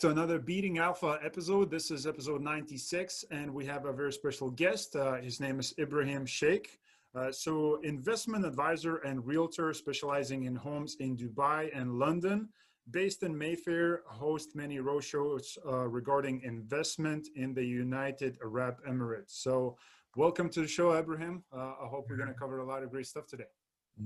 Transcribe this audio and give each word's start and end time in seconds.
to 0.00 0.10
another 0.10 0.38
Beating 0.38 0.78
Alpha 0.78 1.18
episode. 1.24 1.70
This 1.70 1.90
is 1.90 2.06
episode 2.06 2.42
96, 2.42 3.24
and 3.30 3.52
we 3.52 3.64
have 3.64 3.86
a 3.86 3.92
very 3.92 4.12
special 4.12 4.50
guest. 4.50 4.94
Uh, 4.94 5.14
his 5.14 5.40
name 5.40 5.58
is 5.58 5.72
Ibrahim 5.78 6.26
Sheikh. 6.26 6.78
Uh, 7.14 7.32
so, 7.32 7.80
investment 7.82 8.44
advisor 8.44 8.96
and 8.96 9.24
realtor 9.24 9.72
specializing 9.72 10.44
in 10.44 10.54
homes 10.54 10.96
in 11.00 11.16
Dubai 11.16 11.70
and 11.74 11.98
London. 11.98 12.50
Based 12.90 13.22
in 13.22 13.36
Mayfair, 13.36 14.02
host 14.06 14.54
many 14.54 14.78
roadshows 14.78 15.56
uh, 15.66 15.88
regarding 15.88 16.42
investment 16.42 17.28
in 17.34 17.54
the 17.54 17.64
United 17.64 18.36
Arab 18.42 18.76
Emirates. 18.86 19.30
So, 19.30 19.78
welcome 20.14 20.50
to 20.50 20.60
the 20.60 20.68
show, 20.68 20.92
Ibrahim. 20.92 21.42
Uh, 21.50 21.72
I 21.82 21.86
hope 21.86 22.06
we're 22.10 22.16
going 22.18 22.28
to 22.28 22.38
cover 22.38 22.58
a 22.58 22.66
lot 22.66 22.82
of 22.82 22.90
great 22.90 23.06
stuff 23.06 23.26
today. 23.28 23.50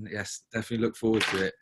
Yes, 0.09 0.43
definitely 0.53 0.85
look 0.85 0.95
forward 0.95 1.23
to 1.23 1.47
it. 1.47 1.53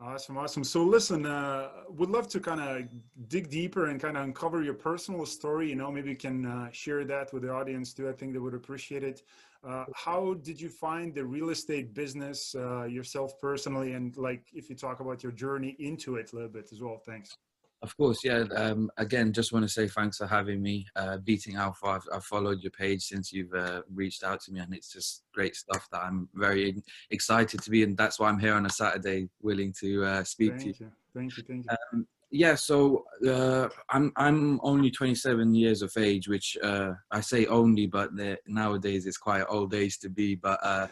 Awesome, 0.00 0.36
awesome. 0.36 0.64
So 0.64 0.82
listen, 0.82 1.24
uh, 1.24 1.70
would 1.88 2.10
love 2.10 2.28
to 2.28 2.40
kind 2.40 2.60
of 2.60 3.28
dig 3.28 3.48
deeper 3.48 3.86
and 3.86 4.00
kind 4.00 4.16
of 4.16 4.24
uncover 4.24 4.62
your 4.62 4.74
personal 4.74 5.24
story. 5.24 5.68
You 5.68 5.76
know, 5.76 5.90
maybe 5.90 6.10
you 6.10 6.16
can 6.16 6.44
uh, 6.44 6.68
share 6.72 7.04
that 7.04 7.32
with 7.32 7.42
the 7.44 7.50
audience 7.50 7.94
too. 7.94 8.08
I 8.08 8.12
think 8.12 8.32
they 8.32 8.38
would 8.40 8.54
appreciate 8.54 9.04
it. 9.04 9.22
Uh, 9.66 9.84
how 9.94 10.34
did 10.34 10.60
you 10.60 10.68
find 10.68 11.14
the 11.14 11.24
real 11.24 11.50
estate 11.50 11.94
business 11.94 12.54
uh, 12.54 12.84
yourself 12.84 13.40
personally, 13.40 13.92
and 13.92 14.14
like 14.16 14.48
if 14.52 14.68
you 14.68 14.76
talk 14.76 15.00
about 15.00 15.22
your 15.22 15.32
journey 15.32 15.74
into 15.78 16.16
it 16.16 16.32
a 16.32 16.34
little 16.36 16.50
bit 16.50 16.68
as 16.72 16.80
well? 16.82 16.98
Thanks. 16.98 17.38
Of 17.84 17.94
course, 17.98 18.24
yeah. 18.24 18.44
Um, 18.56 18.90
again, 18.96 19.30
just 19.30 19.52
want 19.52 19.62
to 19.62 19.68
say 19.68 19.88
thanks 19.88 20.16
for 20.16 20.26
having 20.26 20.62
me. 20.62 20.86
Uh, 20.96 21.18
Beating 21.18 21.56
Alpha, 21.56 21.86
I've, 21.86 22.08
I've, 22.14 22.24
followed 22.24 22.62
your 22.62 22.70
page 22.70 23.02
since 23.02 23.30
you've 23.30 23.52
uh, 23.52 23.82
reached 23.94 24.24
out 24.24 24.40
to 24.44 24.52
me, 24.52 24.60
and 24.60 24.72
it's 24.72 24.90
just 24.90 25.24
great 25.34 25.54
stuff 25.54 25.86
that 25.92 26.00
I'm 26.00 26.30
very 26.32 26.82
excited 27.10 27.60
to 27.62 27.70
be, 27.70 27.82
and 27.82 27.94
that's 27.94 28.18
why 28.18 28.30
I'm 28.30 28.38
here 28.38 28.54
on 28.54 28.64
a 28.64 28.70
Saturday, 28.70 29.28
willing 29.42 29.74
to 29.80 30.02
uh, 30.02 30.24
speak 30.24 30.52
thank 30.52 30.62
to 30.62 30.68
you. 30.68 30.74
you. 30.80 30.92
Thank 31.14 31.36
you, 31.36 31.42
thank 31.46 31.66
you. 31.66 31.76
Um, 31.92 32.06
yeah, 32.30 32.54
so 32.54 33.04
uh, 33.28 33.68
I'm 33.90 34.12
I'm 34.16 34.60
only 34.62 34.90
27 34.90 35.54
years 35.54 35.82
of 35.82 35.92
age, 35.98 36.26
which 36.26 36.56
uh, 36.62 36.92
I 37.10 37.20
say 37.20 37.44
only, 37.44 37.86
but 37.86 38.12
nowadays 38.46 39.04
it's 39.04 39.18
quite 39.18 39.44
old 39.46 39.74
age 39.74 39.98
to 39.98 40.08
be. 40.08 40.36
But 40.36 40.58
uh, 40.62 40.86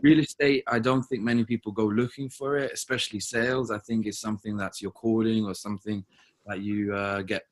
real 0.00 0.20
estate, 0.20 0.62
I 0.68 0.78
don't 0.78 1.02
think 1.02 1.22
many 1.22 1.44
people 1.44 1.72
go 1.72 1.86
looking 1.86 2.30
for 2.30 2.56
it, 2.56 2.70
especially 2.72 3.18
sales. 3.18 3.72
I 3.72 3.78
think 3.80 4.06
it's 4.06 4.20
something 4.20 4.56
that's 4.56 4.80
your 4.80 4.92
calling 4.92 5.44
or 5.44 5.54
something 5.54 6.04
that 6.46 6.62
you 6.62 6.94
uh, 6.94 7.22
get 7.22 7.42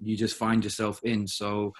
you 0.00 0.16
just 0.16 0.36
find 0.36 0.62
yourself 0.62 1.00
in. 1.02 1.26
So 1.26 1.72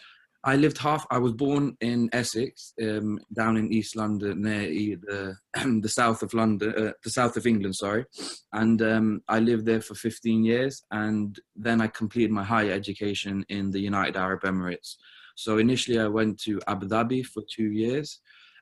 I 0.44 0.56
lived 0.56 0.76
half. 0.76 1.06
I 1.10 1.18
was 1.18 1.32
born 1.32 1.74
in 1.80 2.10
Essex, 2.12 2.74
um, 2.82 3.18
down 3.34 3.56
in 3.56 3.72
East 3.72 3.96
London, 3.96 4.42
near 4.42 4.96
the 4.96 5.34
the 5.80 5.88
south 5.88 6.22
of 6.22 6.34
London, 6.34 6.74
uh, 6.76 6.92
the 7.02 7.10
south 7.10 7.36
of 7.38 7.46
England. 7.46 7.76
Sorry, 7.76 8.04
and 8.52 8.80
um, 8.82 9.22
I 9.26 9.38
lived 9.38 9.64
there 9.64 9.80
for 9.80 9.94
15 9.94 10.44
years, 10.44 10.84
and 10.90 11.38
then 11.56 11.80
I 11.80 11.86
completed 11.86 12.30
my 12.30 12.44
higher 12.44 12.72
education 12.72 13.44
in 13.48 13.70
the 13.70 13.80
United 13.80 14.16
Arab 14.16 14.42
Emirates. 14.42 14.96
So 15.34 15.58
initially, 15.58 15.98
I 15.98 16.08
went 16.08 16.38
to 16.42 16.60
Abu 16.68 16.88
Dhabi 16.88 17.24
for 17.24 17.42
two 17.50 17.70
years, 17.72 18.20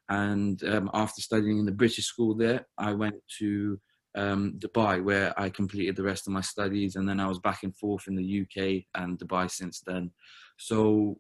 and 0.08 0.62
um, 0.64 0.88
after 0.94 1.20
studying 1.20 1.58
in 1.58 1.66
the 1.66 1.72
British 1.72 2.06
school 2.06 2.36
there, 2.36 2.66
I 2.78 2.92
went 2.92 3.16
to 3.40 3.80
um, 4.14 4.54
Dubai, 4.58 5.02
where 5.02 5.38
I 5.40 5.48
completed 5.50 5.96
the 5.96 6.02
rest 6.02 6.26
of 6.26 6.32
my 6.32 6.40
studies, 6.40 6.96
and 6.96 7.08
then 7.08 7.20
I 7.20 7.26
was 7.26 7.38
back 7.38 7.62
and 7.62 7.76
forth 7.76 8.08
in 8.08 8.14
the 8.14 8.24
UK 8.42 8.84
and 8.94 9.18
Dubai 9.18 9.50
since 9.50 9.80
then. 9.80 10.10
So, 10.58 11.18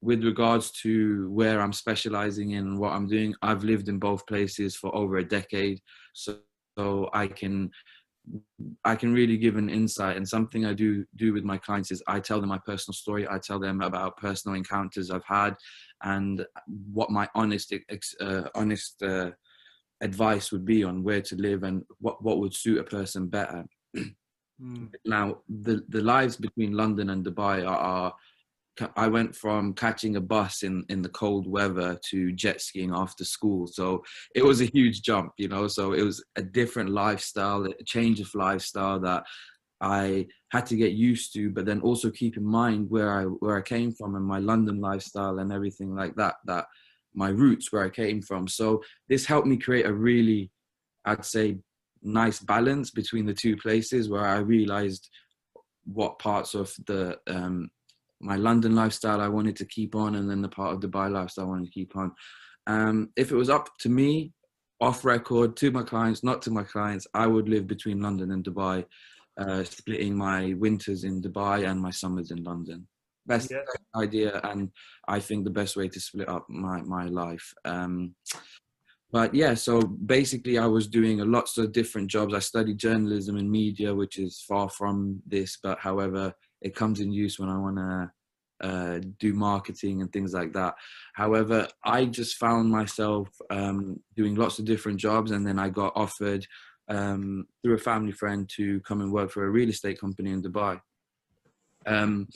with 0.00 0.24
regards 0.24 0.70
to 0.82 1.28
where 1.30 1.60
I'm 1.60 1.72
specializing 1.72 2.52
in 2.52 2.66
and 2.66 2.78
what 2.78 2.92
I'm 2.92 3.08
doing, 3.08 3.34
I've 3.42 3.64
lived 3.64 3.88
in 3.88 3.98
both 3.98 4.26
places 4.26 4.76
for 4.76 4.94
over 4.94 5.16
a 5.16 5.24
decade, 5.24 5.80
so, 6.12 6.38
so 6.78 7.10
I 7.12 7.26
can 7.26 7.70
I 8.84 8.94
can 8.96 9.12
really 9.12 9.36
give 9.36 9.56
an 9.56 9.68
insight. 9.68 10.16
And 10.16 10.28
something 10.28 10.66
I 10.66 10.74
do 10.74 11.04
do 11.16 11.32
with 11.32 11.44
my 11.44 11.56
clients 11.58 11.90
is 11.90 12.02
I 12.06 12.20
tell 12.20 12.40
them 12.40 12.50
my 12.50 12.60
personal 12.64 12.94
story. 12.94 13.26
I 13.28 13.38
tell 13.38 13.58
them 13.58 13.80
about 13.80 14.16
personal 14.16 14.56
encounters 14.56 15.10
I've 15.10 15.24
had, 15.24 15.56
and 16.02 16.44
what 16.92 17.10
my 17.10 17.28
honest 17.34 17.74
uh, 18.20 18.42
honest 18.54 19.02
uh, 19.02 19.30
advice 20.00 20.52
would 20.52 20.64
be 20.64 20.84
on 20.84 21.02
where 21.02 21.22
to 21.22 21.36
live 21.36 21.62
and 21.62 21.82
what, 22.00 22.22
what 22.22 22.38
would 22.38 22.54
suit 22.54 22.78
a 22.78 22.84
person 22.84 23.28
better. 23.28 23.64
mm. 23.96 24.92
Now, 25.04 25.38
the, 25.48 25.84
the 25.88 26.02
lives 26.02 26.36
between 26.36 26.72
London 26.72 27.10
and 27.10 27.24
Dubai 27.24 27.66
are, 27.66 27.78
are, 27.78 28.14
I 28.96 29.08
went 29.08 29.34
from 29.34 29.74
catching 29.74 30.16
a 30.16 30.20
bus 30.20 30.62
in, 30.62 30.84
in 30.88 31.02
the 31.02 31.08
cold 31.08 31.48
weather 31.48 31.98
to 32.10 32.32
jet 32.32 32.60
skiing 32.60 32.92
after 32.94 33.24
school. 33.24 33.66
So 33.66 34.04
it 34.36 34.44
was 34.44 34.60
a 34.60 34.66
huge 34.66 35.02
jump, 35.02 35.32
you 35.36 35.48
know. 35.48 35.66
So 35.66 35.94
it 35.94 36.02
was 36.02 36.24
a 36.36 36.42
different 36.42 36.90
lifestyle, 36.90 37.64
a 37.64 37.84
change 37.84 38.20
of 38.20 38.32
lifestyle 38.34 39.00
that 39.00 39.24
I 39.80 40.26
had 40.50 40.66
to 40.66 40.76
get 40.76 40.92
used 40.92 41.32
to, 41.34 41.50
but 41.50 41.66
then 41.66 41.80
also 41.80 42.10
keep 42.10 42.36
in 42.36 42.44
mind 42.44 42.90
where 42.90 43.12
I 43.12 43.24
where 43.24 43.56
I 43.56 43.62
came 43.62 43.92
from 43.92 44.14
and 44.14 44.24
my 44.24 44.38
London 44.38 44.80
lifestyle 44.80 45.38
and 45.38 45.52
everything 45.52 45.94
like 45.94 46.14
that. 46.16 46.36
That 46.46 46.66
my 47.18 47.30
roots 47.30 47.72
where 47.72 47.84
I 47.84 47.90
came 47.90 48.22
from. 48.22 48.46
So 48.46 48.82
this 49.08 49.26
helped 49.26 49.48
me 49.48 49.56
create 49.56 49.86
a 49.86 49.92
really, 49.92 50.50
I'd 51.04 51.24
say, 51.24 51.58
nice 52.00 52.38
balance 52.38 52.90
between 52.92 53.26
the 53.26 53.34
two 53.34 53.56
places 53.56 54.08
where 54.08 54.24
I 54.24 54.38
realized 54.38 55.10
what 55.84 56.20
parts 56.20 56.54
of 56.54 56.72
the 56.86 57.18
um, 57.26 57.70
my 58.20 58.36
London 58.36 58.74
lifestyle 58.74 59.20
I 59.20 59.28
wanted 59.28 59.56
to 59.56 59.64
keep 59.64 59.94
on, 59.94 60.14
and 60.14 60.30
then 60.30 60.42
the 60.42 60.48
part 60.48 60.72
of 60.72 60.80
Dubai 60.80 61.10
lifestyle 61.10 61.46
I 61.46 61.48
wanted 61.48 61.66
to 61.66 61.78
keep 61.80 61.96
on. 61.96 62.12
Um, 62.66 63.10
if 63.16 63.30
it 63.32 63.36
was 63.36 63.50
up 63.50 63.68
to 63.80 63.88
me, 63.88 64.32
off 64.80 65.04
record 65.04 65.56
to 65.56 65.70
my 65.70 65.82
clients, 65.82 66.22
not 66.22 66.40
to 66.42 66.50
my 66.50 66.62
clients, 66.62 67.06
I 67.14 67.26
would 67.26 67.48
live 67.48 67.66
between 67.66 68.00
London 68.00 68.30
and 68.32 68.44
Dubai, 68.44 68.84
uh, 69.40 69.64
splitting 69.64 70.16
my 70.16 70.54
winters 70.54 71.04
in 71.04 71.22
Dubai 71.22 71.68
and 71.68 71.80
my 71.80 71.90
summers 71.90 72.30
in 72.30 72.42
London 72.44 72.86
best 73.28 73.50
yeah. 73.50 73.58
idea 74.00 74.40
and 74.44 74.70
i 75.06 75.18
think 75.20 75.44
the 75.44 75.58
best 75.60 75.76
way 75.76 75.88
to 75.88 76.00
split 76.00 76.28
up 76.28 76.44
my 76.48 76.80
my 76.82 77.04
life 77.04 77.52
um, 77.64 78.14
but 79.12 79.34
yeah 79.34 79.54
so 79.54 79.80
basically 79.82 80.58
i 80.58 80.66
was 80.66 80.86
doing 80.86 81.20
a 81.20 81.24
lots 81.24 81.58
of 81.58 81.72
different 81.72 82.08
jobs. 82.08 82.34
I 82.34 82.40
studied 82.40 82.78
journalism 82.78 83.36
and 83.36 83.50
media 83.50 83.94
which 83.94 84.18
is 84.18 84.44
far 84.46 84.68
from 84.68 85.22
this 85.26 85.58
but 85.62 85.78
however 85.78 86.32
it 86.60 86.74
comes 86.74 87.00
in 87.00 87.12
use 87.12 87.38
when 87.38 87.48
i 87.48 87.58
want 87.58 87.76
to 87.76 88.10
uh, 88.60 88.98
do 89.20 89.34
marketing 89.34 90.02
and 90.02 90.12
things 90.12 90.32
like 90.34 90.52
that. 90.52 90.74
However 91.14 91.68
i 91.84 92.04
just 92.04 92.38
found 92.38 92.70
myself 92.70 93.28
um, 93.50 94.00
doing 94.16 94.34
lots 94.34 94.58
of 94.58 94.64
different 94.64 94.98
jobs 94.98 95.30
and 95.30 95.46
then 95.46 95.58
i 95.60 95.68
got 95.68 95.92
offered 95.94 96.44
um, 96.88 97.46
through 97.62 97.74
a 97.74 97.78
family 97.78 98.12
friend 98.12 98.48
to 98.56 98.80
come 98.80 99.00
and 99.00 99.12
work 99.12 99.30
for 99.30 99.44
a 99.44 99.50
real 99.50 99.68
estate 99.68 100.00
company 100.00 100.30
in 100.30 100.42
dubai. 100.42 100.80
Um, 101.86 102.28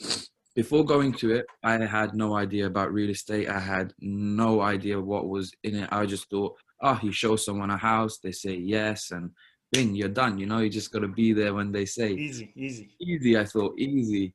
before 0.55 0.85
going 0.85 1.13
to 1.13 1.31
it, 1.31 1.45
I 1.63 1.77
had 1.85 2.13
no 2.13 2.35
idea 2.35 2.67
about 2.67 2.93
real 2.93 3.09
estate. 3.09 3.49
I 3.49 3.59
had 3.59 3.93
no 3.99 4.61
idea 4.61 4.99
what 4.99 5.27
was 5.27 5.51
in 5.63 5.75
it. 5.75 5.89
I 5.91 6.05
just 6.05 6.29
thought, 6.29 6.55
oh, 6.81 6.99
you 7.01 7.11
show 7.11 7.35
someone 7.35 7.71
a 7.71 7.77
house, 7.77 8.19
they 8.19 8.31
say 8.31 8.55
yes, 8.55 9.11
and 9.11 9.31
bing, 9.71 9.95
you're 9.95 10.09
done. 10.09 10.37
You 10.37 10.45
know, 10.45 10.59
you 10.59 10.69
just 10.69 10.91
got 10.91 10.99
to 10.99 11.07
be 11.07 11.33
there 11.33 11.53
when 11.53 11.71
they 11.71 11.85
say. 11.85 12.13
Easy, 12.13 12.51
easy. 12.55 12.95
Easy, 12.99 13.37
I 13.37 13.45
thought, 13.45 13.77
easy 13.79 14.33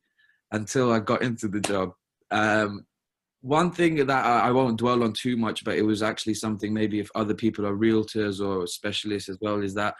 until 0.51 0.93
I 0.93 0.99
got 0.99 1.23
into 1.23 1.47
the 1.47 1.61
job. 1.61 1.93
Um, 2.31 2.85
one 3.41 3.70
thing 3.70 4.05
that 4.05 4.25
I, 4.25 4.49
I 4.49 4.50
won't 4.50 4.79
dwell 4.79 5.05
on 5.05 5.12
too 5.12 5.37
much, 5.37 5.65
but 5.65 5.76
it 5.76 5.82
was 5.82 6.03
actually 6.03 6.35
something 6.35 6.75
maybe 6.75 6.99
if 6.99 7.11
other 7.15 7.35
people 7.35 7.67
are 7.67 7.76
realtors 7.76 8.44
or 8.44 8.67
specialists 8.67 9.29
as 9.29 9.38
well, 9.41 9.62
is 9.62 9.75
that 9.75 9.94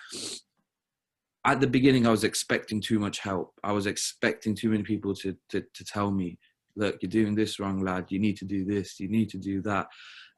at 1.45 1.61
the 1.61 1.67
beginning 1.67 2.07
I 2.07 2.11
was 2.11 2.25
expecting 2.25 2.81
too 2.81 2.99
much 2.99 3.21
help. 3.21 3.55
I 3.63 3.73
was 3.73 3.87
expecting 3.87 4.55
too 4.55 4.71
many 4.71 4.83
people 4.83 5.15
to, 5.17 5.37
to, 5.51 5.63
to 5.75 5.85
tell 5.85 6.11
me, 6.11 6.39
look, 6.77 6.97
you're 7.01 7.11
doing 7.11 7.35
this 7.35 7.59
wrong, 7.59 7.83
lad. 7.85 8.07
You 8.09 8.19
need 8.19 8.37
to 8.39 8.45
do 8.45 8.65
this. 8.65 9.01
You 9.01 9.09
need 9.09 9.29
to 9.31 9.39
do 9.39 9.63
that. 9.63 9.87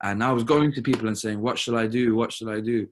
And 0.02 0.23
I 0.25 0.32
was 0.32 0.44
going 0.44 0.73
to 0.73 0.82
people 0.82 1.08
and 1.08 1.19
saying, 1.19 1.41
what 1.41 1.58
shall 1.58 1.76
I 1.76 1.87
do? 1.87 2.14
What 2.14 2.32
shall 2.32 2.50
I 2.50 2.61
do? 2.61 2.87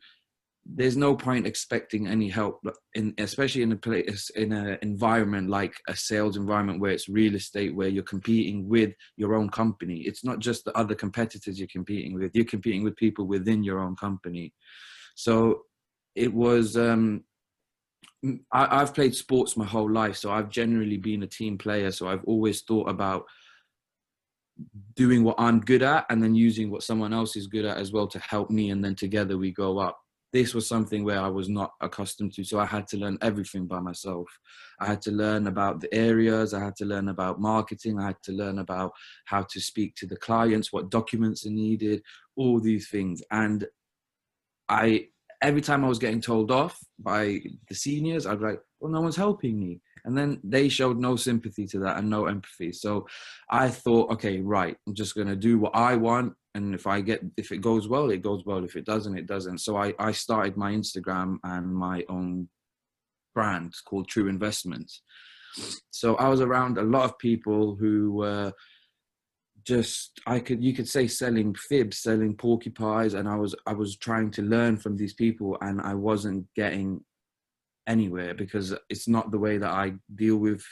There's 0.70 0.99
no 0.99 1.16
point 1.16 1.46
expecting 1.46 2.06
any 2.06 2.28
help, 2.28 2.60
in, 2.93 3.14
especially 3.16 3.62
in 3.62 3.72
a 3.72 3.76
place, 3.76 4.28
in 4.37 4.52
an 4.52 4.76
environment 4.82 5.49
like 5.49 5.72
a 5.88 5.96
sales 5.96 6.37
environment 6.37 6.81
where 6.81 6.90
it's 6.90 7.08
real 7.08 7.34
estate, 7.34 7.75
where 7.75 7.88
you're 7.88 8.02
competing 8.02 8.69
with 8.69 8.93
your 9.16 9.34
own 9.34 9.49
company. 9.49 10.00
It's 10.00 10.25
not 10.25 10.40
just 10.40 10.66
the 10.66 10.76
other 10.76 10.94
competitors 10.94 11.58
you're 11.58 11.69
competing 11.69 12.12
with. 12.12 12.32
You're 12.34 12.44
competing 12.44 12.84
with 12.84 12.96
people 12.96 13.26
within 13.26 13.64
your 13.64 13.81
own 13.81 13.96
company. 13.96 14.52
So 15.14 15.62
it 16.14 16.34
was 16.34 16.76
um, 16.76 17.25
I, 18.53 18.81
have 18.81 18.94
played 18.94 19.15
sports 19.15 19.56
my 19.56 19.65
whole 19.65 19.91
life, 19.91 20.17
so 20.17 20.31
I've 20.31 20.50
generally 20.50 20.97
been 20.97 21.23
a 21.23 21.26
team 21.26 21.56
player. 21.56 21.91
So 21.93 22.09
I've 22.09 22.25
always 22.25 22.62
thought 22.62 22.88
about 22.88 23.25
doing 24.97 25.23
what 25.23 25.37
I'm 25.38 25.61
good 25.61 25.82
at 25.82 26.05
and 26.11 26.23
then 26.23 26.35
using 26.35 26.70
what 26.70 26.82
someone 26.82 27.12
else 27.12 27.37
is 27.37 27.47
good 27.47 27.65
at 27.65 27.76
as 27.76 27.93
well 27.93 28.09
to 28.09 28.19
help 28.19 28.50
me, 28.50 28.70
and 28.70 28.85
then 28.85 28.94
together 28.94 29.38
we 29.38 29.53
go 29.53 29.79
up. 29.79 29.99
This 30.31 30.53
was 30.53 30.69
something 30.69 31.05
where 31.05 31.20
I 31.20 31.29
was 31.29 31.49
not 31.49 31.73
accustomed 31.81 32.35
to, 32.35 32.44
so 32.44 32.59
I 32.59 32.67
had 32.67 32.87
to 32.88 32.99
learn 32.99 33.19
everything 33.23 33.67
by 33.67 33.79
myself. 33.81 34.26
I 34.79 34.87
had 34.87 35.00
to 35.03 35.11
learn 35.11 35.47
about 35.47 35.81
the 35.81 35.93
areas, 35.94 36.53
I 36.53 36.62
had 36.62 36.76
to 36.76 36.85
learn 36.85 37.09
about 37.09 37.41
marketing, 37.41 37.99
I 37.99 38.06
had 38.06 38.23
to 38.25 38.32
learn 38.32 38.59
about 38.59 38.93
how 39.25 39.47
to 39.49 39.61
speak 39.61 39.94
to 39.97 40.06
the 40.06 40.17
clients, 40.17 40.73
what 40.73 40.91
documents 40.91 41.47
are 41.47 41.50
needed, 41.50 42.03
all 42.37 42.61
these 42.61 42.91
things. 42.91 43.23
And 43.31 43.67
I 44.69 45.06
every 45.43 45.61
time 45.61 45.85
I 45.85 45.88
was 45.88 45.99
getting 45.99 46.20
told 46.20 46.50
off 46.50 46.79
by 46.99 47.40
the 47.69 47.75
seniors, 47.75 48.26
I'd 48.26 48.40
be 48.40 48.46
like, 48.46 48.61
well, 48.81 48.93
no 48.93 49.00
one's 49.00 49.17
helping 49.17 49.58
me. 49.58 49.81
And 50.05 50.17
then 50.17 50.40
they 50.43 50.69
showed 50.69 50.99
no 50.99 51.17
sympathy 51.17 51.67
to 51.67 51.79
that 51.81 51.99
and 51.99 52.08
no 52.08 52.26
empathy. 52.26 52.73
So 52.73 53.06
I 53.50 53.69
thought, 53.69 54.11
okay, 54.12 54.40
right, 54.40 54.76
I'm 54.87 54.94
just 54.94 55.14
going 55.14 55.29
to 55.29 55.37
do 55.37 55.58
what 55.58 55.75
I 55.75 55.96
want. 55.96 56.35
And 56.55 56.75
if 56.75 56.87
I 56.87 57.00
get, 57.00 57.23
if 57.37 57.52
it 57.52 57.58
goes 57.58 57.88
well, 57.88 58.11
it 58.11 58.23
goes 58.23 58.44
well. 58.44 58.64
If 58.64 58.75
it 58.76 58.87
doesn't, 58.87 59.19
it 59.19 59.26
doesn't. 59.26 59.58
So 59.58 59.76
I, 59.76 59.94
I 59.99 60.12
started 60.12 60.56
my 60.56 60.73
Instagram 60.73 61.37
and 61.44 61.73
my 61.75 62.05
own 62.08 62.49
brand 63.35 63.75
called 63.85 64.08
True 64.08 64.29
Investments. 64.29 65.02
So 65.90 66.17
I 66.17 66.29
was 66.29 66.40
around 66.40 66.79
a 66.79 66.82
lot 66.82 67.05
of 67.05 67.19
people 67.19 67.76
who 67.76 68.12
were 68.12 68.52
just 69.64 70.20
I 70.26 70.40
could 70.40 70.62
you 70.62 70.72
could 70.75 70.88
say 70.88 71.06
selling 71.06 71.55
fibs, 71.55 71.99
selling 71.99 72.37
porcupines, 72.37 73.14
and 73.14 73.28
I 73.28 73.37
was 73.37 73.55
I 73.66 73.72
was 73.72 73.96
trying 73.96 74.31
to 74.32 74.43
learn 74.43 74.76
from 74.76 74.96
these 74.96 75.14
people, 75.14 75.58
and 75.60 75.81
I 75.81 75.94
wasn't 75.94 76.46
getting 76.55 77.05
anywhere 77.87 78.34
because 78.34 78.75
it's 78.90 79.08
not 79.08 79.31
the 79.31 79.38
way 79.38 79.58
that 79.58 79.70
I 79.70 79.94
deal 80.14 80.37
with 80.37 80.64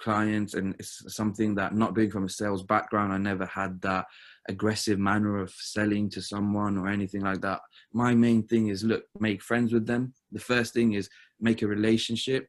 clients, 0.00 0.54
and 0.54 0.74
it's 0.78 1.14
something 1.14 1.54
that 1.54 1.74
not 1.74 1.94
being 1.94 2.10
from 2.10 2.24
a 2.24 2.28
sales 2.28 2.62
background, 2.62 3.12
I 3.12 3.18
never 3.18 3.46
had 3.46 3.80
that 3.82 4.06
aggressive 4.48 4.98
manner 4.98 5.38
of 5.38 5.50
selling 5.50 6.10
to 6.10 6.20
someone 6.20 6.76
or 6.76 6.88
anything 6.88 7.22
like 7.22 7.40
that. 7.40 7.60
My 7.92 8.14
main 8.14 8.42
thing 8.42 8.68
is 8.68 8.84
look, 8.84 9.04
make 9.18 9.42
friends 9.42 9.72
with 9.72 9.86
them. 9.86 10.12
The 10.32 10.40
first 10.40 10.74
thing 10.74 10.92
is 10.92 11.08
make 11.40 11.62
a 11.62 11.66
relationship, 11.66 12.48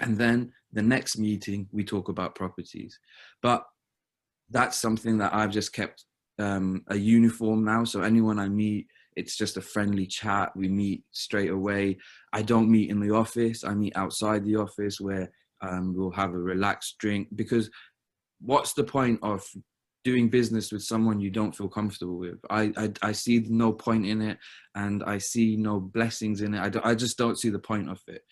and 0.00 0.18
then 0.18 0.52
the 0.72 0.82
next 0.82 1.16
meeting 1.16 1.68
we 1.72 1.84
talk 1.84 2.08
about 2.08 2.34
properties. 2.34 2.98
But 3.42 3.64
that's 4.50 4.78
something 4.78 5.18
that 5.18 5.34
I've 5.34 5.50
just 5.50 5.72
kept 5.72 6.04
um, 6.38 6.84
a 6.88 6.96
uniform 6.96 7.64
now. 7.64 7.84
So 7.84 8.02
anyone 8.02 8.38
I 8.38 8.48
meet, 8.48 8.86
it's 9.16 9.36
just 9.36 9.56
a 9.56 9.62
friendly 9.62 10.06
chat. 10.06 10.52
We 10.54 10.68
meet 10.68 11.02
straight 11.12 11.50
away. 11.50 11.98
I 12.32 12.42
don't 12.42 12.70
meet 12.70 12.90
in 12.90 13.00
the 13.00 13.14
office. 13.14 13.64
I 13.64 13.74
meet 13.74 13.96
outside 13.96 14.44
the 14.44 14.56
office 14.56 15.00
where 15.00 15.30
um, 15.62 15.94
we'll 15.96 16.10
have 16.10 16.30
a 16.30 16.38
relaxed 16.38 16.98
drink 16.98 17.28
because 17.34 17.70
what's 18.40 18.74
the 18.74 18.84
point 18.84 19.18
of 19.22 19.42
doing 20.04 20.28
business 20.28 20.70
with 20.70 20.84
someone 20.84 21.18
you 21.18 21.30
don't 21.30 21.56
feel 21.56 21.68
comfortable 21.68 22.16
with. 22.16 22.38
I, 22.48 22.72
I, 22.76 22.92
I 23.02 23.10
see 23.10 23.44
no 23.48 23.72
point 23.72 24.06
in 24.06 24.22
it, 24.22 24.38
and 24.76 25.02
I 25.02 25.18
see 25.18 25.56
no 25.56 25.80
blessings 25.80 26.42
in 26.42 26.54
it. 26.54 26.60
I, 26.60 26.90
I 26.90 26.94
just 26.94 27.18
don't 27.18 27.36
see 27.36 27.48
the 27.48 27.58
point 27.58 27.90
of 27.90 28.00
it 28.06 28.22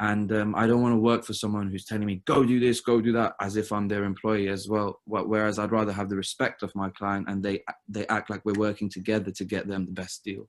and 0.00 0.32
um, 0.32 0.54
I 0.54 0.66
don't 0.66 0.80
want 0.80 0.94
to 0.94 0.98
work 0.98 1.24
for 1.24 1.34
someone 1.34 1.70
who's 1.70 1.84
telling 1.84 2.06
me 2.06 2.22
go 2.24 2.42
do 2.42 2.58
this, 2.58 2.80
go 2.80 3.02
do 3.02 3.12
that, 3.12 3.34
as 3.38 3.56
if 3.56 3.70
I'm 3.70 3.86
their 3.86 4.04
employee 4.04 4.48
as 4.48 4.66
well. 4.66 5.00
Whereas 5.04 5.58
I'd 5.58 5.72
rather 5.72 5.92
have 5.92 6.08
the 6.08 6.16
respect 6.16 6.62
of 6.62 6.74
my 6.74 6.88
client, 6.88 7.28
and 7.28 7.42
they 7.42 7.62
they 7.86 8.06
act 8.08 8.30
like 8.30 8.42
we're 8.44 8.58
working 8.58 8.88
together 8.88 9.30
to 9.30 9.44
get 9.44 9.68
them 9.68 9.84
the 9.84 9.92
best 9.92 10.24
deal. 10.24 10.48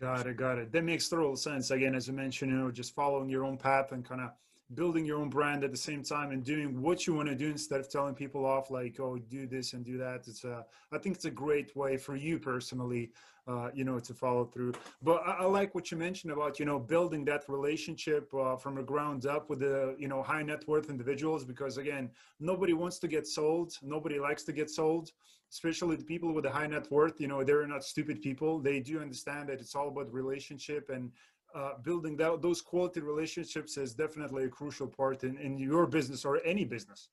Got 0.00 0.26
it, 0.26 0.36
got 0.36 0.58
it. 0.58 0.72
That 0.72 0.84
makes 0.84 1.08
total 1.08 1.36
sense. 1.36 1.72
Again, 1.72 1.94
as 1.96 2.06
you 2.06 2.12
mentioned, 2.14 2.52
you 2.52 2.56
know, 2.56 2.70
just 2.70 2.94
following 2.94 3.28
your 3.28 3.44
own 3.44 3.56
path 3.56 3.90
and 3.92 4.04
kind 4.04 4.20
of 4.20 4.30
building 4.74 5.04
your 5.04 5.18
own 5.18 5.28
brand 5.28 5.64
at 5.64 5.70
the 5.70 5.76
same 5.76 6.02
time 6.02 6.30
and 6.30 6.44
doing 6.44 6.80
what 6.80 7.06
you 7.06 7.14
want 7.14 7.28
to 7.28 7.34
do 7.34 7.50
instead 7.50 7.80
of 7.80 7.88
telling 7.88 8.14
people 8.14 8.44
off 8.44 8.70
like 8.70 8.98
oh 9.00 9.18
do 9.18 9.46
this 9.46 9.72
and 9.72 9.84
do 9.84 9.98
that. 9.98 10.26
It's 10.26 10.44
a 10.44 10.64
i 10.92 10.98
think 10.98 11.16
it's 11.16 11.24
a 11.24 11.30
great 11.30 11.74
way 11.76 11.96
for 11.96 12.16
you 12.16 12.38
personally 12.38 13.10
uh, 13.48 13.70
you 13.74 13.84
know 13.84 13.98
to 13.98 14.14
follow 14.14 14.44
through. 14.44 14.72
But 15.02 15.22
I, 15.26 15.32
I, 15.40 15.44
like 15.44 15.74
what 15.74 15.90
you 15.90 15.96
mentioned 15.96 16.32
about 16.32 16.58
you 16.60 16.64
know 16.64 16.78
building 16.78 17.24
that 17.26 17.44
relationship 17.48 18.32
uh, 18.34 18.56
from 18.56 18.76
the 18.76 18.82
ground 18.82 19.26
up 19.26 19.50
with 19.50 19.60
the 19.60 19.96
you 19.98 20.08
know 20.08 20.22
high 20.22 20.42
net 20.42 20.66
worth 20.68 20.90
individuals 20.90 21.44
because 21.44 21.76
again 21.76 22.10
nobody 22.40 22.72
wants 22.72 22.98
to 23.00 23.08
get 23.08 23.26
sold. 23.26 23.72
Nobody 23.82 24.18
likes 24.18 24.44
to 24.44 24.52
get 24.52 24.70
sold 24.70 25.10
especially 25.50 25.96
the 25.96 26.04
people 26.04 26.32
with 26.32 26.46
a 26.46 26.50
high 26.50 26.66
net 26.66 26.90
worth. 26.90 27.20
You 27.20 27.28
know 27.28 27.44
they're 27.44 27.66
not 27.66 27.84
stupid 27.84 28.22
people. 28.22 28.58
They 28.58 28.80
do 28.80 29.00
understand 29.00 29.50
that 29.50 29.60
it's 29.60 29.74
all 29.74 29.88
about 29.88 30.10
relationship 30.10 30.88
and 30.88 31.10
uh, 31.54 31.74
building 31.82 32.16
that, 32.16 32.42
those 32.42 32.60
quality 32.60 33.00
relationships 33.00 33.76
is 33.76 33.94
definitely 33.94 34.44
a 34.44 34.48
crucial 34.48 34.86
part 34.86 35.24
in, 35.24 35.36
in 35.38 35.58
your 35.58 35.86
business 35.86 36.24
or 36.24 36.40
any 36.44 36.64
business. 36.64 37.08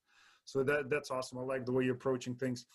So 0.45 0.63
that 0.63 0.89
that's 0.89 1.11
awesome. 1.11 1.37
I 1.37 1.41
like 1.41 1.65
the 1.65 1.71
way 1.71 1.83
you're 1.85 1.95
approaching 1.95 2.35
things. 2.35 2.65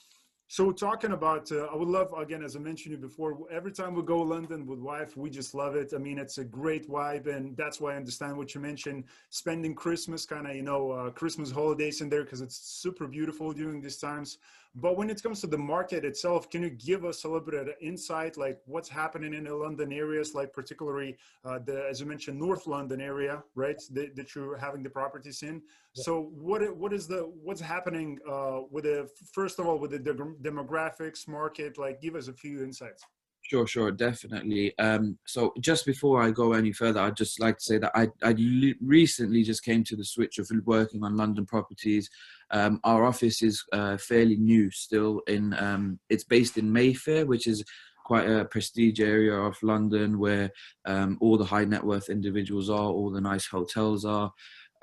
So 0.46 0.70
talking 0.72 1.12
about, 1.12 1.50
uh, 1.50 1.68
I 1.72 1.74
would 1.74 1.88
love 1.88 2.12
again, 2.18 2.44
as 2.44 2.54
I 2.54 2.58
mentioned 2.58 3.00
before, 3.00 3.38
every 3.50 3.72
time 3.72 3.94
we 3.94 4.02
go 4.02 4.20
London 4.20 4.66
with 4.66 4.78
wife, 4.78 5.16
we 5.16 5.30
just 5.30 5.54
love 5.54 5.74
it. 5.74 5.92
I 5.94 5.98
mean, 5.98 6.18
it's 6.18 6.36
a 6.36 6.44
great 6.44 6.86
vibe, 6.88 7.26
and 7.26 7.56
that's 7.56 7.80
why 7.80 7.94
I 7.94 7.96
understand 7.96 8.36
what 8.36 8.54
you 8.54 8.60
mentioned. 8.60 9.04
Spending 9.30 9.74
Christmas, 9.74 10.26
kind 10.26 10.46
of, 10.46 10.54
you 10.54 10.62
know, 10.62 10.90
uh, 10.90 11.10
Christmas 11.10 11.50
holidays 11.50 12.02
in 12.02 12.10
there 12.10 12.24
because 12.24 12.42
it's 12.42 12.56
super 12.56 13.06
beautiful 13.06 13.52
during 13.52 13.80
these 13.80 13.96
times. 13.96 14.38
But 14.76 14.96
when 14.96 15.08
it 15.08 15.22
comes 15.22 15.40
to 15.42 15.46
the 15.46 15.58
market 15.58 16.04
itself, 16.04 16.50
can 16.50 16.62
you 16.62 16.70
give 16.70 17.04
us 17.04 17.22
a 17.22 17.28
little 17.28 17.44
bit 17.44 17.54
of 17.54 17.68
insight, 17.80 18.36
like 18.36 18.58
what's 18.66 18.88
happening 18.88 19.32
in 19.32 19.44
the 19.44 19.54
London 19.54 19.92
areas, 19.92 20.34
like 20.34 20.52
particularly 20.52 21.16
uh, 21.44 21.60
the, 21.60 21.86
as 21.88 22.00
you 22.00 22.06
mentioned, 22.06 22.40
North 22.40 22.66
London 22.66 23.00
area, 23.00 23.44
right? 23.54 23.80
That, 23.92 24.16
that 24.16 24.34
you're 24.34 24.56
having 24.56 24.82
the 24.82 24.90
properties 24.90 25.42
in. 25.42 25.62
Yeah. 25.94 26.02
So 26.02 26.30
what 26.34 26.76
what 26.76 26.92
is 26.92 27.06
the 27.06 27.20
what's 27.42 27.60
happening 27.60 28.18
uh, 28.28 28.62
with 28.68 28.84
the 28.84 29.08
first 29.32 29.60
of 29.60 29.66
all 29.66 29.78
with 29.78 29.92
the 29.92 30.00
demographics 30.42 31.28
market? 31.28 31.78
Like, 31.78 32.00
give 32.00 32.16
us 32.16 32.26
a 32.26 32.32
few 32.32 32.64
insights. 32.64 33.04
Sure, 33.46 33.66
sure, 33.66 33.90
definitely. 33.92 34.76
Um, 34.78 35.18
so 35.26 35.52
just 35.60 35.84
before 35.84 36.22
I 36.22 36.30
go 36.30 36.54
any 36.54 36.72
further, 36.72 37.00
I'd 37.00 37.16
just 37.16 37.38
like 37.40 37.58
to 37.58 37.64
say 37.64 37.76
that 37.78 37.92
I, 37.94 38.08
I 38.22 38.34
recently 38.80 39.42
just 39.42 39.62
came 39.62 39.84
to 39.84 39.96
the 39.96 40.04
switch 40.04 40.38
of 40.38 40.50
working 40.64 41.04
on 41.04 41.16
London 41.16 41.44
properties. 41.44 42.08
Um, 42.50 42.80
our 42.84 43.04
office 43.04 43.42
is 43.42 43.62
uh, 43.72 43.98
fairly 43.98 44.36
new 44.36 44.70
still. 44.70 45.20
In 45.26 45.52
um, 45.58 45.98
it's 46.08 46.24
based 46.24 46.56
in 46.56 46.72
Mayfair, 46.72 47.26
which 47.26 47.46
is 47.46 47.62
quite 48.06 48.28
a 48.28 48.46
prestige 48.46 49.00
area 49.00 49.34
of 49.34 49.56
London 49.62 50.18
where 50.18 50.50
um, 50.86 51.18
all 51.20 51.36
the 51.36 51.44
high 51.44 51.64
net 51.64 51.84
worth 51.84 52.08
individuals 52.08 52.70
are, 52.70 52.90
all 52.90 53.10
the 53.10 53.20
nice 53.20 53.46
hotels 53.46 54.04
are 54.06 54.32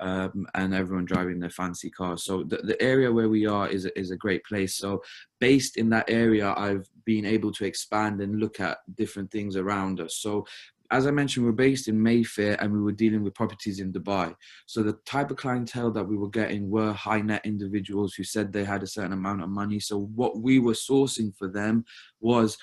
um, 0.02 0.46
and 0.54 0.74
everyone 0.74 1.04
driving 1.04 1.38
their 1.38 1.48
fancy 1.50 1.88
cars. 1.88 2.24
So 2.24 2.42
the, 2.42 2.56
the 2.56 2.82
area 2.82 3.10
where 3.10 3.28
we 3.28 3.46
are 3.46 3.68
is 3.68 3.84
a, 3.84 3.96
is 3.98 4.10
a 4.10 4.16
great 4.16 4.44
place. 4.44 4.74
So 4.74 5.00
based 5.38 5.76
in 5.76 5.88
that 5.90 6.10
area, 6.10 6.52
I've 6.56 6.88
been 7.04 7.24
able 7.24 7.52
to 7.52 7.64
expand 7.64 8.20
and 8.20 8.40
look 8.40 8.58
at 8.58 8.78
different 8.96 9.30
things 9.30 9.56
around 9.56 10.00
us. 10.00 10.16
So 10.16 10.44
as 10.90 11.06
I 11.06 11.12
mentioned, 11.12 11.46
we're 11.46 11.52
based 11.52 11.86
in 11.86 12.02
Mayfair 12.02 12.60
and 12.60 12.72
we 12.72 12.80
were 12.80 12.92
dealing 12.92 13.22
with 13.22 13.34
properties 13.34 13.78
in 13.78 13.92
Dubai. 13.92 14.34
So 14.66 14.82
the 14.82 14.98
type 15.06 15.30
of 15.30 15.36
clientele 15.36 15.92
that 15.92 16.04
we 16.04 16.16
were 16.16 16.28
getting 16.28 16.68
were 16.68 16.92
high 16.92 17.20
net 17.20 17.46
individuals 17.46 18.14
who 18.14 18.24
said 18.24 18.52
they 18.52 18.64
had 18.64 18.82
a 18.82 18.88
certain 18.88 19.12
amount 19.12 19.42
of 19.42 19.50
money. 19.50 19.78
So 19.78 20.10
what 20.16 20.38
we 20.38 20.58
were 20.58 20.72
sourcing 20.72 21.34
for 21.36 21.46
them 21.46 21.84
was 22.20 22.58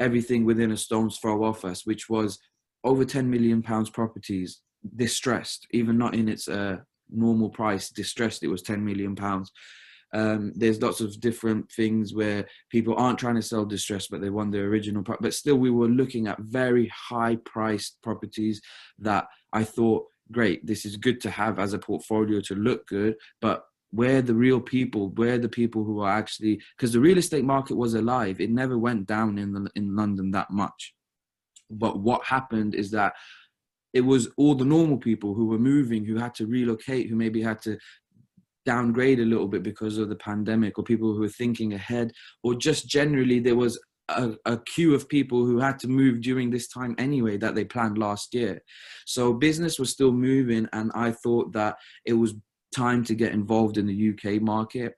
everything 0.00 0.44
within 0.44 0.72
a 0.72 0.76
stone's 0.76 1.18
throw 1.18 1.44
of 1.44 1.64
us, 1.64 1.86
which 1.86 2.10
was 2.10 2.40
over 2.82 3.04
10 3.04 3.30
million 3.30 3.62
pounds 3.62 3.90
properties 3.90 4.60
distressed, 4.96 5.66
even 5.72 5.98
not 5.98 6.14
in 6.14 6.28
its 6.28 6.48
uh, 6.48 6.78
normal 7.10 7.50
price, 7.50 7.90
distressed. 7.90 8.42
It 8.42 8.48
was 8.48 8.62
10 8.62 8.84
million 8.84 9.14
pounds. 9.14 9.50
Um, 10.12 10.52
there's 10.56 10.82
lots 10.82 11.00
of 11.00 11.20
different 11.20 11.70
things 11.70 12.14
where 12.14 12.46
people 12.70 12.94
aren't 12.96 13.18
trying 13.18 13.36
to 13.36 13.42
sell 13.42 13.64
distressed, 13.64 14.10
but 14.10 14.20
they 14.20 14.30
want 14.30 14.52
the 14.52 14.58
original. 14.58 15.02
Pro- 15.02 15.16
but 15.20 15.34
still, 15.34 15.56
we 15.56 15.70
were 15.70 15.88
looking 15.88 16.26
at 16.26 16.40
very 16.40 16.90
high 16.94 17.36
priced 17.44 18.02
properties 18.02 18.60
that 18.98 19.26
I 19.52 19.64
thought, 19.64 20.06
great, 20.32 20.66
this 20.66 20.84
is 20.84 20.96
good 20.96 21.20
to 21.22 21.30
have 21.30 21.58
as 21.58 21.74
a 21.74 21.78
portfolio 21.78 22.40
to 22.40 22.54
look 22.54 22.86
good, 22.88 23.14
but 23.40 23.64
where 23.92 24.22
the 24.22 24.34
real 24.34 24.60
people, 24.60 25.10
where 25.10 25.38
the 25.38 25.48
people 25.48 25.84
who 25.84 26.00
are 26.00 26.10
actually, 26.10 26.60
because 26.76 26.92
the 26.92 27.00
real 27.00 27.18
estate 27.18 27.44
market 27.44 27.76
was 27.76 27.94
alive, 27.94 28.40
it 28.40 28.50
never 28.50 28.78
went 28.78 29.06
down 29.06 29.38
in 29.38 29.52
the, 29.52 29.68
in 29.74 29.94
London 29.96 30.30
that 30.30 30.50
much. 30.50 30.94
But 31.70 32.00
what 32.00 32.24
happened 32.24 32.74
is 32.74 32.90
that 32.92 33.14
it 33.92 34.02
was 34.02 34.28
all 34.36 34.54
the 34.54 34.64
normal 34.64 34.96
people 34.96 35.34
who 35.34 35.46
were 35.46 35.58
moving, 35.58 36.04
who 36.04 36.16
had 36.16 36.34
to 36.36 36.46
relocate, 36.46 37.08
who 37.08 37.16
maybe 37.16 37.42
had 37.42 37.60
to 37.62 37.78
downgrade 38.66 39.20
a 39.20 39.24
little 39.24 39.48
bit 39.48 39.62
because 39.62 39.98
of 39.98 40.08
the 40.08 40.16
pandemic, 40.16 40.78
or 40.78 40.84
people 40.84 41.12
who 41.12 41.20
were 41.20 41.28
thinking 41.28 41.72
ahead, 41.72 42.12
or 42.42 42.54
just 42.54 42.86
generally 42.86 43.40
there 43.40 43.56
was 43.56 43.80
a, 44.08 44.32
a, 44.44 44.58
queue 44.58 44.94
of 44.94 45.08
people 45.08 45.44
who 45.44 45.58
had 45.58 45.78
to 45.78 45.88
move 45.88 46.20
during 46.20 46.50
this 46.50 46.68
time 46.68 46.94
anyway 46.98 47.36
that 47.36 47.54
they 47.54 47.64
planned 47.64 47.96
last 47.96 48.34
year. 48.34 48.60
So 49.06 49.32
business 49.32 49.78
was 49.78 49.90
still 49.90 50.12
moving, 50.12 50.68
and 50.72 50.90
I 50.94 51.12
thought 51.12 51.52
that 51.52 51.76
it 52.04 52.14
was 52.14 52.34
time 52.74 53.04
to 53.04 53.14
get 53.14 53.32
involved 53.32 53.78
in 53.78 53.86
the 53.86 54.10
UK 54.10 54.40
market. 54.40 54.94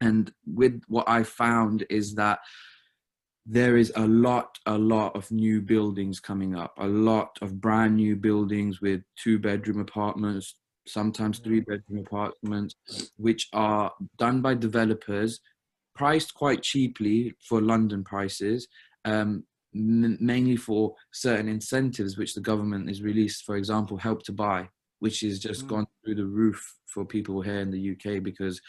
And 0.00 0.32
with 0.46 0.80
what 0.88 1.08
I 1.08 1.22
found 1.22 1.84
is 1.88 2.14
that 2.14 2.40
there 3.44 3.76
is 3.76 3.92
a 3.96 4.06
lot, 4.06 4.58
a 4.66 4.78
lot 4.78 5.16
of 5.16 5.30
new 5.30 5.60
buildings 5.60 6.20
coming 6.20 6.54
up, 6.54 6.74
a 6.78 6.86
lot 6.86 7.38
of 7.42 7.60
brand 7.60 7.96
new 7.96 8.14
buildings 8.14 8.80
with 8.80 9.02
two 9.16 9.38
bedroom 9.38 9.80
apartments, 9.80 10.54
sometimes 10.86 11.38
three 11.38 11.60
bedroom 11.60 12.04
apartments, 12.06 12.76
which 13.16 13.48
are 13.52 13.92
done 14.18 14.40
by 14.40 14.54
developers, 14.54 15.40
priced 15.94 16.34
quite 16.34 16.62
cheaply 16.62 17.34
for 17.48 17.60
London 17.60 18.04
prices, 18.04 18.68
um, 19.04 19.44
m- 19.74 20.18
mainly 20.20 20.56
for 20.56 20.94
certain 21.12 21.48
incentives 21.48 22.16
which 22.16 22.34
the 22.34 22.40
government 22.40 22.88
has 22.88 23.02
released, 23.02 23.44
for 23.44 23.56
example, 23.56 23.96
help 23.96 24.22
to 24.22 24.32
buy, 24.32 24.68
which 25.00 25.20
has 25.20 25.40
just 25.40 25.64
mm. 25.64 25.68
gone 25.68 25.86
through 26.04 26.14
the 26.14 26.24
roof 26.24 26.76
for 26.86 27.04
people 27.04 27.42
here 27.42 27.58
in 27.58 27.70
the 27.70 27.90
UK 27.92 28.22
because 28.22 28.60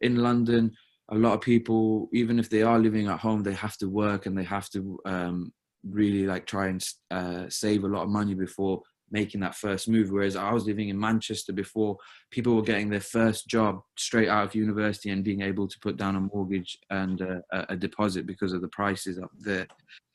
in 0.00 0.16
London, 0.16 0.72
a 1.10 1.16
lot 1.16 1.34
of 1.34 1.40
people, 1.40 2.08
even 2.12 2.38
if 2.38 2.48
they 2.48 2.62
are 2.62 2.78
living 2.78 3.08
at 3.08 3.20
home, 3.20 3.42
they 3.42 3.54
have 3.54 3.76
to 3.78 3.88
work 3.88 4.26
and 4.26 4.36
they 4.36 4.44
have 4.44 4.68
to 4.70 4.98
um, 5.04 5.52
really 5.88 6.26
like 6.26 6.46
try 6.46 6.68
and 6.68 6.84
uh, 7.10 7.46
save 7.48 7.84
a 7.84 7.88
lot 7.88 8.04
of 8.04 8.08
money 8.08 8.34
before 8.34 8.82
making 9.10 9.40
that 9.40 9.54
first 9.54 9.88
move. 9.88 10.10
Whereas 10.10 10.36
I 10.36 10.52
was 10.52 10.64
living 10.64 10.88
in 10.88 10.98
Manchester 10.98 11.52
before, 11.52 11.98
people 12.30 12.56
were 12.56 12.62
getting 12.62 12.88
their 12.88 13.00
first 13.00 13.46
job 13.46 13.80
straight 13.98 14.28
out 14.28 14.46
of 14.46 14.54
university 14.54 15.10
and 15.10 15.22
being 15.22 15.42
able 15.42 15.68
to 15.68 15.78
put 15.80 15.96
down 15.96 16.16
a 16.16 16.20
mortgage 16.20 16.78
and 16.90 17.20
a, 17.20 17.42
a 17.68 17.76
deposit 17.76 18.26
because 18.26 18.54
of 18.54 18.62
the 18.62 18.68
prices 18.68 19.18
up 19.18 19.30
there. 19.38 19.66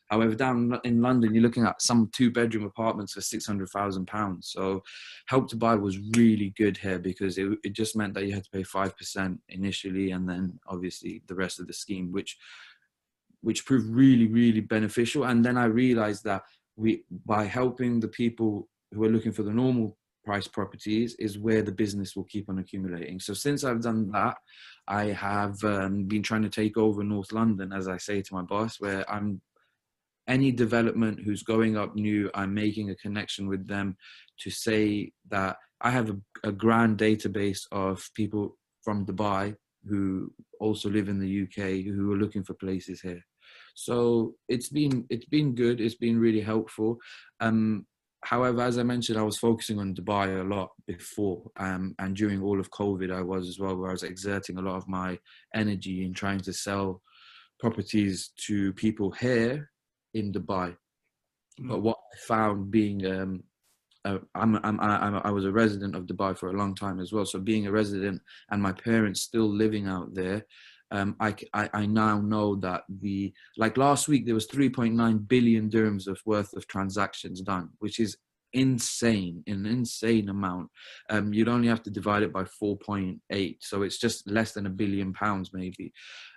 However, 0.10 0.36
down 0.36 0.80
in 0.84 1.02
London, 1.02 1.34
you're 1.34 1.44
looking 1.44 1.66
at 1.66 1.82
some 1.82 2.10
two 2.14 2.32
bedroom 2.32 2.66
apartments 2.66 3.14
for 3.14 3.20
£600,000. 3.20 4.44
So 4.44 4.84
Help 5.28 5.50
to 5.50 5.56
Buy 5.56 5.76
was 5.76 6.00
really 6.16 6.54
good 6.58 6.78
here 6.78 7.00
because 7.00 7.38
it, 7.38 7.58
it 7.64 7.74
just 7.74 7.96
meant 7.96 8.14
that 8.14 8.26
you 8.26 8.34
had 8.34 8.46
to 8.46 8.52
pay 8.52 8.64
5% 8.64 9.38
initially 9.50 10.12
and 10.12 10.28
then 10.28 10.60
obviously 10.68 11.22
the 11.28 11.36
rest 11.36 11.60
of 11.60 11.68
the 11.68 11.74
scheme, 11.74 12.12
which 12.12 12.38
which 13.42 13.66
proved 13.66 13.88
really, 13.88 14.28
really 14.28 14.62
beneficial. 14.62 15.26
And 15.26 15.46
then 15.46 15.58
I 15.58 15.66
realized 15.66 16.24
that 16.24 16.44
we 16.76 17.04
by 17.26 17.44
helping 17.44 18.00
the 18.00 18.08
people 18.08 18.68
who 18.94 19.04
are 19.04 19.10
looking 19.10 19.32
for 19.32 19.44
the 19.44 19.52
normal 19.52 19.98
price 20.26 20.48
properties 20.48 21.16
is 21.16 21.40
where 21.40 21.62
the 21.62 21.72
business 21.72 22.16
will 22.16 22.26
keep 22.26 22.50
on 22.50 22.60
accumulating. 22.60 23.20
So 23.20 23.34
since 23.34 23.64
I've 23.64 23.82
done 23.82 24.12
that, 24.12 24.38
I 24.88 25.06
have 25.06 25.64
um, 25.64 26.04
been 26.04 26.22
trying 26.22 26.44
to 26.44 26.50
take 26.50 26.78
over 26.78 27.04
North 27.04 27.32
London, 27.32 27.72
as 27.72 27.88
I 27.88 27.98
say 27.98 28.22
to 28.22 28.34
my 28.34 28.42
boss, 28.42 28.80
where 28.80 29.10
I'm 29.10 29.42
any 30.27 30.51
development 30.51 31.19
who's 31.24 31.43
going 31.43 31.77
up 31.77 31.96
new, 31.96 32.29
I'm 32.34 32.53
making 32.53 32.89
a 32.89 32.96
connection 32.96 33.48
with 33.48 33.67
them 33.67 33.96
to 34.41 34.50
say 34.50 35.12
that 35.29 35.57
I 35.81 35.91
have 35.91 36.10
a, 36.10 36.17
a 36.43 36.51
grand 36.51 36.98
database 36.98 37.62
of 37.72 38.03
people 38.15 38.57
from 38.84 39.05
Dubai 39.05 39.55
who 39.88 40.31
also 40.60 40.89
live 40.89 41.07
in 41.07 41.19
the 41.19 41.43
UK 41.43 41.86
who 41.86 42.12
are 42.12 42.17
looking 42.17 42.43
for 42.43 42.53
places 42.55 43.01
here. 43.01 43.22
So 43.75 44.34
it's 44.50 44.69
been 44.69 45.05
it's 45.10 45.25
been 45.25 45.55
good. 45.55 45.79
It's 45.79 45.96
been 45.96 46.19
really 46.19 46.41
helpful. 46.41 46.98
Um, 47.39 47.86
however, 48.25 48.62
as 48.62 48.77
I 48.77 48.84
mentioned, 48.84 49.17
I 49.19 49.24
was 49.24 49.38
focusing 49.38 49.79
on 49.79 49.93
Dubai 49.93 50.41
a 50.41 50.43
lot 50.43 50.69
before, 50.88 51.43
um, 51.57 51.96
and 52.00 52.15
during 52.15 52.41
all 52.41 52.60
of 52.60 52.72
COVID, 52.72 53.13
I 53.13 53.22
was 53.22 53.48
as 53.48 53.60
well, 53.60 53.77
where 53.77 53.89
I 53.89 53.93
was 53.93 54.03
exerting 54.03 54.57
a 54.57 54.62
lot 54.62 54.77
of 54.77 54.88
my 54.88 55.19
energy 55.55 56.03
in 56.03 56.13
trying 56.13 56.41
to 56.41 56.53
sell 56.53 57.01
properties 57.60 58.31
to 58.48 58.74
people 58.74 59.12
here 59.12 59.69
in 60.14 60.32
Dubai. 60.32 60.76
Mm. 61.60 61.70
But 61.70 61.82
what 61.82 61.98
I 62.14 62.18
found 62.28 62.72
being 62.72 63.06
um, 63.06 63.44
uh, 64.06 64.20
I'm, 64.36 64.56
I'm, 64.64 64.80
I'm, 64.80 65.22
I 65.24 65.32
was 65.32 65.46
a 65.46 65.52
resident 65.52 65.96
of 65.96 66.06
Dubai 66.06 66.38
for 66.38 66.50
a 66.50 66.58
long 66.58 66.76
time 66.76 67.00
as 67.00 67.12
well. 67.12 67.26
So 67.26 67.40
being 67.40 67.68
a 67.68 67.72
resident 67.72 68.22
and 68.50 68.62
my 68.62 68.72
parents 68.72 69.22
still 69.22 69.50
living 69.50 69.88
out 69.88 70.14
there, 70.14 70.46
um, 70.92 71.18
I, 71.20 71.36
I, 71.54 71.70
I, 71.74 71.86
now 71.86 72.22
know 72.22 72.56
that 72.58 72.84
the 72.88 73.34
like 73.58 73.76
last 73.76 74.08
week 74.08 74.26
there 74.26 74.36
was 74.36 74.48
3.9 74.48 75.28
billion 75.28 75.70
dirhams 75.70 76.08
of 76.08 76.22
worth 76.26 76.54
of 76.54 76.66
transactions 76.68 77.42
done, 77.42 77.72
which 77.80 78.00
is 78.00 78.16
insane, 78.54 79.44
an 79.48 79.66
insane 79.66 80.30
amount. 80.30 80.70
Um, 81.10 81.34
you'd 81.34 81.50
only 81.50 81.68
have 81.68 81.84
to 81.84 81.92
divide 81.92 82.24
it 82.24 82.32
by 82.32 82.44
4.8, 82.44 83.58
so 83.60 83.82
it's 83.82 83.98
just 83.98 84.30
less 84.30 84.54
than 84.54 84.66
a 84.66 84.70
billion 84.70 85.12
pounds 85.12 85.52
maybe. 85.54 85.92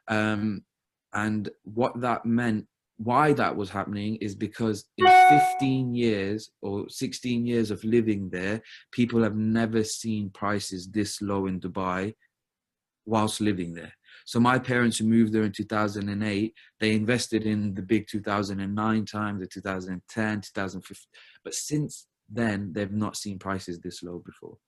Um, 0.08 0.64
and 1.12 1.48
what 1.62 2.00
that 2.00 2.26
meant 2.26 2.66
why 3.02 3.32
that 3.32 3.56
was 3.56 3.70
happening 3.70 4.16
is 4.16 4.34
because 4.34 4.84
in 4.98 5.06
15 5.58 5.94
years 5.94 6.50
or 6.60 6.86
16 6.88 7.46
years 7.46 7.70
of 7.70 7.82
living 7.82 8.28
there, 8.28 8.60
people 8.92 9.22
have 9.22 9.36
never 9.36 9.82
seen 9.82 10.28
prices 10.28 10.86
this 10.86 11.22
low 11.22 11.46
in 11.46 11.58
Dubai 11.60 12.14
whilst 13.06 13.40
living 13.40 13.72
there. 13.72 13.94
So 14.26 14.38
my 14.38 14.58
parents 14.58 14.98
who 14.98 15.06
moved 15.06 15.32
there 15.32 15.44
in 15.44 15.52
2008, 15.52 16.54
they 16.78 16.94
invested 16.94 17.46
in 17.46 17.72
the 17.72 17.80
big 17.80 18.06
2009 18.06 19.06
time, 19.06 19.40
the 19.40 19.46
2010, 19.46 20.40
2015. 20.42 21.06
But 21.42 21.54
since 21.54 22.06
then, 22.28 22.70
they've 22.74 22.92
not 22.92 23.16
seen 23.16 23.38
prices 23.38 23.80
this 23.80 24.02
low 24.02 24.22
before. 24.24 24.58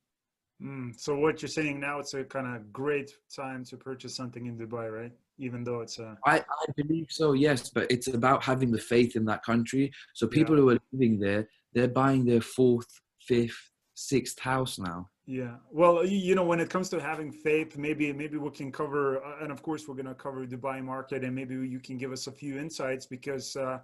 Mm, 0.62 0.98
so 0.98 1.16
what 1.16 1.42
you're 1.42 1.48
saying 1.48 1.80
now, 1.80 1.98
it's 1.98 2.14
a 2.14 2.24
kind 2.24 2.46
of 2.54 2.72
great 2.72 3.16
time 3.34 3.64
to 3.64 3.76
purchase 3.76 4.14
something 4.14 4.46
in 4.46 4.56
Dubai, 4.56 4.92
right? 4.92 5.12
even 5.38 5.64
though 5.64 5.80
it's 5.80 5.98
a 5.98 6.16
I, 6.26 6.38
I 6.38 6.66
believe 6.76 7.06
so 7.10 7.32
yes 7.32 7.70
but 7.70 7.90
it's 7.90 8.08
about 8.08 8.42
having 8.42 8.70
the 8.70 8.78
faith 8.78 9.16
in 9.16 9.24
that 9.26 9.42
country 9.44 9.92
so 10.14 10.26
people 10.26 10.56
yeah. 10.56 10.62
who 10.62 10.70
are 10.70 10.78
living 10.92 11.18
there 11.18 11.48
they're 11.72 11.88
buying 11.88 12.24
their 12.24 12.40
fourth 12.40 13.00
fifth 13.20 13.70
sixth 13.94 14.38
house 14.38 14.78
now 14.78 15.08
yeah 15.26 15.54
well 15.70 16.04
you 16.04 16.34
know 16.34 16.44
when 16.44 16.60
it 16.60 16.70
comes 16.70 16.88
to 16.88 17.00
having 17.00 17.30
faith 17.30 17.76
maybe 17.76 18.12
maybe 18.12 18.36
we 18.38 18.50
can 18.50 18.72
cover 18.72 19.22
uh, 19.24 19.42
and 19.42 19.52
of 19.52 19.62
course 19.62 19.86
we're 19.86 19.94
going 19.94 20.06
to 20.06 20.14
cover 20.14 20.46
dubai 20.46 20.82
market 20.82 21.24
and 21.24 21.34
maybe 21.34 21.54
you 21.54 21.78
can 21.78 21.96
give 21.96 22.12
us 22.12 22.26
a 22.26 22.32
few 22.32 22.58
insights 22.58 23.06
because 23.06 23.56
uh, 23.56 23.78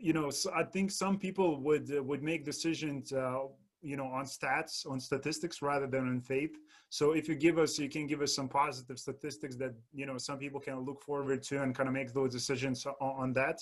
you 0.00 0.12
know 0.12 0.30
i 0.54 0.62
think 0.62 0.90
some 0.90 1.18
people 1.18 1.60
would 1.60 1.90
uh, 1.96 2.02
would 2.02 2.22
make 2.22 2.44
decisions 2.44 3.12
uh, 3.12 3.40
you 3.82 3.96
know 3.96 4.06
on 4.06 4.24
stats 4.24 4.86
on 4.88 5.00
statistics 5.00 5.62
rather 5.62 5.86
than 5.86 6.08
on 6.08 6.20
faith. 6.20 6.56
So 6.88 7.12
if 7.12 7.28
you 7.28 7.34
give 7.34 7.58
us 7.58 7.78
you 7.78 7.88
can 7.88 8.06
give 8.06 8.22
us 8.22 8.34
some 8.34 8.48
positive 8.48 8.98
statistics 8.98 9.56
that 9.56 9.74
you 9.92 10.06
know 10.06 10.18
some 10.18 10.38
people 10.38 10.60
can 10.60 10.80
look 10.80 11.02
forward 11.02 11.42
to 11.44 11.62
and 11.62 11.74
kind 11.74 11.88
of 11.88 11.94
make 11.94 12.12
those 12.12 12.32
decisions 12.32 12.86
on, 12.86 12.94
on 13.00 13.32
that. 13.34 13.60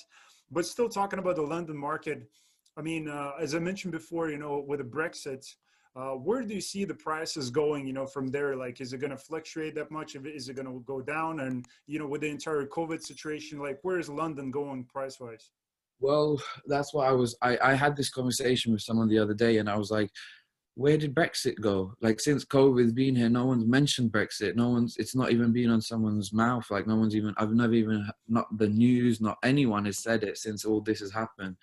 But 0.51 0.67
still 0.67 0.89
talking 0.89 1.19
about 1.19 1.37
the 1.37 1.43
london 1.43 1.77
market 1.77 2.29
i 2.77 2.83
mean 2.83 3.09
uh, 3.09 3.33
as 3.41 3.55
i 3.55 3.59
mentioned 3.59 3.93
before 3.93 4.31
you 4.31 4.37
know 4.37 4.65
with 4.67 4.79
the 4.79 4.85
brexit 4.85 5.45
uh, 5.97 6.13
where 6.13 6.43
do 6.43 6.55
you 6.55 6.61
see 6.61 6.85
the 6.85 6.95
prices 6.95 7.51
going 7.51 7.87
you 7.87 7.93
know 7.93 8.07
from 8.07 8.29
there? 8.29 8.55
Like 8.55 8.81
is 8.81 8.93
it 8.93 8.99
going 8.99 9.11
to 9.11 9.17
fluctuate 9.17 9.75
that 9.75 9.91
much? 9.91 10.15
Is 10.15 10.49
it 10.49 10.55
going 10.55 10.67
to 10.67 10.81
go 10.87 11.01
down? 11.01 11.41
And 11.41 11.67
you 11.87 11.99
know 11.99 12.07
with 12.07 12.21
the 12.21 12.29
entire 12.29 12.65
covid 12.67 13.03
situation 13.03 13.59
like 13.59 13.79
where 13.83 13.99
is 13.99 14.09
london 14.09 14.51
going 14.51 14.85
price 14.85 15.19
wise 15.19 15.51
well, 16.01 16.41
that's 16.67 16.93
why 16.93 17.07
I 17.07 17.13
was. 17.13 17.37
I, 17.43 17.59
I 17.63 17.75
had 17.75 17.97
this 17.97 18.11
conversation 18.11 18.73
with 18.73 18.83
someone 18.83 19.09
the 19.09 19.19
other 19.19 19.35
day, 19.35 19.59
and 19.59 19.69
I 19.69 19.77
was 19.77 19.91
like, 19.91 20.11
where 20.75 20.97
did 20.97 21.15
Brexit 21.15 21.61
go? 21.61 21.93
Like 22.01 22.21
since 22.21 22.45
COVID's 22.45 22.93
been 22.93 23.15
here, 23.15 23.29
no 23.29 23.45
one's 23.45 23.67
mentioned 23.67 24.13
Brexit. 24.13 24.57
No 24.57 24.71
one's. 24.71 24.97
It's 24.97 25.15
not 25.15 25.31
even 25.31 25.53
been 25.53 25.71
on 25.71 25.81
someone's 25.83 26.33
mouth. 26.33 26.65
Like 26.71 26.87
no 26.87 26.97
one's 26.97 27.15
even. 27.15 27.35
I've 27.37 27.53
never 27.53 27.75
even 27.75 28.09
not 28.29 28.47
the 28.57 28.69
news. 28.69 29.21
Not 29.21 29.39
anyone 29.45 29.85
has 29.85 29.99
said 29.99 30.25
it 30.25 30.39
since 30.39 30.65
all 30.65 30.81
this 30.81 31.01
has 31.01 31.13
happened. 31.13 31.57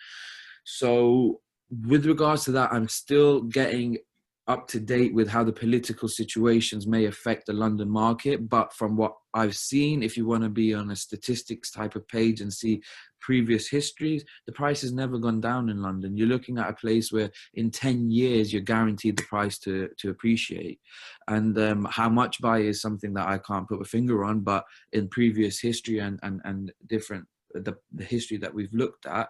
So 0.66 1.42
with 1.88 2.06
regards 2.06 2.44
to 2.46 2.52
that, 2.52 2.72
I'm 2.72 2.88
still 2.88 3.42
getting 3.42 3.98
up 4.48 4.68
to 4.70 4.80
date 4.80 5.14
with 5.14 5.28
how 5.28 5.44
the 5.44 5.52
political 5.52 6.08
situations 6.08 6.88
may 6.88 7.06
affect 7.06 7.46
the 7.46 7.54
London 7.54 7.90
market. 7.90 8.48
But 8.48 8.74
from 8.74 8.96
what 8.96 9.16
I've 9.34 9.56
seen, 9.56 10.02
if 10.02 10.16
you 10.16 10.26
want 10.26 10.44
to 10.44 10.50
be 10.50 10.74
on 10.74 10.92
a 10.92 10.96
statistics 10.96 11.70
type 11.70 11.96
of 11.96 12.08
page 12.08 12.40
and 12.40 12.52
see 12.52 12.82
previous 13.20 13.68
histories, 13.68 14.24
the 14.46 14.54
price 14.54 14.82
has 14.82 14.94
never 14.94 15.18
gone 15.18 15.42
down 15.42 15.70
in 15.70 15.82
London. 15.82 16.16
You're 16.16 16.28
looking 16.28 16.58
at 16.58 16.70
a 16.70 16.74
place 16.74 17.12
where 17.12 17.30
in 17.56 17.72
10 17.72 18.10
years 18.10 18.54
you're 18.54 18.62
guaranteed 18.62 19.18
the 19.18 19.24
price 19.24 19.58
to, 19.60 19.90
to 19.98 20.12
appreciate. 20.12 20.80
And 21.28 21.58
um, 21.58 21.86
how 21.90 22.08
much 22.08 22.42
by 22.42 22.60
is 22.60 22.82
something 22.82 23.14
that 23.16 23.28
I 23.28 23.40
can't 23.40 23.68
put 23.68 23.82
a 23.82 23.86
finger 23.86 24.24
on, 24.24 24.42
but 24.42 24.64
in 24.94 25.10
previous 25.10 25.60
history 25.60 26.00
and, 26.00 26.20
and, 26.24 26.40
and 26.46 26.72
different 26.88 27.28
the, 27.54 27.78
the 27.94 28.04
history 28.04 28.38
that 28.38 28.54
we've 28.54 28.74
looked 28.74 29.06
at, 29.06 29.30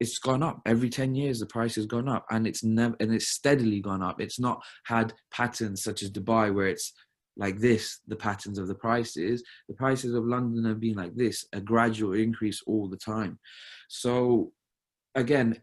it's 0.00 0.18
gone 0.18 0.42
up. 0.42 0.60
Every 0.64 0.88
10 0.88 1.14
years 1.14 1.40
the 1.40 1.46
price 1.46 1.74
has 1.74 1.86
gone 1.86 2.08
up 2.08 2.24
and 2.30 2.46
it's 2.46 2.62
never 2.62 2.96
and 3.00 3.12
it's 3.12 3.28
steadily 3.28 3.80
gone 3.80 4.02
up. 4.02 4.20
It's 4.20 4.38
not 4.38 4.62
had 4.84 5.12
patterns 5.30 5.82
such 5.82 6.02
as 6.02 6.10
dubai 6.10 6.54
where 6.54 6.68
it's 6.68 6.92
like 7.36 7.58
this 7.58 8.00
the 8.06 8.16
patterns 8.16 8.58
of 8.58 8.68
the 8.68 8.74
prices. 8.74 9.42
The 9.68 9.74
prices 9.74 10.14
of 10.14 10.24
london 10.24 10.64
have 10.64 10.80
been 10.80 10.96
like 10.96 11.14
this 11.14 11.46
a 11.52 11.60
gradual 11.60 12.14
increase 12.14 12.62
all 12.66 12.88
the 12.88 12.96
time. 12.96 13.38
So 13.88 14.52
again 15.14 15.60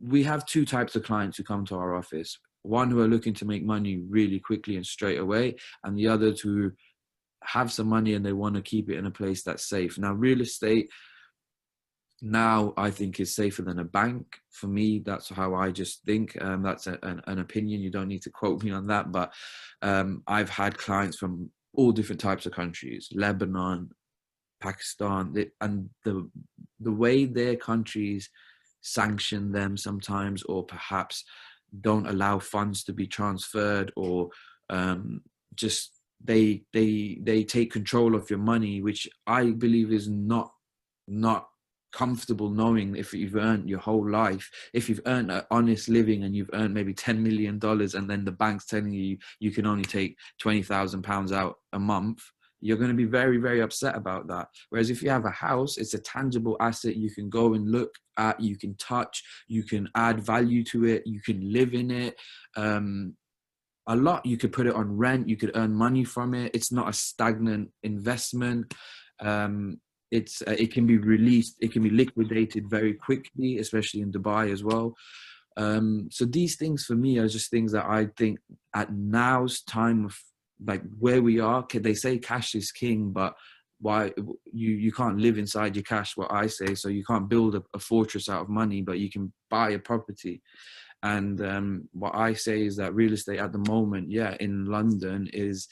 we 0.00 0.22
have 0.24 0.46
two 0.46 0.64
types 0.64 0.96
of 0.96 1.04
clients 1.04 1.36
who 1.36 1.44
come 1.44 1.64
to 1.66 1.76
our 1.76 1.94
office. 1.94 2.38
One 2.62 2.90
who 2.90 3.00
are 3.00 3.08
looking 3.08 3.34
to 3.34 3.44
make 3.44 3.64
money 3.64 4.00
really 4.08 4.40
quickly 4.40 4.76
and 4.76 4.86
straight 4.86 5.18
away 5.18 5.56
and 5.82 5.98
the 5.98 6.08
other 6.08 6.32
to 6.32 6.72
have 7.42 7.70
some 7.70 7.88
money 7.88 8.14
and 8.14 8.24
they 8.24 8.32
want 8.32 8.54
to 8.54 8.62
keep 8.62 8.88
it 8.88 8.96
in 8.96 9.06
a 9.06 9.10
place 9.10 9.42
that's 9.42 9.68
safe. 9.68 9.98
Now 9.98 10.12
real 10.12 10.40
estate 10.40 10.90
now 12.24 12.72
I 12.78 12.90
think 12.90 13.20
is 13.20 13.36
safer 13.36 13.60
than 13.60 13.78
a 13.78 13.84
bank. 13.84 14.24
For 14.50 14.66
me, 14.66 15.00
that's 15.04 15.28
how 15.28 15.54
I 15.54 15.70
just 15.70 16.04
think. 16.04 16.40
Um, 16.42 16.62
that's 16.62 16.86
a, 16.86 16.98
an, 17.02 17.20
an, 17.26 17.38
opinion. 17.38 17.82
You 17.82 17.90
don't 17.90 18.08
need 18.08 18.22
to 18.22 18.30
quote 18.30 18.62
me 18.62 18.70
on 18.70 18.86
that, 18.86 19.12
but 19.12 19.32
um, 19.82 20.22
I've 20.26 20.48
had 20.48 20.78
clients 20.78 21.18
from 21.18 21.50
all 21.74 21.92
different 21.92 22.20
types 22.20 22.46
of 22.46 22.52
countries: 22.52 23.10
Lebanon, 23.12 23.90
Pakistan, 24.62 25.34
and 25.60 25.90
the 26.04 26.30
the 26.80 26.92
way 26.92 27.26
their 27.26 27.56
countries 27.56 28.30
sanction 28.80 29.52
them 29.52 29.76
sometimes, 29.76 30.42
or 30.44 30.64
perhaps 30.64 31.24
don't 31.82 32.06
allow 32.06 32.38
funds 32.38 32.84
to 32.84 32.94
be 32.94 33.06
transferred, 33.06 33.92
or 33.96 34.30
um, 34.70 35.20
just 35.54 36.00
they 36.24 36.62
they 36.72 37.18
they 37.22 37.44
take 37.44 37.70
control 37.70 38.14
of 38.14 38.30
your 38.30 38.38
money, 38.38 38.80
which 38.80 39.06
I 39.26 39.50
believe 39.50 39.92
is 39.92 40.08
not 40.08 40.52
not 41.06 41.48
comfortable 41.94 42.50
knowing 42.50 42.96
if 42.96 43.14
you've 43.14 43.36
earned 43.36 43.70
your 43.70 43.78
whole 43.78 44.08
life, 44.10 44.50
if 44.74 44.88
you've 44.88 45.00
earned 45.06 45.30
an 45.30 45.42
honest 45.50 45.88
living 45.88 46.24
and 46.24 46.34
you've 46.34 46.50
earned 46.52 46.74
maybe 46.74 46.92
$10 46.92 47.18
million 47.18 47.60
and 47.62 48.10
then 48.10 48.24
the 48.24 48.32
bank's 48.32 48.66
telling 48.66 48.92
you 48.92 49.16
you 49.38 49.52
can 49.52 49.64
only 49.64 49.84
take 49.84 50.18
£20,000 50.42 51.32
out 51.32 51.54
a 51.72 51.78
month, 51.78 52.20
you're 52.60 52.78
going 52.78 52.90
to 52.90 52.96
be 52.96 53.04
very 53.04 53.36
very 53.36 53.60
upset 53.60 53.94
about 53.94 54.26
that. 54.26 54.48
Whereas 54.70 54.90
if 54.90 55.02
you 55.02 55.10
have 55.10 55.26
a 55.26 55.30
house 55.30 55.76
it's 55.76 55.94
a 55.94 55.98
tangible 55.98 56.56
asset 56.60 56.96
you 56.96 57.10
can 57.10 57.28
go 57.28 57.54
and 57.54 57.70
look 57.70 57.94
at 58.18 58.40
you 58.40 58.56
can 58.56 58.74
touch 58.76 59.22
you 59.48 59.62
can 59.64 59.88
add 59.94 60.24
value 60.24 60.64
to 60.64 60.84
it 60.86 61.02
you 61.04 61.20
can 61.20 61.52
live 61.52 61.74
in 61.74 61.90
it 61.90 62.16
um, 62.56 63.16
a 63.86 63.94
lot 63.96 64.24
you 64.24 64.38
could 64.38 64.52
put 64.52 64.66
it 64.66 64.74
on 64.74 64.96
rent 64.96 65.28
you 65.28 65.36
could 65.36 65.52
earn 65.54 65.74
money 65.74 66.04
from 66.04 66.34
it. 66.34 66.54
It's 66.54 66.72
not 66.72 66.88
a 66.88 66.92
stagnant 66.92 67.70
investment. 67.82 68.72
Um, 69.20 69.80
it's 70.14 70.42
uh, 70.42 70.56
it 70.64 70.72
can 70.72 70.86
be 70.86 70.98
released 70.98 71.56
it 71.60 71.72
can 71.72 71.82
be 71.82 71.90
liquidated 71.90 72.70
very 72.70 72.94
quickly 72.94 73.58
especially 73.58 74.00
in 74.00 74.12
dubai 74.12 74.52
as 74.52 74.62
well. 74.62 74.94
Um, 75.56 76.08
so 76.10 76.24
these 76.24 76.56
things 76.56 76.84
for 76.84 76.96
me 77.04 77.18
are 77.18 77.28
just 77.36 77.48
things 77.50 77.70
that 77.72 77.86
i 77.86 78.06
think 78.18 78.40
at 78.74 78.92
now's 78.92 79.62
time 79.62 80.04
of 80.08 80.14
like 80.70 80.82
where 80.98 81.22
we 81.22 81.38
are 81.38 81.62
Can 81.62 81.82
they 81.82 81.94
say 81.94 82.18
cash 82.18 82.50
is 82.60 82.72
king 82.72 83.00
but 83.20 83.32
why 83.80 84.12
you 84.62 84.70
you 84.86 84.92
can't 85.00 85.20
live 85.26 85.36
inside 85.38 85.76
your 85.76 85.88
cash 85.94 86.10
what 86.16 86.32
i 86.42 86.46
say 86.58 86.74
so 86.74 86.88
you 86.88 87.04
can't 87.10 87.28
build 87.28 87.52
a, 87.54 87.62
a 87.78 87.80
fortress 87.90 88.28
out 88.28 88.42
of 88.42 88.48
money 88.48 88.80
but 88.82 88.98
you 88.98 89.10
can 89.14 89.32
buy 89.50 89.70
a 89.70 89.78
property. 89.90 90.36
And 91.14 91.36
um, 91.52 91.66
what 92.02 92.14
i 92.26 92.30
say 92.46 92.58
is 92.68 92.74
that 92.76 92.94
real 93.00 93.12
estate 93.18 93.42
at 93.46 93.52
the 93.52 93.64
moment 93.74 94.06
yeah 94.10 94.32
in 94.46 94.52
london 94.76 95.20
is 95.32 95.68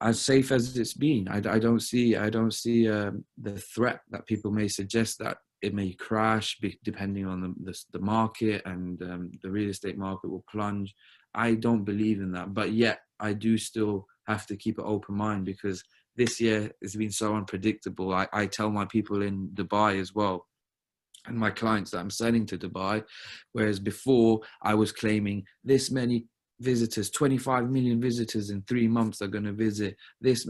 as 0.00 0.20
safe 0.20 0.52
as 0.52 0.76
it's 0.76 0.94
been 0.94 1.26
i, 1.28 1.38
I 1.38 1.58
don't 1.58 1.80
see 1.80 2.16
i 2.16 2.30
don't 2.30 2.54
see 2.54 2.88
um, 2.88 3.24
the 3.40 3.58
threat 3.58 4.00
that 4.10 4.26
people 4.26 4.50
may 4.50 4.68
suggest 4.68 5.18
that 5.18 5.38
it 5.60 5.74
may 5.74 5.92
crash 5.92 6.56
depending 6.84 7.26
on 7.26 7.40
the, 7.40 7.54
the, 7.64 7.78
the 7.92 7.98
market 7.98 8.62
and 8.64 9.02
um, 9.02 9.32
the 9.42 9.50
real 9.50 9.70
estate 9.70 9.98
market 9.98 10.28
will 10.28 10.44
plunge 10.50 10.94
i 11.34 11.54
don't 11.54 11.84
believe 11.84 12.20
in 12.20 12.32
that 12.32 12.54
but 12.54 12.72
yet 12.72 13.00
I 13.20 13.32
do 13.32 13.58
still 13.58 14.06
have 14.26 14.46
to 14.46 14.56
keep 14.56 14.78
an 14.78 14.84
open 14.86 15.16
mind 15.16 15.44
because 15.44 15.82
this 16.16 16.40
year 16.40 16.70
has 16.82 16.96
been 16.96 17.10
so 17.10 17.34
unpredictable. 17.34 18.14
I, 18.14 18.28
I 18.32 18.46
tell 18.46 18.70
my 18.70 18.84
people 18.86 19.22
in 19.22 19.48
Dubai 19.54 20.00
as 20.00 20.14
well 20.14 20.46
and 21.26 21.36
my 21.36 21.50
clients 21.50 21.90
that 21.90 21.98
I'm 21.98 22.10
selling 22.10 22.46
to 22.46 22.58
Dubai, 22.58 23.04
whereas 23.52 23.78
before 23.78 24.40
I 24.62 24.74
was 24.74 24.92
claiming 24.92 25.44
this 25.64 25.90
many 25.90 26.26
visitors, 26.60 27.10
25 27.10 27.70
million 27.70 28.00
visitors 28.00 28.50
in 28.50 28.62
three 28.62 28.88
months 28.88 29.22
are 29.22 29.28
going 29.28 29.44
to 29.44 29.52
visit 29.52 29.96
this. 30.20 30.48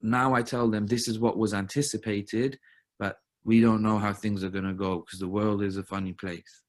Now 0.00 0.34
I 0.34 0.42
tell 0.42 0.68
them 0.68 0.86
this 0.86 1.08
is 1.08 1.18
what 1.18 1.38
was 1.38 1.54
anticipated, 1.54 2.58
but 2.98 3.16
we 3.44 3.60
don't 3.60 3.82
know 3.82 3.98
how 3.98 4.12
things 4.12 4.44
are 4.44 4.50
going 4.50 4.64
to 4.64 4.74
go 4.74 5.00
because 5.00 5.18
the 5.18 5.28
world 5.28 5.62
is 5.62 5.76
a 5.76 5.82
funny 5.82 6.12
place. 6.12 6.62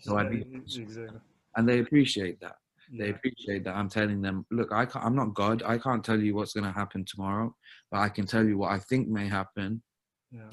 So 0.00 0.16
I, 0.16 0.24
exactly. 0.24 1.08
and 1.56 1.68
they 1.68 1.80
appreciate 1.80 2.40
that 2.40 2.56
yeah. 2.90 3.04
they 3.04 3.10
appreciate 3.10 3.64
that 3.64 3.74
i'm 3.74 3.88
telling 3.88 4.20
them 4.20 4.44
look 4.50 4.72
i 4.72 4.84
can't, 4.84 5.04
i'm 5.04 5.14
not 5.14 5.34
god 5.34 5.62
i 5.64 5.78
can't 5.78 6.04
tell 6.04 6.20
you 6.20 6.34
what's 6.34 6.52
going 6.52 6.64
to 6.64 6.72
happen 6.72 7.04
tomorrow 7.04 7.54
but 7.90 8.00
i 8.00 8.08
can 8.08 8.26
tell 8.26 8.44
you 8.44 8.58
what 8.58 8.70
i 8.70 8.78
think 8.78 9.08
may 9.08 9.28
happen 9.28 9.82
yeah 10.30 10.50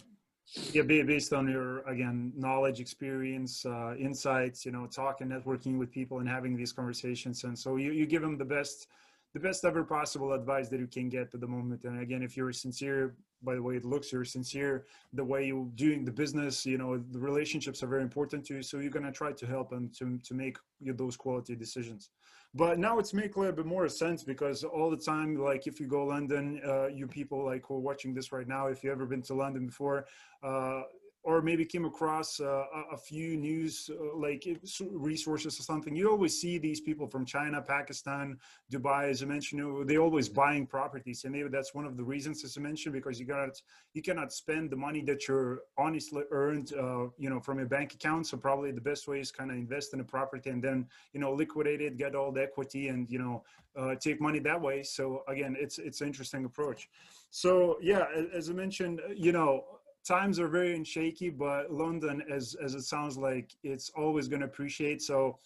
yeah 0.72 0.82
based 0.82 1.34
on 1.34 1.48
your 1.48 1.80
again 1.82 2.32
knowledge 2.36 2.80
experience 2.80 3.66
uh, 3.66 3.94
insights 4.00 4.66
you 4.66 4.72
know 4.72 4.88
talking 4.88 5.28
networking 5.28 5.78
with 5.78 5.92
people 5.92 6.20
and 6.20 6.30
having 6.30 6.56
these 6.56 6.72
conversations. 6.72 7.44
And 7.44 7.58
so 7.58 7.76
you, 7.76 7.92
you 7.92 8.06
give 8.06 8.22
them 8.22 8.38
the 8.38 8.46
best 8.46 8.88
the 9.34 9.40
best 9.40 9.66
ever 9.66 9.84
possible 9.84 10.34
advice 10.34 10.70
that 10.70 10.80
you 10.80 10.88
can 10.88 11.10
get 11.10 11.34
at 11.34 11.42
the 11.42 11.48
moment. 11.48 11.84
And 11.84 12.02
again 12.02 12.24
if 12.24 12.36
you're 12.38 12.52
sincere 12.52 13.16
by 13.44 13.56
the 13.56 13.62
way 13.62 13.76
it 13.76 13.86
looks 13.86 14.12
you're 14.12 14.26
sincere 14.26 14.86
the 15.14 15.24
way 15.24 15.46
you're 15.46 15.70
doing 15.76 16.04
the 16.04 16.12
business 16.12 16.66
you 16.66 16.78
know 16.80 16.98
the 17.12 17.20
relationships 17.20 17.84
are 17.84 17.88
very 17.88 18.02
important 18.02 18.46
to 18.46 18.56
you. 18.56 18.64
So 18.64 18.80
you're 18.80 18.92
going 18.92 19.06
to 19.06 19.12
try 19.12 19.32
to 19.32 19.46
help 19.46 19.70
them 19.70 19.92
to, 20.00 20.18
to 20.18 20.34
make 20.34 20.58
those 20.82 21.16
quality 21.16 21.56
decisions. 21.56 22.10
But 22.56 22.80
now 22.80 22.98
it's 22.98 23.14
make 23.14 23.36
a 23.36 23.40
little 23.40 23.56
bit 23.56 23.66
more 23.66 23.88
sense 23.90 24.24
because 24.24 24.64
all 24.64 24.90
the 24.90 24.98
time 24.98 25.36
like 25.36 25.68
if 25.68 25.80
you 25.80 25.88
go 25.88 26.06
london 26.06 26.60
uh, 26.66 26.88
you 26.88 27.06
people 27.06 27.46
like 27.46 27.64
who 27.68 27.76
are 27.76 27.80
watching 27.80 28.14
this 28.14 28.32
right 28.32 28.48
now 28.48 28.68
if 28.68 28.84
you 28.84 28.92
ever 28.92 29.06
been 29.06 29.22
to 29.24 29.34
london 29.34 29.68
before 29.68 30.06
uh, 30.44 30.82
or 31.28 31.42
maybe 31.42 31.66
came 31.66 31.84
across 31.84 32.40
uh, 32.40 32.64
a 32.94 32.98
few 32.98 33.36
news 33.36 33.90
uh, 33.92 34.18
like 34.18 34.48
resources 34.92 35.60
or 35.60 35.64
something 35.64 35.94
you 35.94 36.10
always 36.10 36.40
see 36.40 36.58
these 36.58 36.80
people 36.80 37.06
from 37.06 37.26
china 37.26 37.62
pakistan 37.62 38.38
dubai 38.72 39.10
as 39.10 39.22
i 39.22 39.26
mentioned 39.26 39.60
you 39.60 39.68
know, 39.68 39.84
they 39.84 39.98
always 39.98 40.30
buying 40.30 40.66
properties 40.66 41.26
and 41.26 41.34
maybe 41.34 41.50
that's 41.50 41.74
one 41.76 41.86
of 41.86 41.98
the 41.98 42.04
reasons 42.14 42.46
as 42.46 42.58
i 42.58 42.62
mentioned 42.62 42.94
because 42.94 43.20
you 43.20 43.26
got 43.26 43.62
you 43.94 44.02
cannot 44.02 44.32
spend 44.32 44.70
the 44.70 44.80
money 44.88 45.02
that 45.02 45.28
you're 45.28 45.60
honestly 45.78 46.24
earned 46.32 46.72
uh, 46.84 47.06
you 47.24 47.30
know 47.30 47.42
from 47.42 47.58
your 47.62 47.68
bank 47.68 47.94
account 47.94 48.26
so 48.26 48.38
probably 48.38 48.72
the 48.72 48.88
best 48.92 49.06
way 49.10 49.20
is 49.20 49.30
kind 49.30 49.52
of 49.52 49.58
invest 49.58 49.94
in 49.94 50.00
a 50.00 50.08
property 50.16 50.50
and 50.50 50.64
then 50.64 50.88
you 51.14 51.20
know 51.20 51.34
liquidate 51.34 51.82
it 51.82 51.98
get 51.98 52.16
all 52.16 52.32
the 52.32 52.42
equity 52.42 52.88
and 52.88 53.10
you 53.10 53.20
know 53.20 53.44
uh, 53.78 53.94
take 53.96 54.20
money 54.20 54.40
that 54.40 54.60
way 54.60 54.82
so 54.82 55.24
again 55.28 55.56
it's 55.60 55.78
it's 55.78 56.02
an 56.02 56.08
interesting 56.08 56.46
approach. 56.46 56.90
So 57.30 57.78
yeah 57.82 58.06
as 58.34 58.50
i 58.50 58.54
mentioned 58.54 59.02
you 59.26 59.34
know 59.38 59.77
times 60.08 60.40
are 60.40 60.48
very 60.48 60.84
shaky, 60.84 61.30
but 61.30 61.72
London, 61.72 62.24
as 62.32 62.56
as 62.64 62.76
it 62.76 62.84
sounds 62.84 63.18
like, 63.18 63.52
it's 63.64 63.90
always 63.96 64.28
going 64.28 64.40
to 64.42 64.46
appreciate. 64.46 65.02
So, 65.02 65.40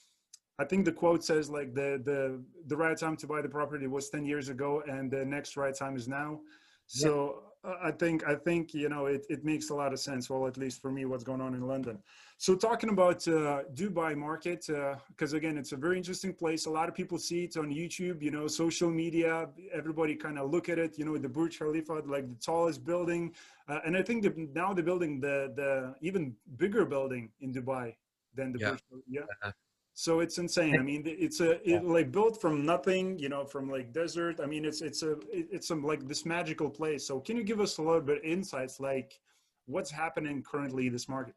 I 0.59 0.65
think 0.65 0.85
the 0.85 0.91
quote 0.91 1.23
says 1.23 1.49
like 1.49 1.73
the 1.73 2.01
the 2.03 2.41
the 2.67 2.77
right 2.77 2.97
time 2.97 3.17
to 3.17 3.27
buy 3.27 3.41
the 3.41 3.49
property 3.49 3.87
was 3.87 4.09
ten 4.09 4.25
years 4.25 4.49
ago, 4.49 4.83
and 4.87 5.09
the 5.09 5.25
next 5.25 5.57
right 5.57 5.75
time 5.75 5.95
is 5.95 6.07
now. 6.07 6.39
So 6.87 7.43
I 7.63 7.91
think 7.91 8.27
I 8.27 8.35
think 8.35 8.73
you 8.73 8.89
know 8.89 9.05
it, 9.05 9.25
it 9.29 9.45
makes 9.45 9.69
a 9.69 9.75
lot 9.75 9.93
of 9.93 9.99
sense. 9.99 10.29
Well, 10.29 10.47
at 10.47 10.57
least 10.57 10.81
for 10.81 10.91
me, 10.91 11.05
what's 11.05 11.23
going 11.23 11.41
on 11.41 11.53
in 11.53 11.67
London. 11.67 11.99
So 12.37 12.55
talking 12.55 12.89
about 12.89 13.27
uh, 13.27 13.61
Dubai 13.75 14.15
market, 14.15 14.65
because 15.09 15.33
uh, 15.35 15.37
again, 15.37 15.59
it's 15.59 15.71
a 15.71 15.75
very 15.75 15.97
interesting 15.97 16.33
place. 16.33 16.65
A 16.65 16.71
lot 16.71 16.89
of 16.89 16.95
people 16.95 17.19
see 17.19 17.43
it 17.43 17.57
on 17.57 17.69
YouTube, 17.69 18.23
you 18.23 18.31
know, 18.31 18.47
social 18.47 18.89
media. 18.89 19.47
Everybody 19.71 20.15
kind 20.15 20.39
of 20.39 20.49
look 20.49 20.69
at 20.69 20.79
it. 20.79 20.97
You 20.97 21.05
know, 21.05 21.15
the 21.17 21.29
Burj 21.29 21.59
Khalifa, 21.59 22.01
like 22.05 22.27
the 22.27 22.39
tallest 22.43 22.83
building, 22.83 23.35
uh, 23.69 23.79
and 23.85 23.95
I 23.95 24.01
think 24.01 24.23
that 24.23 24.35
now 24.55 24.73
they're 24.73 24.83
building 24.83 25.19
the 25.19 25.53
the 25.55 25.93
even 26.01 26.35
bigger 26.57 26.83
building 26.83 27.29
in 27.41 27.53
Dubai 27.53 27.95
than 28.33 28.53
the 28.53 28.59
yeah. 28.59 28.69
Burj. 28.69 28.81
Yeah. 29.07 29.51
So 29.93 30.21
it's 30.21 30.37
insane. 30.37 30.79
I 30.79 30.83
mean, 30.83 31.03
it's 31.05 31.41
a 31.41 31.69
it, 31.69 31.83
like 31.83 32.11
built 32.11 32.39
from 32.39 32.65
nothing, 32.65 33.19
you 33.19 33.29
know, 33.29 33.45
from 33.45 33.69
like 33.69 33.91
desert. 33.91 34.39
I 34.41 34.45
mean, 34.45 34.65
it's 34.65 34.81
it's 34.81 35.03
a 35.03 35.17
it's 35.31 35.67
some 35.67 35.83
like 35.83 36.07
this 36.07 36.25
magical 36.25 36.69
place. 36.69 37.05
So 37.05 37.19
can 37.19 37.37
you 37.37 37.43
give 37.43 37.59
us 37.59 37.77
a 37.77 37.81
little 37.81 38.01
bit 38.01 38.23
insights, 38.23 38.79
like 38.79 39.19
what's 39.65 39.91
happening 39.91 40.43
currently 40.43 40.87
in 40.87 40.93
this 40.93 41.09
market? 41.09 41.35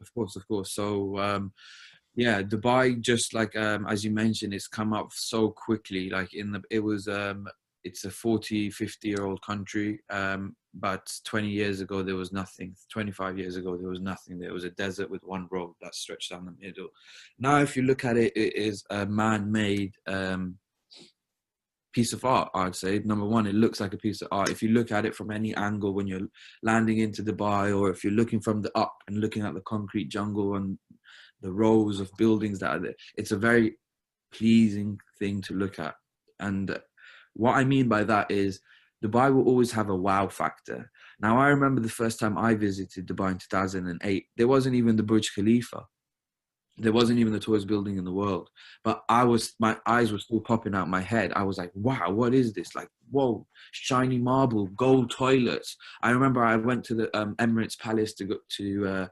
Of 0.00 0.12
course, 0.12 0.36
of 0.36 0.46
course. 0.46 0.72
So 0.72 1.18
um, 1.18 1.52
yeah, 2.14 2.42
Dubai, 2.42 3.00
just 3.00 3.34
like 3.34 3.56
um, 3.56 3.86
as 3.86 4.04
you 4.04 4.10
mentioned, 4.10 4.52
it's 4.52 4.68
come 4.68 4.92
up 4.92 5.12
so 5.12 5.50
quickly. 5.50 6.10
Like 6.10 6.34
in 6.34 6.52
the, 6.52 6.62
it 6.70 6.80
was 6.80 7.08
um, 7.08 7.48
it's 7.82 8.04
a 8.04 8.10
40, 8.10 8.70
50 8.70 9.08
year 9.08 9.24
old 9.24 9.40
country. 9.42 10.00
Um, 10.10 10.54
but 10.78 11.10
20 11.24 11.48
years 11.48 11.80
ago 11.80 12.02
there 12.02 12.16
was 12.16 12.32
nothing. 12.32 12.76
25 12.92 13.38
years 13.38 13.56
ago 13.56 13.76
there 13.76 13.88
was 13.88 14.00
nothing 14.00 14.38
there. 14.38 14.52
Was 14.52 14.64
a 14.64 14.70
desert 14.70 15.10
with 15.10 15.24
one 15.24 15.48
road 15.50 15.74
that 15.80 15.94
stretched 15.94 16.30
down 16.30 16.44
the 16.44 16.66
middle. 16.66 16.88
Now 17.38 17.60
if 17.60 17.76
you 17.76 17.82
look 17.82 18.04
at 18.04 18.16
it 18.16 18.36
it 18.36 18.54
is 18.54 18.84
a 18.90 19.06
man-made 19.06 19.94
um, 20.06 20.58
piece 21.92 22.12
of 22.12 22.24
art 22.26 22.50
i'd 22.54 22.76
say. 22.76 22.98
Number 22.98 23.24
one 23.24 23.46
it 23.46 23.54
looks 23.54 23.80
like 23.80 23.94
a 23.94 23.98
piece 23.98 24.20
of 24.20 24.28
art. 24.30 24.50
If 24.50 24.62
you 24.62 24.68
look 24.68 24.92
at 24.92 25.06
it 25.06 25.14
from 25.14 25.30
any 25.30 25.54
angle 25.56 25.94
when 25.94 26.06
you're 26.06 26.28
landing 26.62 26.98
into 26.98 27.22
dubai 27.22 27.76
or 27.76 27.90
if 27.90 28.04
you're 28.04 28.12
looking 28.12 28.40
from 28.40 28.60
the 28.60 28.70
up 28.76 28.96
and 29.08 29.18
looking 29.18 29.44
at 29.44 29.54
the 29.54 29.62
concrete 29.62 30.10
jungle 30.10 30.56
and 30.56 30.78
the 31.40 31.52
rows 31.52 32.00
of 32.00 32.10
buildings 32.18 32.58
that 32.60 32.70
are 32.70 32.80
there 32.80 32.94
it's 33.16 33.32
a 33.32 33.36
very 33.36 33.76
pleasing 34.32 34.98
thing 35.18 35.40
to 35.40 35.54
look 35.54 35.78
at. 35.78 35.94
And 36.38 36.78
what 37.32 37.54
i 37.54 37.64
mean 37.64 37.88
by 37.88 38.02
that 38.04 38.30
is 38.30 38.60
Dubai 39.06 39.32
will 39.32 39.44
always 39.44 39.72
have 39.72 39.88
a 39.88 39.94
wow 39.94 40.28
factor. 40.28 40.90
Now, 41.20 41.38
I 41.38 41.48
remember 41.48 41.80
the 41.80 41.88
first 41.88 42.18
time 42.20 42.36
I 42.36 42.54
visited 42.54 43.06
Dubai 43.06 43.32
in 43.32 43.38
2008, 43.38 44.26
there 44.36 44.48
wasn't 44.48 44.74
even 44.74 44.96
the 44.96 45.02
Burj 45.02 45.34
Khalifa. 45.34 45.84
There 46.78 46.92
wasn't 46.92 47.18
even 47.18 47.32
the 47.32 47.40
tallest 47.40 47.66
building 47.66 47.96
in 47.96 48.04
the 48.04 48.12
world. 48.12 48.50
But 48.84 49.02
I 49.08 49.24
was, 49.24 49.54
my 49.58 49.78
eyes 49.86 50.12
were 50.12 50.18
still 50.18 50.40
popping 50.40 50.74
out 50.74 50.90
my 50.90 51.00
head. 51.00 51.32
I 51.34 51.42
was 51.42 51.56
like, 51.56 51.72
wow, 51.74 52.10
what 52.10 52.34
is 52.34 52.52
this? 52.52 52.74
Like, 52.74 52.88
whoa, 53.10 53.46
shiny 53.72 54.18
marble, 54.18 54.66
gold 54.66 55.10
toilets. 55.10 55.76
I 56.02 56.10
remember 56.10 56.44
I 56.44 56.56
went 56.56 56.84
to 56.84 56.94
the 56.94 57.16
um, 57.16 57.34
Emirates 57.36 57.78
Palace 57.78 58.12
to 58.14 58.24
go 58.26 58.36
to, 58.58 58.86
uh, 58.86 59.06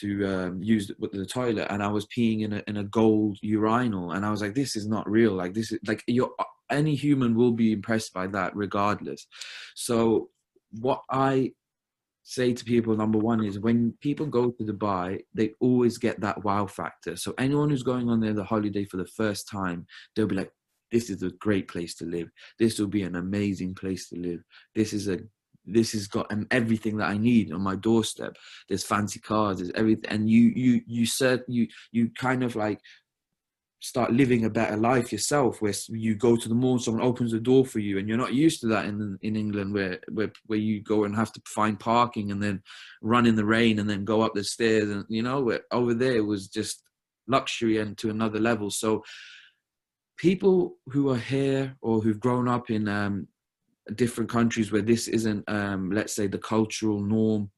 to 0.00 0.26
um, 0.26 0.62
use 0.62 0.88
the, 0.88 1.08
the, 1.12 1.26
toilet 1.26 1.66
and 1.70 1.82
I 1.82 1.88
was 1.88 2.06
peeing 2.06 2.40
in 2.42 2.54
a, 2.54 2.62
in 2.66 2.78
a 2.78 2.84
gold 2.84 3.38
urinal 3.42 4.12
and 4.12 4.24
I 4.24 4.30
was 4.30 4.40
like, 4.40 4.54
this 4.54 4.74
is 4.74 4.88
not 4.88 5.08
real. 5.08 5.32
Like 5.32 5.54
this 5.54 5.72
is 5.72 5.78
like 5.86 6.02
you're 6.06 6.34
any 6.74 6.94
human 6.94 7.34
will 7.34 7.52
be 7.52 7.72
impressed 7.72 8.12
by 8.12 8.26
that 8.28 8.54
regardless. 8.54 9.26
So 9.74 10.30
what 10.72 11.02
I 11.10 11.52
say 12.24 12.54
to 12.54 12.64
people 12.64 12.96
number 12.96 13.18
one 13.18 13.44
is 13.44 13.58
when 13.58 13.92
people 14.00 14.26
go 14.26 14.50
to 14.50 14.64
dubai 14.64 15.20
they 15.34 15.52
always 15.60 15.98
get 15.98 16.20
that 16.20 16.42
wow 16.42 16.66
factor. 16.66 17.16
So 17.16 17.34
anyone 17.38 17.70
who's 17.70 17.82
going 17.82 18.08
on 18.08 18.20
there 18.20 18.32
the 18.32 18.44
holiday 18.44 18.84
for 18.84 18.96
the 18.96 19.06
first 19.06 19.48
time 19.48 19.86
they'll 20.16 20.26
be 20.26 20.36
like 20.36 20.52
this 20.90 21.10
is 21.10 21.22
a 21.22 21.30
great 21.30 21.68
place 21.68 21.94
to 21.96 22.04
live. 22.04 22.30
This 22.58 22.78
will 22.78 22.86
be 22.86 23.02
an 23.02 23.16
amazing 23.16 23.74
place 23.74 24.08
to 24.08 24.16
live. 24.16 24.40
This 24.74 24.92
is 24.92 25.08
a 25.08 25.20
this 25.66 25.92
has 25.92 26.06
got 26.06 26.30
everything 26.50 26.98
that 26.98 27.08
i 27.08 27.16
need 27.16 27.50
on 27.52 27.62
my 27.62 27.76
doorstep. 27.76 28.36
There's 28.68 28.84
fancy 28.84 29.20
cars 29.20 29.58
there's 29.58 29.70
everything 29.74 30.10
and 30.10 30.28
you 30.28 30.52
you 30.54 30.82
you 30.86 31.06
said 31.06 31.42
you 31.46 31.68
you 31.92 32.10
kind 32.18 32.42
of 32.42 32.56
like 32.56 32.80
start 33.84 34.14
living 34.14 34.46
a 34.46 34.50
better 34.50 34.78
life 34.78 35.12
yourself 35.12 35.60
where 35.60 35.74
you 35.90 36.14
go 36.14 36.36
to 36.36 36.48
the 36.48 36.54
mall 36.54 36.72
and 36.72 36.82
someone 36.82 37.04
opens 37.04 37.32
the 37.32 37.38
door 37.38 37.66
for 37.66 37.80
you 37.80 37.98
and 37.98 38.08
you're 38.08 38.16
not 38.16 38.32
used 38.32 38.58
to 38.58 38.66
that 38.66 38.86
in 38.86 39.18
in 39.20 39.36
England 39.36 39.74
where 39.74 39.98
where 40.10 40.32
where 40.46 40.58
you 40.58 40.80
go 40.80 41.04
and 41.04 41.14
have 41.14 41.30
to 41.30 41.40
find 41.46 41.78
parking 41.78 42.30
and 42.32 42.42
then 42.42 42.62
run 43.02 43.26
in 43.26 43.36
the 43.36 43.44
rain 43.44 43.78
and 43.78 43.88
then 43.88 44.02
go 44.02 44.22
up 44.22 44.32
the 44.32 44.42
stairs 44.42 44.88
and 44.88 45.04
you 45.10 45.22
know 45.22 45.58
over 45.70 45.92
there 45.92 46.24
was 46.24 46.48
just 46.48 46.82
luxury 47.28 47.78
and 47.78 47.98
to 47.98 48.08
another 48.08 48.40
level. 48.40 48.70
So 48.70 49.04
people 50.16 50.76
who 50.86 51.10
are 51.10 51.18
here 51.18 51.76
or 51.82 52.00
who've 52.00 52.20
grown 52.20 52.48
up 52.48 52.70
in 52.70 52.88
um, 52.88 53.28
different 53.94 54.30
countries 54.30 54.72
where 54.72 54.82
this 54.82 55.08
isn't 55.08 55.44
um, 55.46 55.90
let's 55.90 56.14
say 56.14 56.26
the 56.26 56.38
cultural 56.38 57.00
norm 57.00 57.50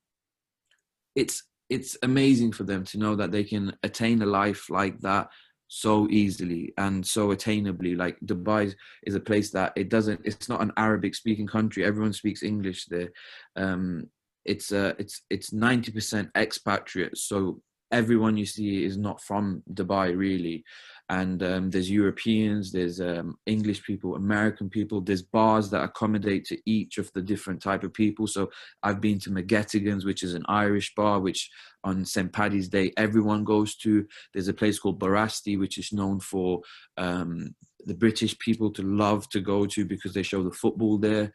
it's 1.14 1.44
it's 1.68 1.96
amazing 2.02 2.52
for 2.52 2.64
them 2.64 2.84
to 2.84 2.98
know 2.98 3.16
that 3.16 3.32
they 3.32 3.44
can 3.44 3.76
attain 3.82 4.22
a 4.22 4.26
life 4.26 4.70
like 4.70 4.98
that 5.00 5.28
so 5.68 6.08
easily 6.10 6.72
and 6.78 7.06
so 7.06 7.28
attainably. 7.28 7.96
Like 7.96 8.18
dubai 8.24 8.74
is 9.04 9.14
a 9.14 9.20
place 9.20 9.50
that 9.50 9.72
it 9.76 9.88
doesn't 9.88 10.20
it's 10.24 10.48
not 10.48 10.62
an 10.62 10.72
arabic 10.76 11.14
speaking 11.14 11.46
country. 11.46 11.84
Everyone 11.84 12.12
speaks 12.12 12.42
english 12.42 12.86
there. 12.86 13.10
Um 13.56 14.10
it's 14.44 14.72
uh 14.72 14.94
it's 14.98 15.22
it's 15.28 15.50
90% 15.50 16.30
expatriates 16.36 17.24
so 17.24 17.60
everyone 17.92 18.36
you 18.36 18.46
see 18.46 18.84
is 18.84 18.96
not 18.96 19.20
from 19.20 19.62
dubai 19.72 20.16
really 20.16 20.64
and 21.08 21.40
um, 21.42 21.70
there's 21.70 21.90
Europeans, 21.90 22.72
there's 22.72 23.00
um, 23.00 23.36
English 23.46 23.84
people, 23.84 24.16
American 24.16 24.68
people. 24.68 25.00
There's 25.00 25.22
bars 25.22 25.70
that 25.70 25.84
accommodate 25.84 26.44
to 26.46 26.58
each 26.66 26.98
of 26.98 27.12
the 27.12 27.22
different 27.22 27.62
type 27.62 27.84
of 27.84 27.94
people. 27.94 28.26
So 28.26 28.50
I've 28.82 29.00
been 29.00 29.20
to 29.20 29.30
McGettigan's, 29.30 30.04
which 30.04 30.24
is 30.24 30.34
an 30.34 30.44
Irish 30.48 30.94
bar, 30.96 31.20
which 31.20 31.48
on 31.84 32.04
St. 32.04 32.32
Paddy's 32.32 32.68
Day 32.68 32.92
everyone 32.96 33.44
goes 33.44 33.76
to. 33.76 34.04
There's 34.34 34.48
a 34.48 34.54
place 34.54 34.80
called 34.80 34.98
Barasti, 34.98 35.56
which 35.56 35.78
is 35.78 35.92
known 35.92 36.18
for 36.18 36.62
um, 36.96 37.54
the 37.84 37.94
British 37.94 38.36
people 38.40 38.72
to 38.72 38.82
love 38.82 39.28
to 39.28 39.40
go 39.40 39.64
to 39.66 39.84
because 39.84 40.12
they 40.12 40.24
show 40.24 40.42
the 40.42 40.50
football 40.50 40.98
there. 40.98 41.32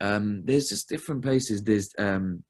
Um, 0.00 0.42
there's 0.44 0.68
just 0.68 0.88
different 0.88 1.22
places. 1.22 1.62
There's 1.62 1.90
um, 1.96 2.42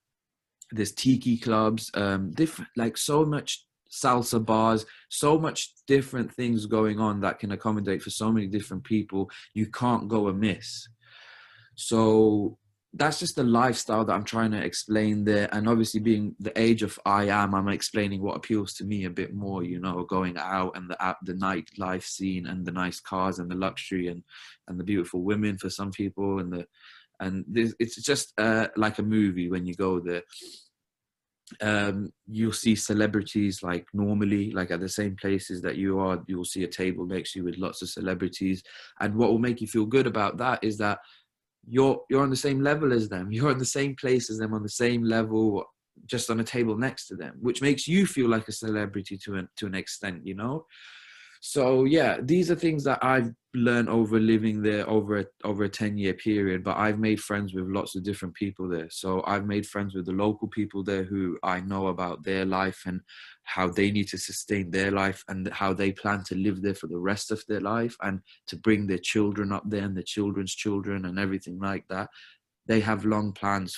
there's 0.70 0.92
tiki 0.92 1.36
clubs, 1.36 1.90
um, 1.92 2.30
different 2.30 2.70
like 2.76 2.96
so 2.96 3.26
much 3.26 3.62
salsa 3.92 4.44
bars, 4.44 4.86
so 5.10 5.38
much 5.38 5.72
different 5.86 6.32
things 6.32 6.66
going 6.66 6.98
on 6.98 7.20
that 7.20 7.38
can 7.38 7.52
accommodate 7.52 8.02
for 8.02 8.10
so 8.10 8.32
many 8.32 8.46
different 8.46 8.82
people. 8.84 9.30
You 9.54 9.66
can't 9.66 10.08
go 10.08 10.28
amiss. 10.28 10.88
So 11.74 12.58
that's 12.94 13.18
just 13.18 13.36
the 13.36 13.44
lifestyle 13.44 14.04
that 14.04 14.12
I'm 14.12 14.24
trying 14.24 14.50
to 14.50 14.62
explain 14.62 15.24
there. 15.24 15.48
And 15.52 15.68
obviously, 15.68 16.00
being 16.00 16.34
the 16.40 16.58
age 16.60 16.82
of 16.82 16.98
I 17.06 17.24
am, 17.28 17.54
I'm 17.54 17.68
explaining 17.68 18.20
what 18.20 18.36
appeals 18.36 18.74
to 18.74 18.84
me 18.84 19.04
a 19.04 19.10
bit 19.10 19.34
more. 19.34 19.62
You 19.62 19.80
know, 19.80 20.04
going 20.04 20.36
out 20.36 20.76
and 20.76 20.90
the 20.90 21.16
the 21.22 21.34
nightlife 21.34 22.04
scene 22.04 22.46
and 22.46 22.64
the 22.66 22.72
nice 22.72 23.00
cars 23.00 23.38
and 23.38 23.50
the 23.50 23.54
luxury 23.54 24.08
and 24.08 24.22
and 24.68 24.78
the 24.78 24.84
beautiful 24.84 25.22
women 25.22 25.56
for 25.56 25.70
some 25.70 25.90
people 25.90 26.38
and 26.38 26.52
the 26.52 26.66
and 27.20 27.44
this, 27.46 27.74
it's 27.78 28.02
just 28.02 28.32
uh, 28.38 28.68
like 28.76 28.98
a 28.98 29.02
movie 29.02 29.48
when 29.48 29.64
you 29.64 29.74
go 29.74 30.00
there 30.00 30.22
um, 31.60 32.12
you'll 32.26 32.52
see 32.52 32.74
celebrities 32.74 33.62
like 33.62 33.86
normally, 33.92 34.50
like 34.52 34.70
at 34.70 34.80
the 34.80 34.88
same 34.88 35.16
places 35.16 35.60
that 35.62 35.76
you 35.76 35.98
are, 35.98 36.22
you'll 36.26 36.44
see 36.44 36.64
a 36.64 36.68
table 36.68 37.06
next 37.06 37.32
to 37.32 37.40
you 37.40 37.44
with 37.44 37.58
lots 37.58 37.82
of 37.82 37.88
celebrities. 37.88 38.62
And 39.00 39.14
what 39.14 39.30
will 39.30 39.38
make 39.38 39.60
you 39.60 39.66
feel 39.66 39.86
good 39.86 40.06
about 40.06 40.38
that 40.38 40.62
is 40.62 40.78
that 40.78 40.98
you're 41.68 42.02
you're 42.10 42.22
on 42.22 42.30
the 42.30 42.36
same 42.36 42.60
level 42.60 42.92
as 42.92 43.08
them. 43.08 43.30
You're 43.32 43.52
in 43.52 43.58
the 43.58 43.64
same 43.64 43.94
place 43.94 44.30
as 44.30 44.38
them, 44.38 44.52
on 44.52 44.62
the 44.62 44.68
same 44.68 45.04
level, 45.04 45.64
just 46.06 46.28
on 46.28 46.40
a 46.40 46.44
table 46.44 46.76
next 46.76 47.06
to 47.06 47.16
them, 47.16 47.36
which 47.40 47.62
makes 47.62 47.86
you 47.86 48.06
feel 48.06 48.28
like 48.28 48.48
a 48.48 48.52
celebrity 48.52 49.16
to 49.24 49.36
an 49.36 49.48
to 49.56 49.66
an 49.66 49.74
extent, 49.74 50.26
you 50.26 50.34
know 50.34 50.66
so 51.44 51.82
yeah 51.82 52.18
these 52.22 52.52
are 52.52 52.54
things 52.54 52.84
that 52.84 53.02
i've 53.02 53.32
learned 53.54 53.88
over 53.88 54.20
living 54.20 54.62
there 54.62 54.88
over 54.88 55.18
a, 55.18 55.26
over 55.42 55.64
a 55.64 55.68
10 55.68 55.98
year 55.98 56.14
period 56.14 56.62
but 56.62 56.76
i've 56.76 57.00
made 57.00 57.20
friends 57.20 57.52
with 57.52 57.66
lots 57.66 57.96
of 57.96 58.04
different 58.04 58.32
people 58.34 58.68
there. 58.68 58.86
So 58.90 59.24
i've 59.26 59.44
made 59.44 59.66
friends 59.66 59.92
with 59.94 60.06
the 60.06 60.12
local 60.12 60.46
people 60.46 60.84
there 60.84 61.02
who 61.02 61.36
i 61.42 61.60
know 61.60 61.88
about 61.88 62.22
their 62.22 62.44
life 62.44 62.84
and 62.86 63.00
how 63.42 63.68
they 63.68 63.90
need 63.90 64.06
to 64.08 64.18
sustain 64.18 64.70
their 64.70 64.92
life 64.92 65.24
and 65.28 65.48
how 65.48 65.72
they 65.74 65.90
plan 65.90 66.22
to 66.28 66.36
live 66.36 66.62
there 66.62 66.74
for 66.74 66.86
the 66.86 66.98
rest 66.98 67.32
of 67.32 67.42
their 67.48 67.60
life 67.60 67.96
and 68.02 68.20
to 68.46 68.56
bring 68.56 68.86
their 68.86 68.98
children 68.98 69.52
up 69.52 69.64
there 69.66 69.84
and 69.84 69.96
their 69.96 70.04
children's 70.04 70.54
children 70.54 71.06
and 71.06 71.18
everything 71.18 71.58
like 71.58 71.84
that. 71.88 72.08
They 72.66 72.78
have 72.80 73.04
long 73.04 73.32
plans 73.32 73.76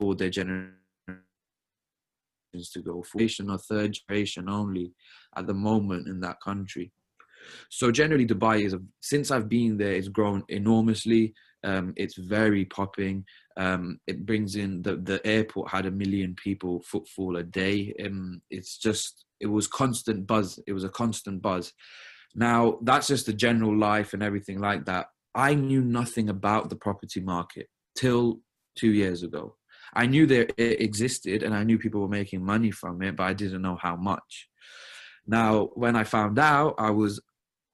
for 0.00 0.16
their 0.16 0.30
generation 0.30 0.75
to 2.54 2.80
go 2.80 3.02
for 3.02 3.20
or 3.20 3.58
third 3.58 3.96
generation 4.08 4.48
only 4.48 4.92
at 5.36 5.46
the 5.46 5.54
moment 5.54 6.08
in 6.08 6.20
that 6.20 6.40
country. 6.40 6.92
So 7.70 7.90
generally, 7.90 8.26
Dubai 8.26 8.64
is 8.64 8.74
since 9.00 9.30
I've 9.30 9.48
been 9.48 9.76
there, 9.76 9.92
it's 9.92 10.08
grown 10.08 10.44
enormously. 10.48 11.34
Um, 11.64 11.92
it's 11.96 12.16
very 12.16 12.64
popping. 12.64 13.24
Um, 13.56 13.98
it 14.06 14.26
brings 14.26 14.56
in 14.56 14.82
the 14.82 14.96
the 14.96 15.24
airport 15.26 15.70
had 15.70 15.86
a 15.86 15.90
million 15.90 16.34
people 16.34 16.82
footfall 16.82 17.36
a 17.36 17.42
day. 17.42 17.94
Um, 18.04 18.42
it's 18.50 18.78
just 18.78 19.24
it 19.40 19.46
was 19.46 19.66
constant 19.66 20.26
buzz. 20.26 20.58
It 20.66 20.72
was 20.72 20.84
a 20.84 20.88
constant 20.88 21.42
buzz. 21.42 21.72
Now 22.34 22.78
that's 22.82 23.08
just 23.08 23.26
the 23.26 23.32
general 23.32 23.76
life 23.76 24.12
and 24.12 24.22
everything 24.22 24.60
like 24.60 24.84
that. 24.86 25.06
I 25.34 25.54
knew 25.54 25.82
nothing 25.82 26.28
about 26.28 26.70
the 26.70 26.76
property 26.76 27.20
market 27.20 27.68
till 27.96 28.40
two 28.76 28.92
years 28.92 29.22
ago. 29.22 29.55
I 29.94 30.06
knew 30.06 30.26
that 30.26 30.52
it 30.56 30.80
existed 30.80 31.42
and 31.42 31.54
I 31.54 31.64
knew 31.64 31.78
people 31.78 32.00
were 32.00 32.08
making 32.08 32.44
money 32.44 32.70
from 32.70 33.02
it, 33.02 33.16
but 33.16 33.24
I 33.24 33.32
didn't 33.32 33.62
know 33.62 33.76
how 33.76 33.96
much. 33.96 34.48
Now, 35.26 35.70
when 35.74 35.96
I 35.96 36.04
found 36.04 36.38
out, 36.38 36.74
I 36.78 36.90
was 36.90 37.20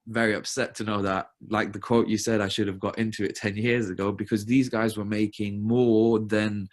very 0.07 0.35
upset 0.35 0.75
to 0.77 0.85
know 0.85 1.03
that, 1.03 1.29
like 1.49 1.73
the 1.73 1.79
quote 1.79 2.09
you 2.09 2.19
said, 2.19 2.41
I 2.41 2.49
should 2.49 2.67
have 2.67 2.81
got 2.81 2.99
into 2.99 3.25
it 3.25 3.37
10 3.37 3.57
years 3.57 3.91
ago 3.91 4.13
because 4.13 4.45
these 4.45 4.69
guys 4.69 4.97
were 4.97 5.05
making 5.05 5.63
more 5.63 6.19
than 6.19 6.69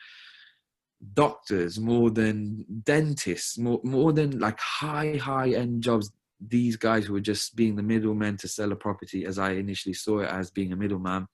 doctors, 1.14 1.80
more 1.80 2.10
than 2.10 2.66
dentists, 2.84 3.58
more, 3.58 3.80
more 3.84 4.14
than 4.14 4.40
like 4.40 4.60
high, 4.60 5.16
high 5.18 5.52
end 5.52 5.84
jobs. 5.84 6.12
These 6.46 6.78
guys 6.78 7.10
were 7.10 7.20
just 7.20 7.56
being 7.56 7.76
the 7.76 7.84
middlemen 7.84 8.38
to 8.38 8.48
sell 8.48 8.72
a 8.72 8.76
property, 8.76 9.26
as 9.26 9.38
I 9.38 9.52
initially 9.52 9.94
saw 9.94 10.20
it 10.20 10.30
as 10.30 10.52
being 10.52 10.72
a 10.72 10.78
middleman 10.78 11.28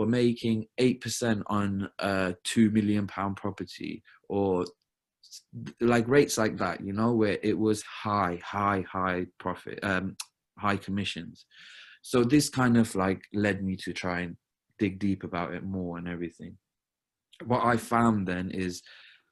were 0.00 0.06
making 0.06 0.66
8% 0.80 1.42
on 1.46 1.88
a 1.98 2.34
2 2.44 2.70
million 2.70 3.06
pound 3.06 3.36
property 3.36 4.02
or 4.28 4.64
like 5.80 6.08
rates 6.08 6.36
like 6.42 6.56
that 6.56 6.80
you 6.80 6.92
know 6.92 7.12
where 7.12 7.38
it 7.50 7.56
was 7.56 7.82
high 7.82 8.36
high 8.44 8.84
high 8.90 9.26
profit 9.38 9.78
um 9.82 10.16
high 10.60 10.76
commissions. 10.76 11.46
So 12.02 12.22
this 12.22 12.48
kind 12.48 12.76
of 12.76 12.94
like 12.94 13.22
led 13.32 13.62
me 13.62 13.76
to 13.76 13.92
try 13.92 14.20
and 14.20 14.36
dig 14.78 14.98
deep 14.98 15.24
about 15.24 15.54
it 15.54 15.64
more 15.64 15.98
and 15.98 16.08
everything. 16.08 16.56
What 17.44 17.64
i 17.64 17.76
found 17.76 18.28
then 18.28 18.50
is 18.50 18.82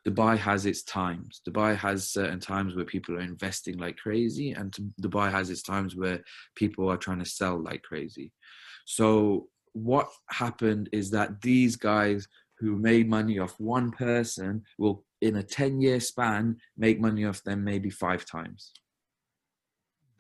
dubai 0.07 0.39
has 0.39 0.67
its 0.67 0.83
times. 0.83 1.41
Dubai 1.49 1.77
has 1.77 2.11
certain 2.11 2.41
times 2.41 2.75
where 2.75 2.85
people 2.85 3.17
are 3.17 3.31
investing 3.35 3.77
like 3.79 3.97
crazy 3.97 4.53
and 4.53 4.75
dubai 5.03 5.31
has 5.31 5.51
its 5.51 5.63
times 5.63 5.95
where 5.95 6.21
people 6.55 6.91
are 6.91 6.97
trying 6.97 7.23
to 7.25 7.35
sell 7.39 7.63
like 7.63 7.83
crazy. 7.83 8.33
So 8.87 9.49
what 9.73 10.09
happened 10.31 10.89
is 10.93 11.11
that 11.11 11.41
these 11.41 11.77
guys 11.77 12.27
who 12.59 12.77
made 12.77 13.09
money 13.09 13.39
off 13.39 13.55
one 13.59 13.91
person 13.91 14.63
will 14.79 15.05
in 15.21 15.37
a 15.37 15.43
10 15.43 15.81
year 15.81 16.01
span 16.01 16.57
make 16.77 17.01
money 17.01 17.25
off 17.25 17.43
them 17.45 17.65
maybe 17.65 17.91
five 17.91 18.25
times. 18.25 18.73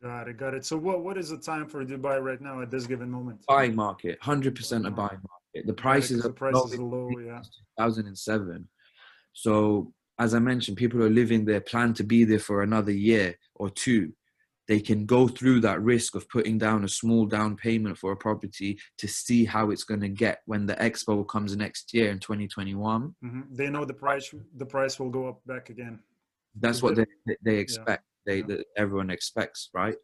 Got 0.02 0.28
it 0.28 0.36
got 0.36 0.54
it. 0.54 0.64
So 0.64 0.76
what 0.76 1.02
what 1.02 1.18
is 1.18 1.30
the 1.30 1.38
time 1.38 1.66
for 1.66 1.84
dubai 1.84 2.22
right 2.22 2.40
now 2.40 2.62
at 2.62 2.70
this 2.70 2.86
given 2.86 3.10
moment? 3.10 3.44
Buying 3.48 3.74
market 3.74 4.20
100% 4.20 4.86
a 4.86 4.90
buying 4.90 5.10
market. 5.10 5.66
The 5.66 5.72
prices 5.72 6.18
yeah, 6.18 6.22
the 6.22 6.30
prices 6.30 6.74
are 6.74 6.82
low 6.82 7.10
yeah. 7.18 7.42
2007 7.78 8.68
so 9.32 9.92
as 10.18 10.34
i 10.34 10.38
mentioned 10.38 10.76
people 10.76 11.02
are 11.02 11.10
living 11.10 11.44
there 11.44 11.60
plan 11.60 11.94
to 11.94 12.04
be 12.04 12.24
there 12.24 12.38
for 12.38 12.62
another 12.62 12.92
year 12.92 13.34
or 13.54 13.70
two 13.70 14.12
they 14.68 14.80
can 14.80 15.06
go 15.06 15.26
through 15.26 15.60
that 15.60 15.82
risk 15.82 16.14
of 16.14 16.28
putting 16.28 16.58
down 16.58 16.84
a 16.84 16.88
small 16.88 17.26
down 17.26 17.56
payment 17.56 17.96
for 17.96 18.12
a 18.12 18.16
property 18.16 18.78
to 18.98 19.08
see 19.08 19.44
how 19.44 19.70
it's 19.70 19.84
going 19.84 20.00
to 20.00 20.08
get 20.08 20.40
when 20.44 20.66
the 20.66 20.74
expo 20.74 21.26
comes 21.26 21.56
next 21.56 21.92
year 21.92 22.10
in 22.10 22.18
2021 22.18 23.14
mm-hmm. 23.24 23.40
they 23.50 23.68
know 23.68 23.84
the 23.84 23.94
price 23.94 24.32
the 24.56 24.66
price 24.66 25.00
will 25.00 25.10
go 25.10 25.28
up 25.28 25.40
back 25.46 25.70
again. 25.70 25.98
That's 26.60 26.82
what 26.82 26.96
they 26.96 27.06
they 27.42 27.56
expect 27.56 28.04
yeah. 28.26 28.32
they 28.32 28.38
yeah. 28.40 28.46
that 28.48 28.66
everyone 28.76 29.10
expects 29.10 29.70
right? 29.74 29.96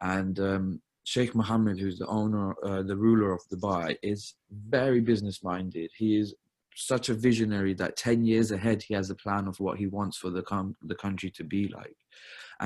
And 0.00 0.38
um, 0.38 0.80
sheikh 1.04 1.34
mohammed 1.34 1.78
who's 1.78 1.98
the 1.98 2.06
owner 2.06 2.54
uh, 2.64 2.82
the 2.82 2.96
ruler 2.96 3.32
of 3.32 3.40
dubai 3.52 3.96
is 4.02 4.34
very 4.50 5.00
business 5.00 5.42
minded 5.42 5.90
he 5.96 6.16
is 6.16 6.34
such 6.74 7.08
a 7.08 7.14
visionary 7.14 7.74
that 7.74 7.96
10 7.96 8.24
years 8.24 8.50
ahead 8.50 8.82
he 8.82 8.94
has 8.94 9.10
a 9.10 9.14
plan 9.14 9.46
of 9.46 9.60
what 9.60 9.78
he 9.78 9.86
wants 9.86 10.16
for 10.16 10.30
the 10.30 10.42
com- 10.42 10.76
the 10.82 10.94
country 10.94 11.30
to 11.30 11.44
be 11.44 11.68
like 11.68 11.94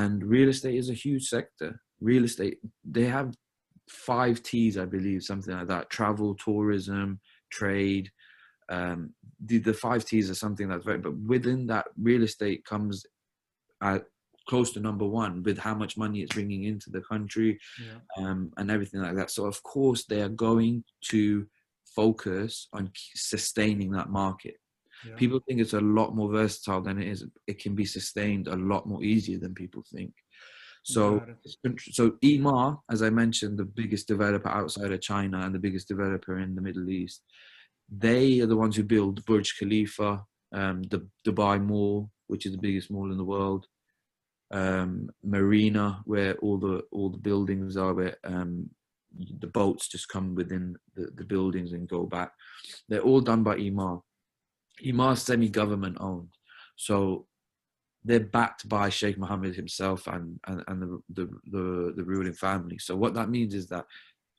and 0.00 0.14
real 0.36 0.48
estate 0.54 0.76
is 0.82 0.90
a 0.90 1.00
huge 1.06 1.24
sector 1.36 1.70
real 2.10 2.24
estate 2.30 2.56
they 2.96 3.06
have 3.18 3.28
five 4.10 4.36
t's 4.48 4.74
i 4.84 4.86
believe 4.96 5.22
something 5.22 5.54
like 5.58 5.66
that 5.74 5.90
travel 5.96 6.30
tourism 6.46 7.06
trade 7.58 8.06
um, 8.70 9.00
the, 9.48 9.58
the 9.68 9.72
five 9.86 10.02
t's 10.04 10.28
are 10.30 10.34
something 10.44 10.68
that's 10.68 10.84
very 10.90 10.98
but 11.06 11.16
within 11.34 11.60
that 11.72 11.86
real 12.08 12.22
estate 12.22 12.60
comes 12.72 12.96
at 13.90 14.02
close 14.50 14.70
to 14.72 14.80
number 14.88 15.06
one 15.22 15.42
with 15.46 15.58
how 15.66 15.74
much 15.82 15.96
money 16.04 16.18
it's 16.22 16.34
bringing 16.34 16.64
into 16.64 16.88
the 16.90 17.02
country 17.12 17.50
Yeah. 17.86 17.98
um, 18.18 18.40
and 18.56 18.70
everything 18.70 19.00
like 19.02 19.16
that. 19.16 19.30
So 19.30 19.44
of 19.52 19.58
course 19.74 20.00
they 20.06 20.20
are 20.26 20.30
going 20.48 20.74
to 21.10 21.46
focus 21.94 22.68
on 22.72 22.90
sustaining 23.14 23.90
that 23.92 24.08
market. 24.08 24.56
Yeah. 25.06 25.14
People 25.16 25.40
think 25.46 25.60
it's 25.60 25.74
a 25.74 25.80
lot 25.80 26.14
more 26.14 26.30
versatile 26.30 26.80
than 26.80 27.00
it 27.00 27.08
is. 27.08 27.24
It 27.46 27.60
can 27.60 27.74
be 27.74 27.84
sustained 27.84 28.48
a 28.48 28.56
lot 28.56 28.86
more 28.86 29.02
easier 29.02 29.38
than 29.38 29.54
people 29.54 29.84
think. 29.94 30.12
So, 30.82 31.18
Got 31.18 31.28
it. 31.28 31.36
it's 31.44 31.56
contr- 31.64 31.94
so 31.94 32.12
Emaar, 32.24 32.78
as 32.90 33.02
I 33.02 33.10
mentioned, 33.10 33.58
the 33.58 33.64
biggest 33.64 34.08
developer 34.08 34.48
outside 34.48 34.92
of 34.92 35.00
China 35.00 35.40
and 35.40 35.54
the 35.54 35.58
biggest 35.58 35.88
developer 35.88 36.38
in 36.38 36.54
the 36.54 36.62
Middle 36.62 36.88
East, 36.88 37.22
they 37.90 38.40
are 38.40 38.46
the 38.46 38.56
ones 38.56 38.76
who 38.76 38.82
build 38.84 39.24
Burj 39.24 39.58
Khalifa, 39.58 40.24
um, 40.52 40.82
the 40.84 41.06
Dubai 41.26 41.62
Mall, 41.62 42.10
which 42.26 42.46
is 42.46 42.52
the 42.52 42.58
biggest 42.58 42.90
mall 42.90 43.10
in 43.10 43.18
the 43.18 43.24
world, 43.24 43.66
um, 44.50 45.10
Marina, 45.22 46.00
where 46.04 46.34
all 46.36 46.58
the 46.58 46.82
all 46.90 47.10
the 47.10 47.18
buildings 47.18 47.76
are, 47.76 47.94
where 47.94 48.16
um, 48.24 48.70
the 49.40 49.46
boats 49.46 49.88
just 49.88 50.08
come 50.08 50.34
within 50.34 50.76
the, 50.94 51.10
the 51.16 51.24
buildings 51.24 51.72
and 51.72 51.88
go 51.88 52.06
back. 52.06 52.32
They're 52.88 53.00
all 53.00 53.20
done 53.20 53.42
by 53.42 53.56
Emaar. 53.56 54.02
Emaar 54.84 55.12
is 55.12 55.22
semi-government 55.22 55.96
owned, 56.00 56.28
so 56.76 57.26
they're 58.04 58.20
backed 58.20 58.68
by 58.68 58.88
Sheikh 58.88 59.18
Mohammed 59.18 59.54
himself 59.54 60.06
and 60.06 60.38
and, 60.46 60.64
and 60.68 60.82
the, 60.82 61.02
the 61.10 61.30
the 61.50 61.92
the 61.96 62.04
ruling 62.04 62.32
family. 62.32 62.78
So 62.78 62.96
what 62.96 63.14
that 63.14 63.30
means 63.30 63.54
is 63.54 63.66
that 63.68 63.86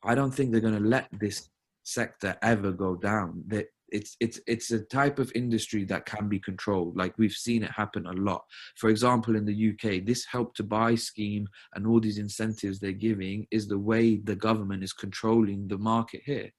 I 0.03 0.15
don't 0.15 0.31
think 0.31 0.51
they're 0.51 0.61
going 0.61 0.81
to 0.81 0.89
let 0.89 1.07
this 1.19 1.49
sector 1.83 2.37
ever 2.41 2.71
go 2.71 2.95
down. 2.95 3.43
That 3.47 3.67
it's 3.91 4.15
it's 4.19 4.39
it's 4.47 4.71
a 4.71 4.79
type 4.79 5.19
of 5.19 5.31
industry 5.35 5.83
that 5.85 6.05
can 6.05 6.29
be 6.29 6.39
controlled. 6.39 6.95
Like 6.95 7.17
we've 7.17 7.31
seen 7.31 7.63
it 7.63 7.71
happen 7.71 8.05
a 8.05 8.13
lot. 8.13 8.43
For 8.75 8.89
example, 8.89 9.35
in 9.35 9.45
the 9.45 9.69
UK, 9.71 10.05
this 10.05 10.25
help 10.25 10.55
to 10.55 10.63
buy 10.63 10.95
scheme 10.95 11.47
and 11.73 11.85
all 11.85 11.99
these 11.99 12.17
incentives 12.17 12.79
they're 12.79 12.91
giving 12.91 13.47
is 13.51 13.67
the 13.67 13.79
way 13.79 14.17
the 14.17 14.35
government 14.35 14.83
is 14.83 14.93
controlling 14.93 15.67
the 15.67 15.77
market 15.77 16.21
here. 16.25 16.51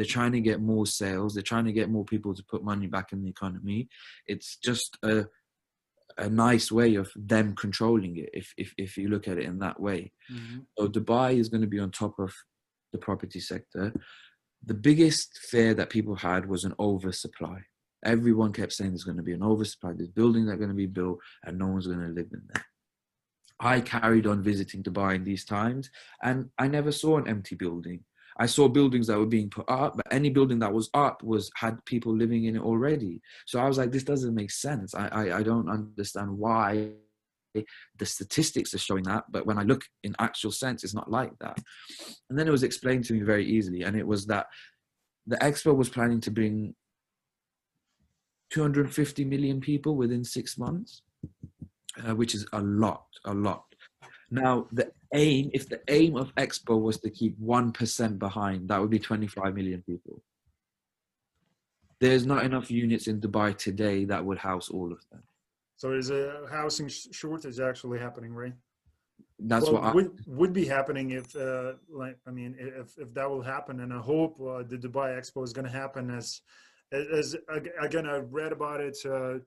They're 0.00 0.06
trying 0.06 0.32
to 0.32 0.40
get 0.40 0.62
more 0.62 0.86
sales. 0.86 1.34
They're 1.34 1.42
trying 1.42 1.66
to 1.66 1.74
get 1.74 1.90
more 1.90 2.06
people 2.06 2.32
to 2.34 2.42
put 2.42 2.64
money 2.64 2.86
back 2.86 3.12
in 3.12 3.22
the 3.22 3.28
economy. 3.28 3.90
It's 4.26 4.56
just 4.56 4.96
a 5.02 5.26
a 6.16 6.30
nice 6.30 6.72
way 6.72 6.94
of 6.94 7.10
them 7.14 7.54
controlling 7.54 8.16
it 8.16 8.30
if 8.32 8.54
if, 8.56 8.72
if 8.78 8.96
you 8.96 9.08
look 9.10 9.28
at 9.28 9.36
it 9.36 9.44
in 9.44 9.58
that 9.58 9.78
way. 9.78 10.10
Mhm. 10.32 10.64
So 10.78 10.88
Dubai 10.88 11.38
is 11.38 11.50
going 11.50 11.60
to 11.60 11.66
be 11.76 11.78
on 11.78 11.90
top 11.90 12.18
of 12.18 12.32
the 12.94 12.98
property 12.98 13.40
sector. 13.40 13.92
The 14.64 14.78
biggest 14.88 15.38
fear 15.50 15.74
that 15.74 15.90
people 15.90 16.14
had 16.14 16.48
was 16.48 16.64
an 16.64 16.74
oversupply. 16.80 17.58
Everyone 18.02 18.54
kept 18.54 18.72
saying 18.72 18.92
there's 18.92 19.04
going 19.04 19.18
to 19.18 19.30
be 19.30 19.34
an 19.34 19.42
oversupply. 19.42 19.92
There's 19.92 20.08
buildings 20.20 20.46
that 20.46 20.54
are 20.54 20.64
going 20.64 20.76
to 20.76 20.84
be 20.86 20.94
built 21.00 21.18
and 21.44 21.58
no 21.58 21.66
one's 21.66 21.86
going 21.86 22.06
to 22.08 22.18
live 22.20 22.30
in 22.32 22.44
there. 22.54 22.64
I 23.60 23.82
carried 23.82 24.26
on 24.26 24.42
visiting 24.42 24.82
Dubai 24.82 25.14
in 25.16 25.24
these 25.24 25.44
times 25.44 25.90
and 26.22 26.48
I 26.58 26.68
never 26.68 26.90
saw 26.90 27.18
an 27.18 27.28
empty 27.28 27.54
building. 27.54 28.00
I 28.40 28.46
saw 28.46 28.68
buildings 28.68 29.06
that 29.06 29.18
were 29.18 29.26
being 29.26 29.50
put 29.50 29.68
up, 29.68 29.98
but 29.98 30.06
any 30.10 30.30
building 30.30 30.58
that 30.60 30.72
was 30.72 30.88
up 30.94 31.22
was 31.22 31.50
had 31.56 31.84
people 31.84 32.16
living 32.16 32.44
in 32.44 32.56
it 32.56 32.62
already. 32.62 33.20
So 33.46 33.60
I 33.60 33.68
was 33.68 33.76
like, 33.76 33.92
this 33.92 34.02
doesn't 34.02 34.34
make 34.34 34.50
sense. 34.50 34.94
I, 34.94 35.08
I, 35.08 35.38
I 35.38 35.42
don't 35.42 35.68
understand 35.68 36.30
why 36.38 36.88
the 37.54 38.06
statistics 38.06 38.72
are 38.72 38.78
showing 38.78 39.02
that, 39.04 39.24
but 39.30 39.44
when 39.44 39.58
I 39.58 39.62
look 39.64 39.82
in 40.04 40.14
actual 40.18 40.52
sense, 40.52 40.84
it's 40.84 40.94
not 40.94 41.10
like 41.10 41.32
that. 41.40 41.58
And 42.30 42.38
then 42.38 42.48
it 42.48 42.52
was 42.52 42.62
explained 42.62 43.04
to 43.06 43.12
me 43.12 43.20
very 43.20 43.44
easily, 43.44 43.82
and 43.82 43.94
it 43.94 44.06
was 44.06 44.24
that 44.26 44.46
the 45.26 45.36
expo 45.36 45.76
was 45.76 45.90
planning 45.90 46.20
to 46.22 46.30
bring 46.30 46.74
250 48.50 49.24
million 49.24 49.60
people 49.60 49.96
within 49.96 50.24
six 50.24 50.56
months, 50.56 51.02
uh, 52.06 52.14
which 52.14 52.34
is 52.34 52.46
a 52.54 52.60
lot, 52.62 53.04
a 53.26 53.34
lot. 53.34 53.69
Now, 54.30 54.68
the 54.72 54.92
aim, 55.12 55.50
if 55.52 55.68
the 55.68 55.80
aim 55.88 56.16
of 56.16 56.34
Expo 56.36 56.80
was 56.80 56.98
to 57.00 57.10
keep 57.10 57.38
1% 57.40 58.18
behind, 58.18 58.68
that 58.68 58.80
would 58.80 58.90
be 58.90 58.98
25 58.98 59.54
million 59.54 59.82
people. 59.82 60.22
There's 62.00 62.24
not 62.24 62.44
enough 62.44 62.70
units 62.70 63.08
in 63.08 63.20
Dubai 63.20 63.56
today 63.56 64.04
that 64.06 64.24
would 64.24 64.38
house 64.38 64.70
all 64.70 64.92
of 64.92 65.00
them. 65.10 65.22
So 65.76 65.92
is 65.92 66.10
a 66.10 66.46
housing 66.50 66.88
shortage 66.88 67.58
actually 67.58 67.98
happening, 67.98 68.32
right? 68.32 68.54
That's 69.38 69.64
well, 69.64 69.74
what 69.74 69.84
I, 69.84 69.92
would 69.92 70.10
would 70.26 70.52
be 70.52 70.66
happening 70.66 71.10
if, 71.12 71.34
uh, 71.34 71.72
like, 71.88 72.18
I 72.26 72.30
mean, 72.30 72.54
if 72.58 72.98
if 72.98 73.12
that 73.14 73.28
will 73.28 73.40
happen, 73.40 73.80
and 73.80 73.92
I 73.92 73.98
hope 73.98 74.38
uh, 74.40 74.62
the 74.62 74.76
Dubai 74.76 75.18
Expo 75.18 75.42
is 75.42 75.54
going 75.54 75.64
to 75.64 75.72
happen. 75.72 76.10
As 76.10 76.42
as 76.92 77.36
again, 77.82 78.06
I 78.06 78.16
read 78.16 78.52
about 78.52 78.80
it 78.82 78.98
uh, 79.06 79.38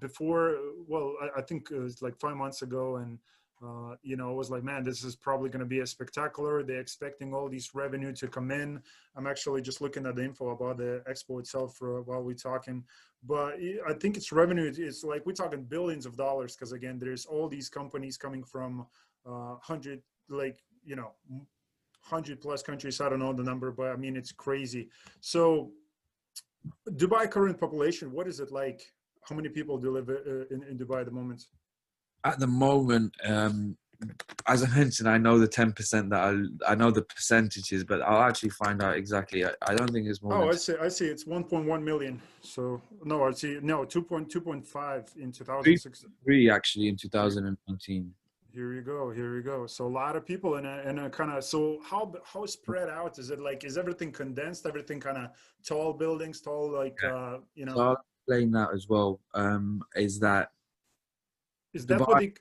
before. 0.00 0.56
Well, 0.88 1.14
I, 1.22 1.38
I 1.38 1.42
think 1.42 1.70
it 1.70 1.78
was 1.78 2.02
like 2.02 2.18
five 2.18 2.36
months 2.36 2.62
ago, 2.62 2.96
and 2.96 3.18
uh, 3.64 3.96
you 4.02 4.16
know, 4.16 4.30
I 4.30 4.32
was 4.32 4.50
like, 4.50 4.62
man, 4.62 4.84
this 4.84 5.02
is 5.02 5.16
probably 5.16 5.50
going 5.50 5.60
to 5.60 5.66
be 5.66 5.80
a 5.80 5.86
spectacular. 5.86 6.62
They're 6.62 6.80
expecting 6.80 7.34
all 7.34 7.48
these 7.48 7.74
revenue 7.74 8.12
to 8.12 8.28
come 8.28 8.50
in. 8.50 8.80
I'm 9.16 9.26
actually 9.26 9.62
just 9.62 9.80
looking 9.80 10.06
at 10.06 10.14
the 10.14 10.24
info 10.24 10.50
about 10.50 10.76
the 10.76 11.02
expo 11.10 11.40
itself 11.40 11.74
for, 11.76 12.02
while 12.02 12.22
we're 12.22 12.34
talking, 12.34 12.84
but 13.26 13.54
I 13.88 13.94
think 13.94 14.16
it's 14.16 14.30
revenue. 14.30 14.72
It's 14.76 15.02
like 15.02 15.26
we're 15.26 15.32
talking 15.32 15.64
billions 15.64 16.06
of 16.06 16.16
dollars 16.16 16.54
because 16.54 16.72
again, 16.72 16.98
there's 17.00 17.26
all 17.26 17.48
these 17.48 17.68
companies 17.68 18.16
coming 18.16 18.44
from 18.44 18.86
uh, 19.26 19.56
hundred, 19.60 20.02
like 20.28 20.58
you 20.84 20.94
know, 20.94 21.12
hundred 22.00 22.40
plus 22.40 22.62
countries. 22.62 23.00
I 23.00 23.08
don't 23.08 23.18
know 23.18 23.32
the 23.32 23.42
number, 23.42 23.72
but 23.72 23.88
I 23.88 23.96
mean 23.96 24.16
it's 24.16 24.30
crazy. 24.30 24.88
So, 25.20 25.72
Dubai 26.90 27.28
current 27.28 27.58
population, 27.58 28.12
what 28.12 28.28
is 28.28 28.38
it 28.38 28.52
like? 28.52 28.82
How 29.28 29.34
many 29.34 29.48
people 29.48 29.78
do 29.78 29.90
live 29.90 30.08
uh, 30.08 30.46
in, 30.54 30.62
in 30.62 30.78
Dubai 30.78 31.00
at 31.00 31.06
the 31.06 31.12
moment? 31.12 31.42
At 32.24 32.38
the 32.38 32.46
moment, 32.46 33.14
um, 33.24 33.76
as 34.46 34.62
I 34.62 34.68
mentioned, 34.76 35.08
I 35.08 35.18
know 35.18 35.38
the 35.38 35.48
10% 35.48 36.10
that 36.10 36.20
I, 36.20 36.72
I 36.72 36.74
know 36.74 36.90
the 36.90 37.02
percentages, 37.02 37.84
but 37.84 38.00
I'll 38.02 38.22
actually 38.22 38.50
find 38.50 38.82
out 38.82 38.96
exactly. 38.96 39.44
I, 39.44 39.50
I 39.62 39.74
don't 39.74 39.90
think 39.90 40.06
it's 40.06 40.22
more 40.22 40.34
Oh, 40.34 40.48
I 40.48 40.54
see. 40.54 40.74
I 40.80 40.88
see. 40.88 41.06
It's 41.06 41.24
1.1 41.24 41.82
million. 41.82 42.20
So 42.40 42.80
no, 43.04 43.24
I 43.24 43.32
see. 43.32 43.58
No, 43.60 43.84
2.2.5 43.84 45.16
in 45.16 45.32
2006. 45.32 46.04
three 46.24 46.50
actually 46.50 46.88
in 46.88 46.96
2019. 46.96 48.14
Here 48.54 48.72
you 48.72 48.80
go. 48.80 49.10
Here 49.10 49.36
you 49.36 49.42
go. 49.42 49.66
So 49.66 49.86
a 49.86 49.88
lot 49.88 50.16
of 50.16 50.24
people 50.24 50.56
in 50.56 50.64
a, 50.64 50.80
in 50.88 50.98
a 51.00 51.10
kind 51.10 51.30
of. 51.30 51.44
So 51.44 51.78
how 51.84 52.12
how 52.24 52.46
spread 52.46 52.88
out 52.88 53.18
is 53.18 53.30
it? 53.30 53.40
Like, 53.40 53.62
is 53.64 53.76
everything 53.76 54.10
condensed? 54.10 54.66
Everything 54.66 55.00
kind 55.00 55.18
of 55.18 55.30
tall 55.66 55.92
buildings, 55.92 56.40
tall 56.40 56.72
like 56.72 56.98
uh, 57.04 57.38
you 57.54 57.66
know. 57.66 57.74
So 57.74 57.80
I'll 57.80 58.04
explain 58.26 58.50
that 58.52 58.70
as 58.74 58.88
well. 58.88 59.20
Um, 59.34 59.82
is 59.94 60.18
that 60.20 60.50
Is 61.74 61.86
that 61.86 62.00
Dubai- 62.00 62.06
what 62.08 62.18
they? 62.20 62.32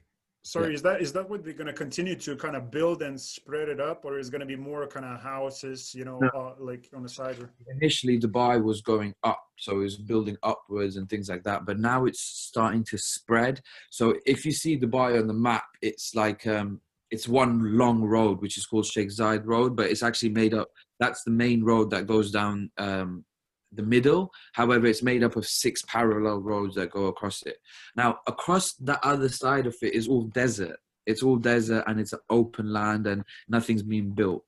Sorry, 0.44 0.74
is 0.74 0.82
that 0.84 1.02
is 1.02 1.12
that 1.12 1.30
what 1.30 1.44
they're 1.44 1.52
going 1.62 1.68
to 1.68 1.74
continue 1.74 2.16
to 2.16 2.38
kind 2.38 2.56
of 2.56 2.72
build 2.72 3.02
and 3.02 3.20
spread 3.20 3.68
it 3.68 3.82
up, 3.82 4.06
or 4.06 4.18
is 4.18 4.30
going 4.30 4.40
to 4.40 4.46
be 4.46 4.56
more 4.56 4.88
kind 4.88 5.06
of 5.06 5.20
houses, 5.20 5.94
you 5.94 6.06
know, 6.06 6.20
No. 6.22 6.30
uh, 6.34 6.54
like 6.58 6.88
on 6.96 7.04
the 7.04 7.10
side? 7.10 7.38
Or, 7.42 7.52
initially 7.70 8.18
Dubai 8.18 8.63
was 8.63 8.82
going 8.82 9.13
up, 9.26 9.44
so 9.58 9.74
it 9.82 9.84
was 9.84 9.98
building 9.98 10.38
upwards 10.44 10.96
and 10.96 11.10
things 11.10 11.28
like 11.28 11.44
that. 11.44 11.66
But 11.66 11.80
now 11.80 12.06
it's 12.06 12.22
starting 12.22 12.86
to 12.86 12.98
spread. 12.98 13.60
So 13.90 14.16
if 14.26 14.46
you 14.46 14.54
see 14.54 14.80
Dubai 14.80 15.20
on 15.20 15.28
the 15.28 15.34
map, 15.34 15.66
it's 15.82 16.16
like 16.16 16.48
um, 16.48 16.80
it's 17.12 17.28
one 17.28 17.78
long 17.78 18.02
road, 18.02 18.42
which 18.42 18.58
is 18.58 18.66
called 18.66 18.86
Sheikh 18.86 19.10
Zayed 19.10 19.46
Road, 19.46 19.76
but 19.76 19.88
it's 19.92 20.04
actually 20.04 20.30
made 20.30 20.54
up. 20.54 20.70
That's 21.02 21.24
the 21.24 21.32
main 21.32 21.62
road 21.62 21.90
that 21.92 22.08
goes 22.08 22.32
down 22.32 22.72
um, 22.78 23.26
the 23.71 23.84
middle. 23.84 24.32
However, 24.53 24.88
it's 24.88 25.03
made 25.03 25.23
up 25.23 25.36
of 25.36 25.45
six 25.45 25.82
parallel 25.88 26.39
roads 26.39 26.75
that 26.75 26.91
go 26.91 27.06
across 27.06 27.43
it. 27.43 27.58
Now, 27.95 28.19
across 28.27 28.73
the 28.73 29.03
other 29.06 29.30
side 29.30 29.67
of 29.67 29.75
it 29.82 29.93
is 29.93 30.08
all 30.08 30.23
desert. 30.23 30.77
It's 31.06 31.23
all 31.23 31.38
desert 31.38 31.84
and 31.88 31.99
it's 31.99 32.13
open 32.30 32.71
land 32.71 33.08
and 33.08 33.23
nothing's 33.47 33.84
being 33.84 34.12
built. 34.12 34.43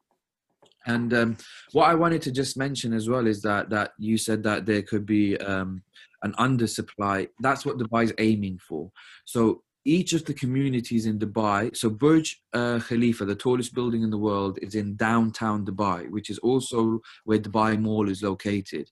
And 0.86 1.14
um, 1.14 1.38
what 1.72 1.90
I 1.90 1.96
wanted 1.96 2.22
to 2.24 2.32
just 2.32 2.58
mention 2.58 2.94
as 2.94 3.10
well 3.10 3.28
is 3.28 3.42
that 3.42 3.70
that 3.70 3.92
you 3.98 4.18
said 4.18 4.44
that 4.44 4.66
there 4.66 4.82
could 4.82 5.06
be 5.06 5.38
um, 5.38 5.84
an 6.24 6.34
undersupply. 6.34 7.28
That's 7.40 7.66
what 7.66 7.78
Dubai's 7.78 8.14
aiming 8.18 8.60
for. 8.60 8.92
So 9.26 9.64
each 9.86 10.14
of 10.14 10.26
the 10.26 10.34
communities 10.34 11.06
in 11.06 11.20
Dubai, 11.20 11.76
so 11.76 11.90
Burj 11.90 12.42
uh, 12.54 12.80
Khalifa, 12.80 13.26
the 13.26 13.36
tallest 13.36 13.74
building 13.74 14.04
in 14.04 14.10
the 14.10 14.18
world, 14.18 14.60
is 14.62 14.76
in 14.76 14.96
downtown 14.96 15.66
Dubai, 15.66 16.10
which 16.10 16.30
is 16.30 16.38
also 16.40 17.00
where 17.24 17.40
Dubai 17.40 17.80
Mall 17.80 18.10
is 18.10 18.22
located. 18.22 18.90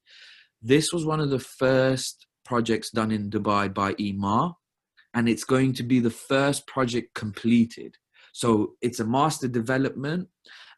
This 0.61 0.91
was 0.93 1.05
one 1.05 1.19
of 1.19 1.29
the 1.29 1.39
first 1.39 2.25
projects 2.45 2.89
done 2.89 3.11
in 3.11 3.29
Dubai 3.29 3.73
by 3.73 3.93
Emaar, 3.95 4.53
and 5.13 5.27
it's 5.27 5.43
going 5.43 5.73
to 5.73 5.83
be 5.83 5.99
the 5.99 6.09
first 6.09 6.67
project 6.67 7.13
completed. 7.13 7.95
So 8.33 8.73
it's 8.81 8.99
a 8.99 9.05
master 9.05 9.47
development 9.47 10.29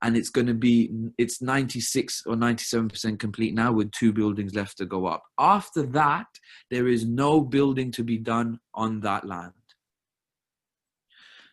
and 0.02 0.16
it's 0.16 0.30
going 0.30 0.48
to 0.48 0.54
be 0.54 0.92
it's 1.18 1.42
96 1.42 2.24
or 2.26 2.36
97% 2.36 3.20
complete 3.20 3.54
now 3.54 3.72
with 3.72 3.92
two 3.92 4.14
buildings 4.14 4.56
left 4.56 4.78
to 4.78 4.86
go 4.86 5.06
up 5.06 5.24
after 5.38 5.84
that 5.84 6.28
there 6.72 6.88
is 6.88 7.06
no 7.06 7.42
building 7.42 7.92
to 7.92 8.04
be 8.04 8.18
done 8.18 8.60
on 8.74 9.02
that 9.02 9.26
land 9.26 9.52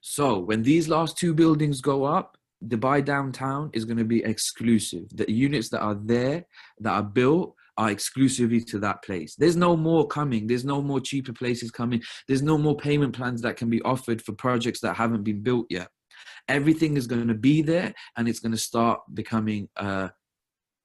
so 0.08 0.38
when 0.38 0.62
these 0.62 0.88
last 0.88 1.18
two 1.18 1.34
buildings 1.34 1.80
go 1.80 2.04
up 2.04 2.36
dubai 2.64 3.04
downtown 3.04 3.68
is 3.72 3.84
going 3.84 3.96
to 3.98 4.04
be 4.04 4.22
exclusive 4.24 5.04
the 5.14 5.30
units 5.30 5.68
that 5.68 5.80
are 5.80 5.96
there 5.96 6.46
that 6.78 6.92
are 6.92 7.02
built 7.02 7.54
are 7.78 7.90
exclusively 7.90 8.60
to 8.60 8.78
that 8.78 9.02
place. 9.02 9.34
There's 9.34 9.56
no 9.56 9.76
more 9.76 10.06
coming. 10.06 10.46
There's 10.46 10.64
no 10.64 10.80
more 10.80 11.00
cheaper 11.00 11.32
places 11.32 11.70
coming. 11.70 12.02
There's 12.26 12.42
no 12.42 12.56
more 12.56 12.76
payment 12.76 13.14
plans 13.14 13.42
that 13.42 13.56
can 13.56 13.68
be 13.68 13.82
offered 13.82 14.22
for 14.22 14.32
projects 14.32 14.80
that 14.80 14.96
haven't 14.96 15.24
been 15.24 15.42
built 15.42 15.66
yet. 15.68 15.88
Everything 16.48 16.96
is 16.96 17.06
going 17.06 17.28
to 17.28 17.34
be 17.34 17.60
there 17.62 17.92
and 18.16 18.28
it's 18.28 18.40
going 18.40 18.52
to 18.52 18.58
start 18.58 19.00
becoming 19.12 19.68
a 19.76 20.10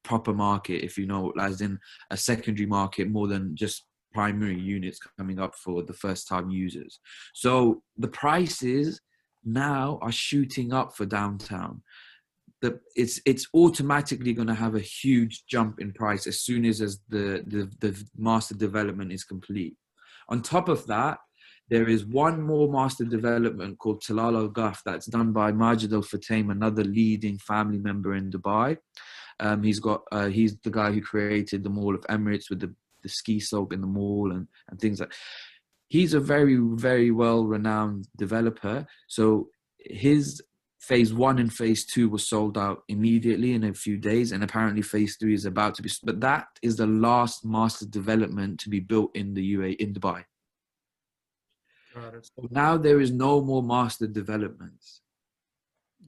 proper 0.03 0.33
market, 0.33 0.83
if 0.83 0.97
you 0.97 1.05
know, 1.05 1.31
as 1.39 1.61
in 1.61 1.79
a 2.09 2.17
secondary 2.17 2.65
market 2.65 3.09
more 3.09 3.27
than 3.27 3.55
just 3.55 3.85
primary 4.13 4.59
units 4.59 4.99
coming 5.17 5.39
up 5.39 5.55
for 5.55 5.83
the 5.83 5.93
first 5.93 6.27
time 6.27 6.49
users. 6.49 6.99
So 7.33 7.81
the 7.97 8.09
prices 8.09 8.99
now 9.43 9.99
are 10.01 10.11
shooting 10.11 10.73
up 10.73 10.95
for 10.95 11.05
downtown 11.05 11.81
the 12.61 12.79
it's 12.95 13.19
it's 13.25 13.47
automatically 13.53 14.33
going 14.33 14.47
to 14.47 14.53
have 14.53 14.75
a 14.75 14.79
huge 14.79 15.43
jump 15.47 15.79
in 15.79 15.91
price 15.91 16.27
as 16.27 16.41
soon 16.41 16.65
as 16.65 16.79
as 16.79 16.99
the, 17.09 17.43
the 17.47 17.69
the 17.79 18.05
master 18.17 18.55
development 18.55 19.11
is 19.11 19.23
complete 19.23 19.75
on 20.29 20.41
top 20.41 20.69
of 20.69 20.85
that 20.87 21.17
there 21.71 21.87
is 21.87 22.05
one 22.05 22.41
more 22.41 22.69
master 22.69 23.05
development 23.05 23.79
called 23.79 24.03
Tilal 24.03 24.35
Al 24.37 24.49
Ghaf 24.49 24.79
that's 24.85 25.05
done 25.05 25.31
by 25.31 25.53
Majid 25.53 25.93
Al 25.93 26.01
Futtaim, 26.01 26.51
another 26.51 26.83
leading 26.83 27.37
family 27.37 27.77
member 27.77 28.13
in 28.13 28.29
Dubai. 28.29 28.75
Um, 29.39 29.63
he's 29.63 29.79
got 29.79 30.01
uh, 30.11 30.27
he's 30.27 30.57
the 30.65 30.69
guy 30.69 30.91
who 30.91 31.01
created 31.01 31.63
the 31.63 31.69
Mall 31.69 31.95
of 31.95 32.01
Emirates 32.09 32.49
with 32.49 32.59
the, 32.59 32.75
the 33.03 33.07
ski 33.09 33.39
slope 33.39 33.71
in 33.71 33.79
the 33.79 33.87
mall 33.87 34.33
and, 34.33 34.47
and 34.69 34.79
things 34.79 34.99
like. 34.99 35.13
He's 35.95 36.13
a 36.13 36.21
very 36.21 36.57
very 36.87 37.11
well 37.11 37.41
renowned 37.45 38.07
developer. 38.15 38.87
So 39.07 39.49
his 39.77 40.41
phase 40.79 41.13
one 41.13 41.37
and 41.37 41.51
phase 41.51 41.83
two 41.85 42.07
was 42.07 42.25
sold 42.25 42.57
out 42.57 42.83
immediately 42.87 43.51
in 43.57 43.65
a 43.65 43.73
few 43.73 43.97
days 43.97 44.31
and 44.31 44.41
apparently 44.41 44.81
phase 44.81 45.17
three 45.17 45.33
is 45.33 45.45
about 45.45 45.75
to 45.75 45.81
be 45.81 45.91
but 46.03 46.21
that 46.21 46.45
is 46.61 46.77
the 46.77 46.87
last 46.87 47.43
master 47.43 47.85
development 47.85 48.57
to 48.61 48.69
be 48.69 48.79
built 48.79 49.11
in 49.15 49.33
the 49.33 49.43
ua 49.53 49.69
in 49.83 49.93
dubai. 49.93 50.23
So 51.93 52.47
now 52.49 52.77
there 52.77 53.01
is 53.01 53.11
no 53.11 53.41
more 53.41 53.61
master 53.61 54.07
developments 54.07 55.01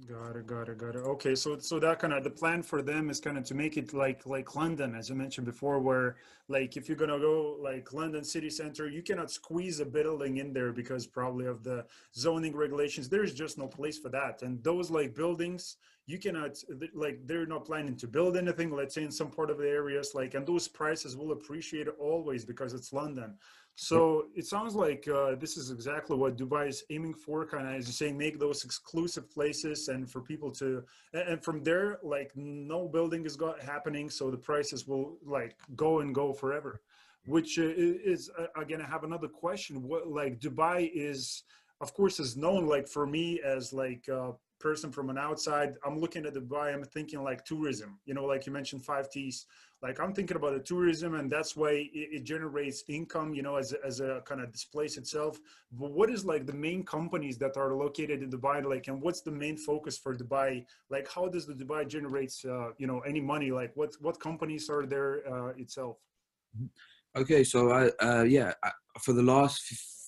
Got 0.02 0.36
it, 0.36 0.48
got 0.48 0.70
it, 0.70 0.78
got 0.80 0.96
it. 0.96 1.00
Okay, 1.06 1.36
so 1.36 1.60
so 1.60 1.80
that 1.80 2.00
kind 2.00 2.14
of 2.14 2.24
the 2.24 2.30
plan 2.30 2.64
for 2.64 2.82
them 2.82 3.10
is 3.10 3.20
kind 3.22 3.38
of 3.38 3.44
to 3.46 3.54
make 3.54 3.78
it 3.78 3.94
like 3.94 4.26
like 4.26 4.56
London, 4.56 4.96
as 4.96 5.08
you 5.08 5.16
mentioned 5.16 5.46
before, 5.46 5.80
where 5.80 6.18
like 6.50 6.76
if 6.76 6.90
you're 6.90 6.98
gonna 6.98 7.20
go 7.20 7.58
like 7.62 7.94
London 7.94 8.24
city 8.24 8.50
center, 8.50 8.90
you 8.90 9.04
cannot 9.04 9.32
squeeze 9.32 9.80
a 9.80 9.86
building 9.86 10.38
in 10.38 10.52
there 10.52 10.74
because 10.74 11.06
probably 11.06 11.46
of 11.46 11.64
the 11.64 11.86
zoning 12.16 12.56
regulations. 12.56 13.08
There's 13.08 13.34
just 13.34 13.58
no 13.58 13.68
place 13.68 14.00
for 14.00 14.10
that, 14.10 14.42
and 14.42 14.62
those 14.64 14.90
like 14.90 15.14
buildings, 15.16 15.78
you 16.08 16.18
cannot 16.18 16.58
like 16.94 17.26
they're 17.26 17.46
not 17.46 17.64
planning 17.64 17.96
to 17.98 18.08
build 18.08 18.36
anything. 18.36 18.72
Let's 18.72 18.96
say 18.96 19.04
in 19.04 19.12
some 19.12 19.30
part 19.30 19.52
of 19.52 19.60
the 19.60 19.70
areas, 19.70 20.12
like 20.16 20.34
and 20.34 20.46
those 20.46 20.68
prices 20.68 21.16
will 21.16 21.32
appreciate 21.32 21.88
always 22.00 22.44
because 22.46 22.74
it's 22.74 22.92
London. 22.94 23.36
So 23.76 24.26
it 24.36 24.46
sounds 24.46 24.76
like 24.76 25.08
uh, 25.08 25.36
this 25.36 25.58
is 25.58 25.72
exactly 25.72 26.16
what 26.16 26.38
Dubai 26.38 26.68
is 26.68 26.84
aiming 26.92 27.16
for, 27.16 27.46
kind 27.46 27.68
of 27.68 27.74
as 27.74 27.88
you 27.88 27.94
say, 27.94 28.12
make 28.12 28.40
those 28.40 28.64
exclusive 28.64 29.32
places 29.32 29.88
and 29.88 30.10
for 30.10 30.22
people 30.22 30.52
to, 30.52 30.84
and 31.14 31.44
from 31.44 31.64
there, 31.64 31.98
like 32.04 32.32
no 32.36 32.88
building 32.88 33.26
is 33.26 33.36
got 33.36 33.60
happening, 33.60 34.12
so 34.12 34.30
the 34.30 34.38
prices 34.38 34.88
will 34.88 35.18
like 35.26 35.58
go 35.76 36.02
and 36.02 36.14
go 36.14 36.34
forever. 36.34 36.82
Which 37.26 37.58
uh, 37.58 37.64
is 37.76 38.30
uh, 38.38 38.48
again, 38.62 38.82
I 38.82 38.88
have 38.88 39.04
another 39.06 39.28
question. 39.28 39.82
What 39.82 40.08
like 40.08 40.40
Dubai 40.40 40.92
is, 40.94 41.44
of 41.82 41.94
course, 41.94 42.20
is 42.20 42.38
known 42.38 42.68
like 42.68 42.88
for 42.88 43.08
me 43.08 43.42
as 43.42 43.74
like 43.74 44.08
uh, 44.08 44.34
person 44.64 44.92
from 44.92 45.10
an 45.10 45.18
outside, 45.18 45.74
I'm 45.86 46.00
looking 46.00 46.26
at 46.26 46.34
Dubai, 46.34 46.74
I'm 46.74 46.84
thinking 46.86 47.22
like 47.22 47.44
tourism, 47.44 48.00
you 48.06 48.14
know, 48.14 48.24
like 48.24 48.46
you 48.46 48.54
mentioned 48.54 48.86
five 48.86 49.10
T's, 49.12 49.46
like 49.84 50.00
I'm 50.00 50.14
thinking 50.14 50.38
about 50.38 50.54
the 50.54 50.62
tourism 50.62 51.16
and 51.16 51.30
that's 51.30 51.58
why 51.58 51.72
it, 51.72 52.10
it 52.18 52.24
generates 52.24 52.86
income, 52.88 53.34
you 53.34 53.44
know, 53.44 53.58
as, 53.58 53.74
as 53.74 54.00
a 54.00 54.22
kind 54.26 54.40
of 54.40 54.50
displace 54.52 54.96
itself. 54.96 55.40
But 55.74 55.92
what 55.92 56.10
is 56.10 56.24
like 56.24 56.46
the 56.46 56.54
main 56.54 56.84
companies 56.84 57.38
that 57.40 57.58
are 57.58 57.76
located 57.76 58.24
in 58.24 58.32
Dubai, 58.32 58.64
like, 58.64 58.88
and 58.88 59.02
what's 59.02 59.22
the 59.22 59.32
main 59.32 59.58
focus 59.58 59.98
for 59.98 60.16
Dubai? 60.16 60.66
Like, 60.90 61.08
how 61.14 61.28
does 61.28 61.46
the 61.46 61.54
Dubai 61.54 61.86
generates, 61.86 62.46
uh, 62.46 62.70
you 62.78 62.88
know, 62.88 63.02
any 63.02 63.20
money? 63.20 63.52
Like 63.52 63.72
what, 63.76 63.92
what 64.00 64.18
companies 64.22 64.70
are 64.70 64.86
there 64.86 65.22
uh, 65.32 65.50
itself? 65.58 65.98
Okay. 67.18 67.44
So 67.44 67.72
I, 67.72 67.92
uh, 68.00 68.24
yeah, 68.24 68.54
for 69.02 69.12
the 69.12 69.22
last 69.22 70.03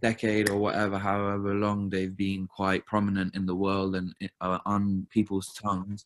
decade 0.00 0.50
or 0.50 0.58
whatever, 0.58 0.98
however 0.98 1.54
long 1.54 1.88
they've 1.88 2.16
been 2.16 2.46
quite 2.46 2.86
prominent 2.86 3.34
in 3.34 3.46
the 3.46 3.54
world 3.54 3.94
and 3.94 4.14
uh, 4.40 4.58
on 4.66 5.06
people's 5.10 5.52
tongues, 5.60 6.04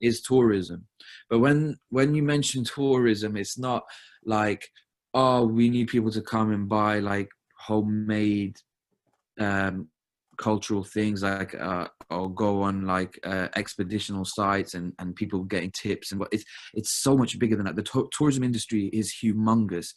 is 0.00 0.20
tourism. 0.20 0.86
But 1.28 1.40
when 1.40 1.76
when 1.90 2.14
you 2.14 2.22
mention 2.22 2.64
tourism, 2.64 3.36
it's 3.36 3.58
not 3.58 3.84
like 4.24 4.68
oh 5.14 5.46
we 5.46 5.70
need 5.70 5.88
people 5.88 6.10
to 6.12 6.22
come 6.22 6.52
and 6.52 6.68
buy 6.68 6.98
like 6.98 7.30
homemade 7.58 8.56
um, 9.38 9.88
cultural 10.36 10.84
things 10.84 11.22
like 11.22 11.54
uh, 11.54 11.88
or 12.10 12.32
go 12.32 12.62
on 12.62 12.86
like 12.86 13.18
uh, 13.24 13.48
expeditional 13.56 14.24
sites 14.24 14.74
and 14.74 14.92
and 14.98 15.14
people 15.14 15.42
getting 15.44 15.70
tips 15.70 16.10
and 16.10 16.20
what 16.20 16.28
it's 16.32 16.44
it's 16.74 16.92
so 16.92 17.16
much 17.16 17.38
bigger 17.38 17.56
than 17.56 17.66
that. 17.66 17.76
The 17.76 17.82
to- 17.82 18.08
tourism 18.12 18.44
industry 18.44 18.86
is 18.92 19.14
humongous. 19.22 19.88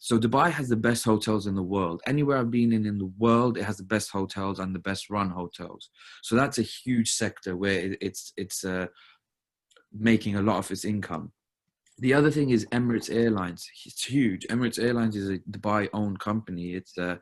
So 0.00 0.18
dubai 0.18 0.50
has 0.50 0.68
the 0.68 0.76
best 0.76 1.04
hotels 1.04 1.46
in 1.46 1.54
the 1.54 1.62
world. 1.62 2.00
Anywhere 2.06 2.38
i've 2.38 2.50
been 2.50 2.72
in 2.72 2.86
in 2.86 2.98
the 2.98 3.12
world 3.18 3.58
it 3.58 3.64
has 3.64 3.76
the 3.76 3.84
best 3.84 4.10
hotels 4.10 4.58
and 4.58 4.74
the 4.74 4.80
best 4.80 5.10
run 5.10 5.30
hotels. 5.30 5.90
So 6.22 6.36
that's 6.36 6.58
a 6.58 6.62
huge 6.62 7.12
sector 7.12 7.56
where 7.56 7.78
it, 7.78 7.98
it's 8.00 8.32
it's 8.36 8.64
uh, 8.64 8.86
making 9.92 10.36
a 10.36 10.42
lot 10.42 10.58
of 10.58 10.70
its 10.70 10.84
income 10.84 11.32
the 12.00 12.14
other 12.14 12.30
thing 12.30 12.50
is 12.50 12.66
Emirates 12.66 13.14
Airlines. 13.14 13.68
It's 13.84 14.04
huge. 14.04 14.46
Emirates 14.48 14.82
Airlines 14.82 15.16
is 15.16 15.30
a 15.30 15.38
Dubai-owned 15.50 16.20
company. 16.20 16.74
It's 16.74 16.96
a, 16.96 17.10
uh, 17.10 17.16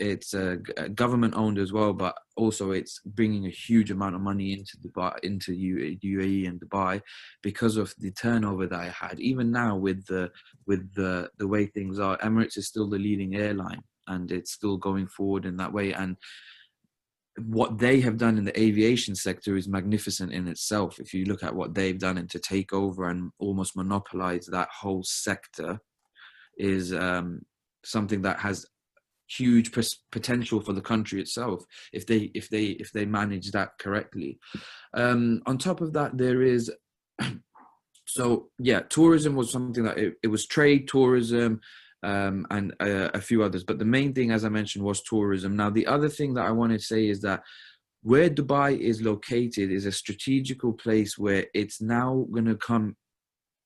it's 0.00 0.34
a 0.34 0.58
uh, 0.78 0.88
government 0.88 1.34
owned 1.36 1.58
as 1.58 1.72
well, 1.72 1.92
but 1.92 2.16
also 2.36 2.70
it's 2.70 3.00
bringing 3.04 3.46
a 3.46 3.50
huge 3.50 3.90
amount 3.90 4.14
of 4.14 4.20
money 4.22 4.52
into 4.52 4.78
Dubai, 4.78 5.18
into 5.22 5.52
UAE 5.52 6.48
and 6.48 6.60
Dubai, 6.60 7.02
because 7.42 7.76
of 7.76 7.94
the 7.98 8.10
turnover 8.10 8.66
that 8.66 8.80
I 8.80 8.88
had. 8.88 9.20
Even 9.20 9.50
now, 9.50 9.76
with 9.76 10.06
the 10.06 10.30
with 10.66 10.92
the 10.94 11.30
the 11.38 11.46
way 11.46 11.66
things 11.66 11.98
are, 11.98 12.16
Emirates 12.18 12.56
is 12.56 12.66
still 12.66 12.88
the 12.88 12.98
leading 12.98 13.36
airline, 13.36 13.82
and 14.06 14.32
it's 14.32 14.52
still 14.52 14.76
going 14.76 15.08
forward 15.08 15.44
in 15.44 15.56
that 15.58 15.72
way. 15.72 15.92
And 15.92 16.16
what 17.46 17.78
they 17.78 18.00
have 18.00 18.16
done 18.16 18.38
in 18.38 18.44
the 18.44 18.60
aviation 18.60 19.14
sector 19.14 19.56
is 19.56 19.68
magnificent 19.68 20.32
in 20.32 20.48
itself. 20.48 20.98
If 20.98 21.14
you 21.14 21.24
look 21.24 21.42
at 21.42 21.54
what 21.54 21.74
they've 21.74 21.98
done 21.98 22.18
and 22.18 22.30
to 22.30 22.38
take 22.38 22.72
over 22.72 23.08
and 23.08 23.30
almost 23.38 23.76
monopolize 23.76 24.46
that 24.46 24.68
whole 24.70 25.02
sector, 25.02 25.80
is 26.60 26.92
um, 26.92 27.40
something 27.84 28.22
that 28.22 28.38
has 28.40 28.66
huge 29.28 29.72
potential 30.10 30.60
for 30.60 30.72
the 30.72 30.80
country 30.80 31.20
itself 31.20 31.64
if 31.92 32.04
they 32.04 32.32
if 32.34 32.48
they 32.48 32.64
if 32.64 32.92
they 32.92 33.06
manage 33.06 33.50
that 33.52 33.70
correctly. 33.78 34.38
Um, 34.94 35.42
on 35.46 35.58
top 35.58 35.80
of 35.80 35.92
that, 35.94 36.16
there 36.16 36.42
is. 36.42 36.70
So 38.06 38.48
yeah, 38.58 38.80
tourism 38.80 39.36
was 39.36 39.52
something 39.52 39.84
that 39.84 39.96
it, 39.96 40.14
it 40.24 40.26
was 40.26 40.44
trade 40.44 40.88
tourism, 40.88 41.60
um, 42.02 42.46
and 42.50 42.74
a, 42.80 43.16
a 43.16 43.20
few 43.20 43.42
others. 43.42 43.64
But 43.64 43.78
the 43.78 43.84
main 43.84 44.12
thing, 44.12 44.30
as 44.30 44.44
I 44.44 44.48
mentioned, 44.48 44.84
was 44.84 45.02
tourism. 45.02 45.56
Now, 45.56 45.70
the 45.70 45.86
other 45.86 46.08
thing 46.08 46.34
that 46.34 46.46
I 46.46 46.50
want 46.50 46.72
to 46.72 46.78
say 46.78 47.08
is 47.08 47.20
that 47.22 47.42
where 48.02 48.30
Dubai 48.30 48.78
is 48.78 49.02
located 49.02 49.70
is 49.70 49.86
a 49.86 49.92
strategical 49.92 50.72
place 50.72 51.18
where 51.18 51.46
it's 51.54 51.80
now 51.80 52.26
going 52.32 52.46
to 52.46 52.56
come 52.56 52.96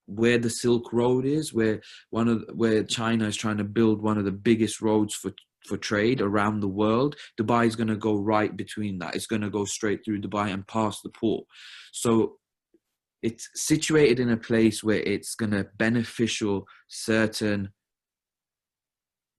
where 0.06 0.38
the 0.38 0.50
Silk 0.50 0.92
Road 0.92 1.24
is, 1.24 1.54
where 1.54 1.80
one 2.10 2.28
of 2.28 2.44
where 2.52 2.84
China 2.84 3.26
is 3.26 3.36
trying 3.36 3.56
to 3.58 3.64
build 3.64 4.02
one 4.02 4.18
of 4.18 4.24
the 4.24 4.32
biggest 4.32 4.80
roads 4.80 5.14
for 5.14 5.32
for 5.64 5.76
trade 5.78 6.20
around 6.20 6.60
the 6.60 6.68
world. 6.68 7.16
Dubai 7.40 7.66
is 7.66 7.76
going 7.76 7.88
to 7.88 7.96
go 7.96 8.16
right 8.16 8.54
between 8.54 8.98
that. 8.98 9.16
It's 9.16 9.26
going 9.26 9.42
to 9.42 9.50
go 9.50 9.64
straight 9.64 10.04
through 10.04 10.20
Dubai 10.20 10.52
and 10.52 10.66
past 10.66 11.02
the 11.02 11.08
port. 11.10 11.46
So 11.92 12.36
it's 13.22 13.48
situated 13.54 14.20
in 14.20 14.30
a 14.30 14.36
place 14.36 14.84
where 14.84 15.00
it's 15.00 15.34
going 15.34 15.52
to 15.52 15.66
beneficial 15.78 16.66
certain 16.88 17.70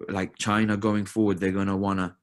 like 0.10 0.38
China 0.38 0.78
going 0.78 1.06
forward, 1.06 1.40
they're 1.40 1.52
going 1.52 1.68
to 1.68 1.76
want 1.76 2.00
a, 2.00 2.16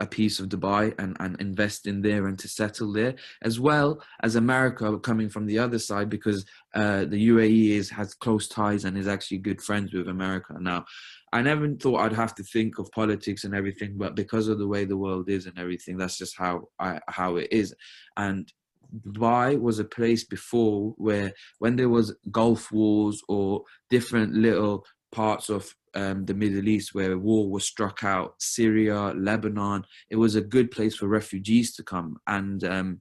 a 0.00 0.06
piece 0.06 0.40
of 0.40 0.48
Dubai 0.48 0.94
and, 0.98 1.16
and 1.20 1.40
invest 1.40 1.86
in 1.86 2.02
there 2.02 2.26
and 2.26 2.38
to 2.38 2.48
settle 2.48 2.92
there, 2.92 3.14
as 3.42 3.60
well 3.60 4.02
as 4.22 4.36
America 4.36 4.98
coming 4.98 5.28
from 5.28 5.46
the 5.46 5.58
other 5.58 5.78
side 5.78 6.10
because 6.10 6.44
uh, 6.74 7.04
the 7.04 7.28
UAE 7.28 7.70
is 7.70 7.90
has 7.90 8.14
close 8.14 8.48
ties 8.48 8.84
and 8.84 8.98
is 8.98 9.08
actually 9.08 9.38
good 9.38 9.62
friends 9.62 9.92
with 9.92 10.08
America. 10.08 10.56
Now, 10.58 10.84
I 11.32 11.42
never 11.42 11.68
thought 11.74 12.00
I'd 12.00 12.12
have 12.12 12.34
to 12.36 12.44
think 12.44 12.78
of 12.78 12.90
politics 12.92 13.44
and 13.44 13.54
everything, 13.54 13.96
but 13.96 14.14
because 14.14 14.48
of 14.48 14.58
the 14.58 14.68
way 14.68 14.84
the 14.84 14.96
world 14.96 15.28
is 15.28 15.46
and 15.46 15.58
everything, 15.58 15.96
that's 15.96 16.18
just 16.18 16.36
how 16.36 16.68
I, 16.78 17.00
how 17.08 17.36
it 17.36 17.48
is. 17.50 17.74
And 18.16 18.52
Dubai 19.00 19.60
was 19.60 19.78
a 19.78 19.84
place 19.84 20.24
before 20.24 20.94
where 20.96 21.32
when 21.58 21.76
there 21.76 21.88
was 21.88 22.14
Gulf 22.30 22.70
wars 22.70 23.20
or 23.28 23.64
different 23.90 24.34
little 24.34 24.84
parts 25.14 25.48
of 25.48 25.74
um, 25.94 26.24
the 26.24 26.34
Middle 26.34 26.68
East 26.68 26.94
where 26.94 27.16
war 27.16 27.48
was 27.48 27.64
struck 27.64 28.02
out, 28.02 28.34
Syria, 28.38 29.12
Lebanon. 29.16 29.84
It 30.10 30.16
was 30.16 30.34
a 30.34 30.40
good 30.40 30.70
place 30.70 30.96
for 30.96 31.06
refugees 31.06 31.74
to 31.76 31.82
come. 31.82 32.18
And 32.26 32.64
um, 32.64 33.00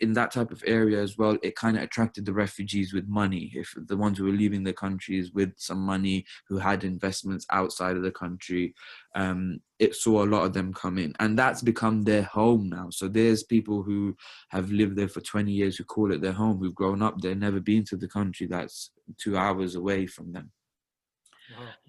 in 0.00 0.14
that 0.14 0.32
type 0.32 0.50
of 0.50 0.64
area 0.66 1.00
as 1.00 1.18
well, 1.18 1.36
it 1.42 1.54
kind 1.54 1.76
of 1.76 1.82
attracted 1.82 2.24
the 2.24 2.32
refugees 2.32 2.92
with 2.92 3.06
money. 3.06 3.52
If 3.54 3.74
the 3.76 3.96
ones 3.96 4.18
who 4.18 4.24
were 4.24 4.30
leaving 4.30 4.64
the 4.64 4.72
countries 4.72 5.32
with 5.32 5.52
some 5.56 5.80
money, 5.80 6.24
who 6.48 6.58
had 6.58 6.82
investments 6.82 7.46
outside 7.50 7.96
of 7.96 8.02
the 8.02 8.10
country, 8.10 8.74
um, 9.14 9.60
it 9.78 9.94
saw 9.94 10.24
a 10.24 10.26
lot 10.26 10.44
of 10.44 10.52
them 10.52 10.72
come 10.72 10.98
in, 10.98 11.14
and 11.20 11.38
that's 11.38 11.62
become 11.62 12.02
their 12.02 12.22
home 12.22 12.68
now. 12.68 12.88
So 12.90 13.06
there's 13.06 13.42
people 13.42 13.82
who 13.82 14.16
have 14.48 14.70
lived 14.70 14.96
there 14.96 15.08
for 15.08 15.20
20 15.20 15.52
years 15.52 15.76
who 15.76 15.84
call 15.84 16.12
it 16.12 16.22
their 16.22 16.32
home, 16.32 16.58
who've 16.58 16.74
grown 16.74 17.02
up 17.02 17.20
there, 17.20 17.34
never 17.34 17.60
been 17.60 17.84
to 17.84 17.96
the 17.96 18.08
country 18.08 18.46
that's 18.46 18.90
two 19.18 19.36
hours 19.36 19.74
away 19.74 20.06
from 20.06 20.32
them. 20.32 20.50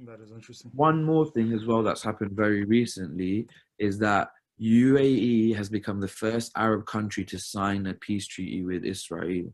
That 0.05 0.21
is 0.21 0.31
interesting. 0.31 0.71
One 0.73 1.03
more 1.03 1.25
thing 1.25 1.53
as 1.53 1.65
well 1.65 1.83
that's 1.83 2.03
happened 2.03 2.31
very 2.31 2.65
recently 2.65 3.47
is 3.79 3.99
that 3.99 4.29
UAE 4.61 5.55
has 5.55 5.69
become 5.69 5.99
the 5.99 6.07
first 6.07 6.51
Arab 6.55 6.85
country 6.85 7.25
to 7.25 7.39
sign 7.39 7.87
a 7.87 7.93
peace 7.93 8.27
treaty 8.27 8.63
with 8.63 8.83
Israel. 8.83 9.53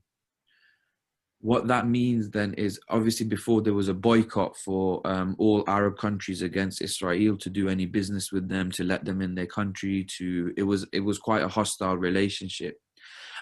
What 1.40 1.68
that 1.68 1.88
means 1.88 2.30
then 2.32 2.56
is 2.56 2.80
obviously 2.90 3.26
before 3.26 3.62
there 3.62 3.74
was 3.74 3.90
a 3.90 3.94
boycott 3.94 4.58
for 4.58 5.06
um, 5.06 5.36
all 5.38 5.64
Arab 5.68 5.98
countries 5.98 6.42
against 6.42 6.82
Israel 6.82 7.38
to 7.38 7.50
do 7.50 7.70
any 7.70 7.86
business 7.86 8.32
with 8.32 8.50
them, 8.50 8.72
to 8.72 8.84
let 8.84 9.06
them 9.06 9.22
in 9.22 9.36
their 9.36 9.46
country. 9.46 10.06
To 10.18 10.52
it 10.58 10.64
was 10.64 10.88
it 10.92 11.02
was 11.02 11.20
quite 11.20 11.44
a 11.44 11.48
hostile 11.48 11.96
relationship, 11.96 12.78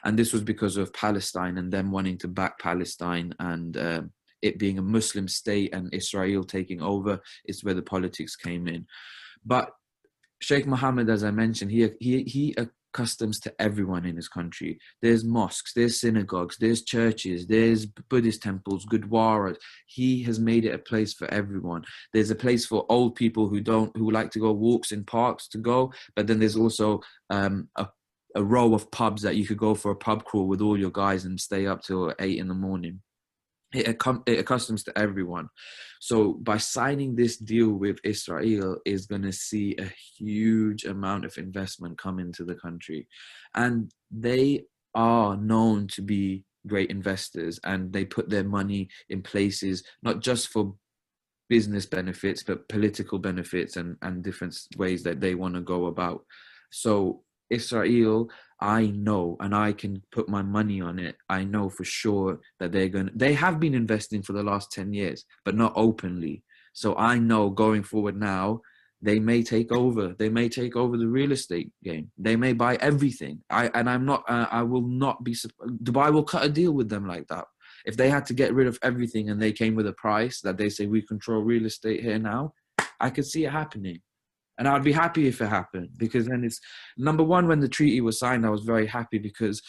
and 0.04 0.20
this 0.20 0.34
was 0.34 0.44
because 0.44 0.76
of 0.76 0.94
Palestine 0.94 1.58
and 1.58 1.72
them 1.72 1.90
wanting 1.90 2.18
to 2.20 2.28
back 2.28 2.60
Palestine 2.60 3.34
and 3.40 3.78
uh, 3.78 4.02
it 4.46 4.60
being 4.60 4.78
a 4.78 4.84
Muslim 4.84 5.28
state 5.28 5.74
and 5.74 5.94
Israel 5.94 6.44
taking 6.44 6.82
over 6.82 7.20
is 7.46 7.64
where 7.64 7.74
the 7.74 7.82
politics 7.82 8.36
came 8.36 8.68
in. 8.68 8.86
But 9.44 9.72
Sheikh 10.42 10.68
Mohammed, 10.68 11.10
as 11.10 11.24
I 11.24 11.32
mentioned, 11.32 11.72
he 11.72 11.90
he 12.00 12.24
he 12.24 12.56
accustoms 12.56 13.40
to 13.42 13.54
everyone 13.60 14.06
in 14.06 14.16
his 14.16 14.28
country. 14.28 14.80
There's 15.02 15.24
mosques, 15.24 15.74
there's 15.74 16.00
synagogues, 16.00 16.58
there's 16.60 16.84
churches, 16.84 17.48
there's 17.48 17.86
Buddhist 17.86 18.44
temples, 18.44 18.86
gurdwaras. 18.86 19.58
He 19.88 20.24
has 20.24 20.40
made 20.40 20.66
it 20.66 20.76
a 20.76 20.80
place 20.80 21.14
for 21.14 21.28
everyone. 21.34 21.84
There's 22.14 22.32
a 22.32 22.36
place 22.36 22.66
for 22.66 22.86
old 22.90 23.16
people 23.16 23.48
who 23.48 23.62
don't 23.62 23.96
who 23.98 24.12
like 24.12 24.32
to 24.32 24.40
go 24.40 24.52
walks 24.52 24.92
in 24.92 25.04
parks 25.04 25.48
to 25.50 25.58
go, 25.58 25.92
but 26.16 26.28
then 26.28 26.40
there's 26.40 26.58
also 26.58 27.02
um, 27.30 27.70
a 27.76 27.88
a 28.36 28.44
row 28.44 28.74
of 28.74 28.92
pubs 28.92 29.22
that 29.22 29.38
you 29.38 29.48
could 29.48 29.58
go 29.58 29.74
for 29.74 29.92
a 29.92 29.96
pub 29.96 30.26
crawl 30.26 30.48
with 30.48 30.62
all 30.62 30.78
your 30.78 30.92
guys 30.92 31.24
and 31.24 31.40
stay 31.40 31.66
up 31.66 31.82
till 31.82 32.14
eight 32.20 32.38
in 32.38 32.50
the 32.50 32.54
morning 32.54 33.02
it, 33.76 33.88
it 33.88 34.46
accustoms 34.46 34.84
to 34.86 34.98
everyone. 34.98 35.50
So 36.00 36.34
by 36.34 36.58
signing 36.58 37.16
this 37.16 37.38
deal 37.38 37.72
with 37.72 37.98
Israel 38.04 38.78
is 38.86 39.06
going 39.06 39.24
to 39.24 39.32
see 39.32 39.76
a 39.80 39.92
huge 40.18 40.86
amount 40.86 41.26
of 41.26 41.38
investment 41.38 41.98
come 41.98 42.20
into 42.20 42.44
the 42.44 42.56
country. 42.56 43.08
And 43.54 43.92
they 44.12 44.66
are 44.94 45.36
known 45.36 45.88
to 45.88 46.02
be 46.02 46.46
great 46.68 46.90
investors 46.90 47.60
and 47.64 47.92
they 47.94 48.06
put 48.06 48.30
their 48.30 48.44
money 48.44 48.90
in 49.10 49.22
places 49.22 49.84
not 50.02 50.20
just 50.20 50.48
for 50.48 50.74
business 51.48 51.86
benefits 51.86 52.42
but 52.42 52.68
political 52.70 53.20
benefits 53.20 53.78
and, 53.78 53.98
and 54.02 54.24
different 54.24 54.58
ways 54.78 55.04
that 55.04 55.20
they 55.20 55.36
want 55.36 55.54
to 55.54 55.62
go 55.62 55.86
about. 55.86 56.26
So 56.72 57.24
Israel 57.50 58.30
I 58.60 58.88
know 58.88 59.36
and 59.40 59.54
I 59.54 59.74
can 59.74 60.02
put 60.12 60.30
my 60.30 60.42
money 60.42 60.82
on 60.82 60.98
it. 60.98 61.18
I 61.30 61.44
know 61.44 61.70
for 61.70 61.84
sure 61.84 62.40
that 62.60 62.72
they're 62.72 62.88
going 62.88 63.08
to, 63.08 63.12
they 63.14 63.34
have 63.34 63.60
been 63.60 63.76
investing 63.76 64.22
for 64.22 64.34
the 64.34 64.44
last 64.44 64.72
10 64.72 64.94
years, 64.94 65.26
but 65.44 65.56
not 65.56 65.74
openly. 65.76 66.44
So 66.74 66.96
I 66.96 67.20
know 67.20 67.50
going 67.50 67.84
forward 67.84 68.18
now, 68.18 68.62
they 69.02 69.20
may 69.20 69.44
take 69.44 69.72
over. 69.72 70.16
They 70.18 70.30
may 70.30 70.50
take 70.50 70.76
over 70.76 70.98
the 70.98 71.08
real 71.08 71.32
estate 71.32 71.72
game. 71.84 72.12
They 72.18 72.36
may 72.36 72.54
buy 72.54 72.76
everything. 72.78 73.42
I 73.50 73.70
and 73.76 73.90
I'm 73.90 74.06
not. 74.06 74.24
Uh, 74.28 74.48
I 74.50 74.64
will 74.64 74.88
not 74.88 75.24
be. 75.24 75.36
Dubai 75.84 76.12
will 76.12 76.24
cut 76.24 76.46
a 76.46 76.50
deal 76.50 76.72
with 76.72 76.90
them 76.90 77.06
like 77.06 77.28
that. 77.28 77.46
If 77.86 77.98
they 77.98 78.10
had 78.10 78.26
to 78.28 78.34
get 78.34 78.54
rid 78.54 78.68
of 78.68 78.80
everything 78.82 79.30
and 79.30 79.40
they 79.40 79.52
came 79.52 79.76
with 79.76 79.86
a 79.86 79.94
price 79.94 80.42
that 80.42 80.58
they 80.58 80.70
say 80.70 80.88
we 80.88 81.02
control 81.04 81.44
real 81.44 81.66
estate 81.66 82.02
here 82.02 82.18
now, 82.18 82.54
I 83.00 83.12
could 83.12 83.26
see 83.26 83.46
it 83.46 83.52
happening 83.52 84.00
and 84.58 84.68
I'd 84.68 84.84
be 84.84 84.92
happy 84.92 85.28
if 85.28 85.42
it 85.42 85.48
happened 85.48 85.90
because 85.98 86.28
then 86.28 86.44
it's 86.44 86.60
number 86.98 87.24
one 87.24 87.48
when 87.48 87.60
the 87.60 87.70
treaty 87.70 88.02
was 88.02 88.20
signed 88.20 88.46
I 88.46 88.50
was 88.50 88.62
very 88.62 88.88
happy 88.88 89.18
because 89.18 89.62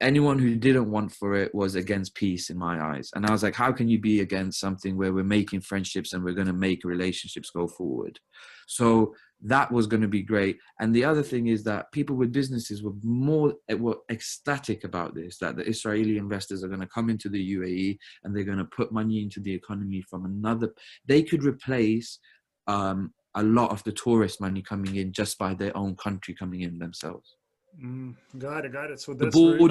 anyone 0.00 0.38
who 0.38 0.56
didn't 0.56 0.90
want 0.90 1.12
for 1.12 1.34
it 1.34 1.54
was 1.54 1.74
against 1.74 2.14
peace 2.14 2.48
in 2.48 2.58
my 2.58 2.82
eyes. 2.82 3.10
And 3.14 3.26
I 3.26 3.32
was 3.32 3.42
like 3.42 3.54
how 3.54 3.72
can 3.72 3.88
you 3.88 4.00
be 4.00 4.20
against 4.20 4.60
something 4.60 4.96
where 4.96 5.12
we're 5.12 5.24
making 5.24 5.60
friendships 5.60 6.12
and 6.12 6.24
we're 6.24 6.34
going 6.34 6.46
to 6.46 6.52
make 6.52 6.84
relationships 6.84 7.50
go 7.50 7.68
forward? 7.68 8.18
So 8.66 9.14
that 9.42 9.70
was 9.72 9.86
going 9.86 10.02
to 10.02 10.08
be 10.08 10.22
great. 10.22 10.58
And 10.80 10.94
the 10.94 11.04
other 11.04 11.22
thing 11.22 11.46
is 11.48 11.64
that 11.64 11.90
people 11.92 12.16
with 12.16 12.32
businesses 12.32 12.82
were 12.82 12.92
more 13.02 13.54
eh, 13.68 13.74
were 13.74 13.98
ecstatic 14.10 14.84
about 14.84 15.14
this 15.14 15.38
that 15.38 15.56
the 15.56 15.66
Israeli 15.66 16.18
investors 16.18 16.64
are 16.64 16.68
going 16.68 16.80
to 16.80 16.86
come 16.86 17.10
into 17.10 17.28
the 17.28 17.56
UAE 17.56 17.98
and 18.24 18.34
they're 18.34 18.44
going 18.44 18.58
to 18.58 18.64
put 18.64 18.92
money 18.92 19.22
into 19.22 19.40
the 19.40 19.54
economy 19.54 20.02
from 20.02 20.24
another 20.24 20.72
they 21.06 21.22
could 21.22 21.44
replace 21.44 22.18
um, 22.66 23.12
a 23.34 23.42
lot 23.42 23.70
of 23.70 23.82
the 23.84 23.92
tourist 23.92 24.40
money 24.40 24.62
coming 24.62 24.96
in 24.96 25.12
just 25.12 25.38
by 25.38 25.54
their 25.54 25.76
own 25.76 25.96
country 25.96 26.34
coming 26.34 26.62
in 26.62 26.78
themselves. 26.78 27.36
Mm, 27.82 28.16
got 28.38 28.64
it, 28.64 28.72
got 28.72 28.90
it. 28.90 29.00
So 29.00 29.14
that's 29.14 29.38
very, 29.38 29.70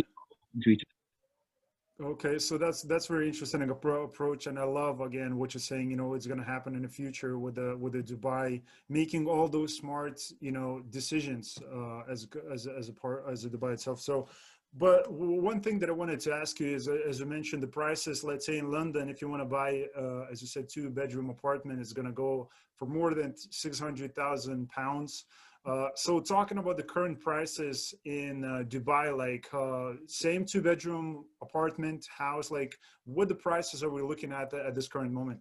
okay. 2.01 2.39
So 2.39 2.57
that's 2.57 2.83
that's 2.83 3.07
very 3.07 3.27
interesting 3.27 3.61
approach, 3.69 4.47
and 4.47 4.57
I 4.57 4.63
love 4.63 5.01
again 5.01 5.37
what 5.37 5.53
you're 5.53 5.61
saying. 5.61 5.91
You 5.91 5.97
know, 5.97 6.13
it's 6.13 6.25
going 6.25 6.39
to 6.39 6.45
happen 6.45 6.75
in 6.75 6.83
the 6.83 6.87
future 6.87 7.37
with 7.37 7.55
the 7.55 7.75
with 7.77 7.93
the 7.93 8.03
Dubai 8.03 8.61
making 8.87 9.27
all 9.27 9.49
those 9.49 9.75
smart 9.75 10.21
you 10.39 10.51
know 10.51 10.81
decisions 10.89 11.57
uh, 11.73 12.01
as 12.09 12.27
as 12.51 12.67
as 12.67 12.87
a 12.87 12.93
part 12.93 13.25
as 13.29 13.43
a 13.43 13.49
Dubai 13.49 13.73
itself. 13.73 13.99
So 13.99 14.29
but 14.77 15.11
one 15.11 15.61
thing 15.61 15.79
that 15.79 15.89
I 15.89 15.93
wanted 15.93 16.19
to 16.21 16.33
ask 16.33 16.59
you 16.59 16.75
is, 16.75 16.87
uh, 16.87 16.97
as 17.07 17.19
you 17.19 17.25
mentioned, 17.25 17.63
the 17.63 17.67
prices, 17.67 18.23
let's 18.23 18.45
say 18.45 18.59
in 18.59 18.71
London, 18.71 19.09
if 19.09 19.21
you 19.21 19.27
want 19.27 19.41
to 19.41 19.45
buy, 19.45 19.85
uh, 19.97 20.25
as 20.31 20.41
you 20.41 20.47
said, 20.47 20.69
two 20.69 20.89
bedroom 20.91 21.29
apartment 21.29 21.81
is 21.81 21.91
going 21.91 22.05
to 22.05 22.11
go 22.11 22.49
for 22.75 22.85
more 22.85 23.15
than 23.15 23.35
600,000 23.35 24.69
pounds. 24.69 25.25
Uh, 25.65 25.87
so 25.95 26.19
talking 26.19 26.59
about 26.59 26.77
the 26.77 26.83
current 26.83 27.19
prices 27.19 27.93
in 28.05 28.45
uh, 28.45 28.63
Dubai, 28.67 29.15
like 29.15 29.47
uh, 29.53 29.97
same 30.07 30.45
two 30.45 30.61
bedroom 30.61 31.25
apartment 31.41 32.05
house, 32.15 32.51
like 32.51 32.77
what 33.05 33.27
the 33.27 33.35
prices 33.35 33.83
are 33.83 33.89
we 33.89 34.01
looking 34.01 34.31
at 34.31 34.53
at 34.53 34.75
this 34.75 34.87
current 34.87 35.11
moment? 35.11 35.39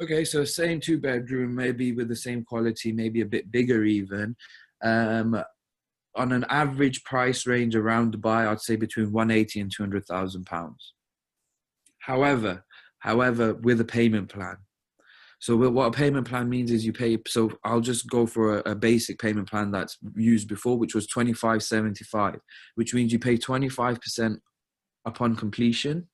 Okay, 0.00 0.24
so 0.24 0.44
same 0.44 0.80
two 0.80 0.98
bedroom, 0.98 1.54
maybe 1.54 1.92
with 1.92 2.08
the 2.08 2.16
same 2.16 2.42
quality, 2.42 2.90
maybe 2.90 3.20
a 3.20 3.26
bit 3.26 3.50
bigger 3.50 3.84
even. 3.84 4.34
Um, 4.82 5.42
on 6.16 6.32
an 6.32 6.44
average 6.48 7.04
price 7.04 7.46
range 7.46 7.76
around 7.76 8.14
Dubai, 8.14 8.46
I'd 8.46 8.60
say 8.60 8.76
between 8.76 9.12
180 9.12 9.60
and 9.60 9.72
200,000 9.74 10.44
pounds. 10.44 10.94
However, 12.00 12.64
however, 12.98 13.54
with 13.54 13.80
a 13.80 13.84
payment 13.84 14.28
plan. 14.28 14.56
So 15.38 15.56
what 15.56 15.86
a 15.86 15.90
payment 15.90 16.28
plan 16.28 16.50
means 16.50 16.70
is 16.70 16.84
you 16.84 16.92
pay. 16.92 17.18
So 17.26 17.50
I'll 17.64 17.80
just 17.80 18.08
go 18.08 18.26
for 18.26 18.58
a, 18.58 18.72
a 18.72 18.74
basic 18.74 19.18
payment 19.18 19.48
plan 19.48 19.70
that's 19.70 19.96
used 20.14 20.48
before, 20.48 20.76
which 20.76 20.94
was 20.94 21.06
25.75, 21.06 22.38
which 22.74 22.92
means 22.92 23.10
you 23.10 23.18
pay 23.18 23.38
25% 23.38 24.36
upon 25.06 25.36
completion. 25.36 26.08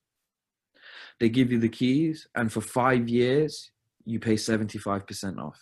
They 1.19 1.27
give 1.27 1.51
you 1.51 1.59
the 1.59 1.67
keys, 1.67 2.27
and 2.35 2.53
for 2.53 2.61
five 2.61 3.09
years, 3.09 3.71
you 4.05 4.19
pay 4.19 4.35
75% 4.35 5.39
off. 5.39 5.59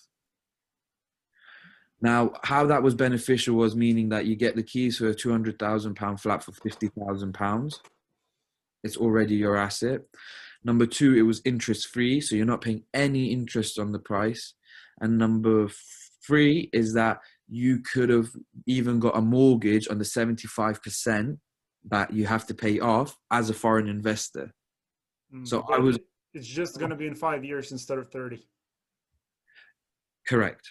Now, 2.01 2.33
how 2.43 2.65
that 2.67 2.83
was 2.83 2.93
beneficial 2.93 3.55
was 3.55 3.75
meaning 3.75 4.09
that 4.09 4.25
you 4.25 4.35
get 4.35 4.55
the 4.55 4.63
keys 4.63 4.97
for 4.97 5.07
a 5.07 5.15
two 5.15 5.31
hundred 5.31 5.57
thousand 5.57 5.95
pound 5.95 6.19
flat 6.19 6.43
for 6.43 6.51
fifty 6.51 6.89
thousand 6.99 7.33
pounds. 7.33 7.79
It's 8.83 8.97
already 8.97 9.35
your 9.35 9.57
asset. 9.57 10.01
Number 10.63 10.85
two, 10.85 11.15
it 11.15 11.21
was 11.21 11.41
interest 11.45 11.89
free, 11.89 12.21
so 12.21 12.35
you're 12.35 12.45
not 12.45 12.61
paying 12.61 12.83
any 12.93 13.31
interest 13.31 13.79
on 13.79 13.91
the 13.91 13.99
price. 13.99 14.53
And 14.99 15.17
number 15.17 15.69
three 16.25 16.69
is 16.73 16.93
that 16.93 17.19
you 17.47 17.79
could 17.79 18.09
have 18.09 18.29
even 18.65 18.99
got 18.99 19.17
a 19.17 19.21
mortgage 19.21 19.87
on 19.89 19.97
the 19.97 20.05
seventy 20.05 20.47
five 20.47 20.81
percent 20.81 21.39
that 21.89 22.11
you 22.11 22.25
have 22.25 22.45
to 22.47 22.53
pay 22.53 22.79
off 22.79 23.15
as 23.31 23.49
a 23.49 23.53
foreign 23.53 23.87
investor. 23.87 24.53
Mm, 25.33 25.47
so 25.47 25.63
I 25.71 25.77
was. 25.77 25.97
It's 26.33 26.47
just 26.47 26.77
going 26.77 26.89
to 26.89 26.97
be 26.97 27.07
in 27.07 27.15
five 27.15 27.45
years 27.45 27.71
instead 27.71 27.97
of 27.97 28.09
thirty. 28.09 28.45
Correct. 30.27 30.67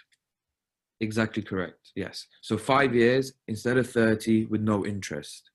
Exactly 1.01 1.43
correct. 1.43 1.93
Yes. 1.95 2.27
So 2.41 2.57
five 2.57 2.95
years 2.95 3.33
instead 3.49 3.77
of 3.77 3.91
30 3.91 4.47
with 4.47 4.61
no 4.61 4.87
interest. 4.87 5.51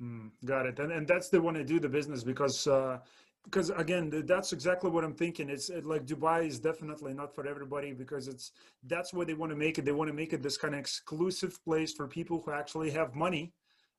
Mm, 0.00 0.30
got 0.44 0.66
it. 0.66 0.78
And, 0.78 0.92
and 0.92 1.06
that's 1.06 1.28
the 1.28 1.40
one 1.40 1.56
I 1.56 1.62
do 1.62 1.80
the 1.80 1.88
business 1.88 2.24
because, 2.24 2.66
uh, 2.66 2.98
because 3.44 3.70
again, 3.70 4.10
that's 4.26 4.52
exactly 4.52 4.90
what 4.90 5.04
I'm 5.04 5.14
thinking. 5.14 5.50
It's 5.50 5.68
it, 5.68 5.84
like 5.84 6.06
Dubai 6.06 6.46
is 6.46 6.58
definitely 6.58 7.12
not 7.14 7.34
for 7.34 7.46
everybody 7.46 7.92
because 7.92 8.26
it's 8.26 8.52
that's 8.86 9.12
what 9.12 9.26
they 9.26 9.34
want 9.34 9.50
to 9.50 9.56
make 9.56 9.78
it. 9.78 9.84
They 9.84 9.92
want 9.92 10.08
to 10.08 10.14
make 10.14 10.32
it 10.32 10.42
this 10.42 10.56
kind 10.56 10.74
of 10.74 10.80
exclusive 10.80 11.62
place 11.62 11.92
for 11.92 12.08
people 12.08 12.42
who 12.44 12.52
actually 12.52 12.90
have 12.92 13.14
money. 13.14 13.52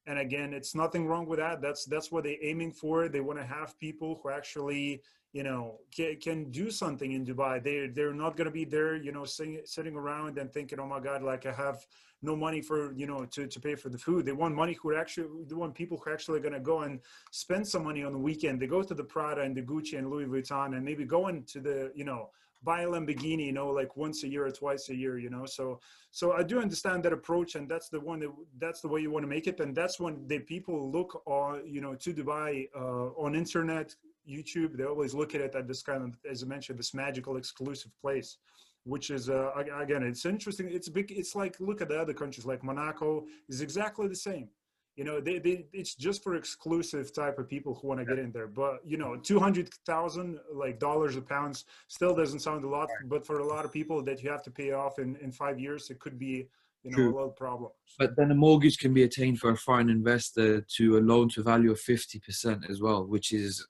And 0.07 0.19
again, 0.19 0.53
it's 0.53 0.73
nothing 0.73 1.07
wrong 1.07 1.27
with 1.27 1.39
that. 1.39 1.61
That's 1.61 1.85
that's 1.85 2.11
what 2.11 2.23
they're 2.23 2.41
aiming 2.41 2.71
for. 2.71 3.07
They 3.07 3.21
want 3.21 3.39
to 3.39 3.45
have 3.45 3.79
people 3.79 4.19
who 4.21 4.29
actually 4.29 5.01
you 5.35 5.43
know 5.43 5.63
can, 5.93 6.15
can 6.25 6.39
do 6.49 6.71
something 6.71 7.11
in 7.11 7.25
dubai. 7.25 7.61
They 7.61 7.77
they're 7.95 8.19
not 8.25 8.37
going 8.37 8.49
to 8.51 8.57
be 8.61 8.65
there 8.75 8.95
you 8.95 9.11
know 9.11 9.25
sing, 9.25 9.59
sitting 9.65 9.95
around 10.01 10.37
and 10.39 10.47
thinking 10.51 10.79
oh 10.79 10.87
my 10.87 11.01
god 11.01 11.21
like 11.31 11.45
i 11.45 11.51
have 11.51 11.79
no 12.21 12.35
money 12.37 12.61
for 12.69 12.93
you 12.93 13.05
know 13.05 13.25
to, 13.25 13.45
to 13.45 13.59
pay 13.59 13.75
for 13.75 13.89
the 13.89 13.97
food. 13.97 14.25
They 14.25 14.37
want 14.43 14.55
money 14.55 14.73
who 14.79 14.87
are 14.91 14.97
actually 14.97 15.27
they 15.49 15.57
want 15.63 15.75
people 15.75 15.97
who 15.97 16.09
are 16.09 16.13
actually 16.13 16.39
going 16.39 16.57
to 16.59 16.65
go 16.73 16.77
and 16.85 17.01
spend 17.31 17.67
some 17.67 17.83
money 17.83 18.01
on 18.07 18.13
the 18.13 18.23
weekend. 18.29 18.61
They 18.61 18.67
go 18.77 18.81
to 18.81 18.95
the 19.01 19.03
prada 19.03 19.41
and 19.41 19.53
the 19.59 19.61
gucci 19.61 19.97
and 19.99 20.09
louis 20.09 20.25
vuitton 20.33 20.69
and 20.75 20.83
maybe 20.89 21.03
go 21.03 21.27
into 21.27 21.59
the 21.59 21.91
you 21.93 22.05
know 22.05 22.29
buy 22.63 22.81
a 22.81 22.87
lamborghini 22.87 23.45
you 23.49 23.57
know 23.59 23.69
like 23.79 23.91
once 24.05 24.23
a 24.23 24.27
year 24.33 24.45
or 24.47 24.51
twice 24.51 24.87
a 24.89 24.95
year 25.03 25.19
you 25.25 25.29
know? 25.29 25.45
So 25.57 25.65
so 26.11 26.25
i 26.31 26.43
do 26.51 26.55
understand 26.65 27.03
that 27.03 27.13
approach 27.19 27.51
and 27.57 27.65
that's 27.71 27.89
the 27.89 27.99
one 28.11 28.19
that 28.21 28.31
that's 28.63 28.79
the 28.79 28.87
way 28.93 29.01
you 29.01 29.11
want 29.11 29.23
to 29.27 29.31
make 29.35 29.47
it. 29.51 29.59
And 29.59 29.75
that's 29.79 29.99
when 29.99 30.13
the 30.31 30.39
people 30.53 30.77
look 30.97 31.11
on 31.39 31.53
you 31.75 31.81
know 31.81 31.93
to 32.03 32.09
dubai 32.13 32.49
uh, 32.81 33.23
on 33.23 33.35
internet 33.35 33.87
YouTube, 34.27 34.77
they 34.77 34.83
always 34.85 35.13
look 35.13 35.35
at 35.35 35.41
it 35.41 35.55
at 35.55 35.67
this 35.67 35.81
kind 35.81 36.03
of, 36.03 36.17
as 36.29 36.43
I 36.43 36.45
mentioned, 36.45 36.79
this 36.79 36.93
magical 36.93 37.37
exclusive 37.37 37.91
place, 38.01 38.37
which 38.83 39.09
is 39.09 39.29
uh, 39.29 39.51
again, 39.55 40.03
it's 40.03 40.25
interesting. 40.25 40.69
It's 40.69 40.89
big. 40.89 41.11
It's 41.11 41.35
like 41.35 41.59
look 41.59 41.81
at 41.81 41.89
the 41.89 41.99
other 41.99 42.13
countries 42.13 42.45
like 42.45 42.63
Monaco 42.63 43.25
is 43.49 43.61
exactly 43.61 44.07
the 44.07 44.15
same. 44.15 44.49
You 44.95 45.03
know, 45.03 45.19
they, 45.19 45.39
they 45.39 45.65
it's 45.73 45.95
just 45.95 46.23
for 46.23 46.35
exclusive 46.35 47.13
type 47.13 47.37
of 47.37 47.49
people 47.49 47.75
who 47.75 47.87
want 47.89 47.99
to 47.99 48.05
get 48.05 48.17
in 48.17 48.31
there. 48.31 48.47
But 48.47 48.79
you 48.85 48.97
know, 48.97 49.17
two 49.17 49.39
hundred 49.39 49.69
thousand 49.85 50.39
like 50.53 50.79
dollars 50.79 51.17
or 51.17 51.21
pounds 51.21 51.65
still 51.87 52.15
doesn't 52.15 52.39
sound 52.39 52.63
a 52.63 52.69
lot, 52.69 52.89
but 53.05 53.25
for 53.25 53.39
a 53.39 53.45
lot 53.45 53.65
of 53.65 53.73
people 53.73 54.01
that 54.03 54.23
you 54.23 54.29
have 54.29 54.43
to 54.43 54.51
pay 54.51 54.71
off 54.71 54.99
in 54.99 55.17
in 55.17 55.31
five 55.31 55.59
years, 55.59 55.89
it 55.89 55.99
could 55.99 56.17
be 56.17 56.47
you 56.85 56.91
know, 56.91 56.97
True. 56.97 57.13
a 57.13 57.17
lot 57.17 57.25
of 57.25 57.35
problems. 57.35 57.73
But 57.97 58.15
then 58.15 58.29
a 58.29 58.35
mortgage 58.35 58.77
can 58.77 58.93
be 58.93 59.03
attained 59.03 59.39
for 59.39 59.49
a 59.49 59.57
foreign 59.57 59.89
investor 59.89 60.61
to 60.61 60.97
a 60.97 61.01
loan 61.01 61.29
to 61.29 61.41
value 61.41 61.71
of 61.71 61.79
50% 61.81 62.69
as 62.69 62.79
well, 62.79 63.05
which 63.05 63.33
is 63.33 63.65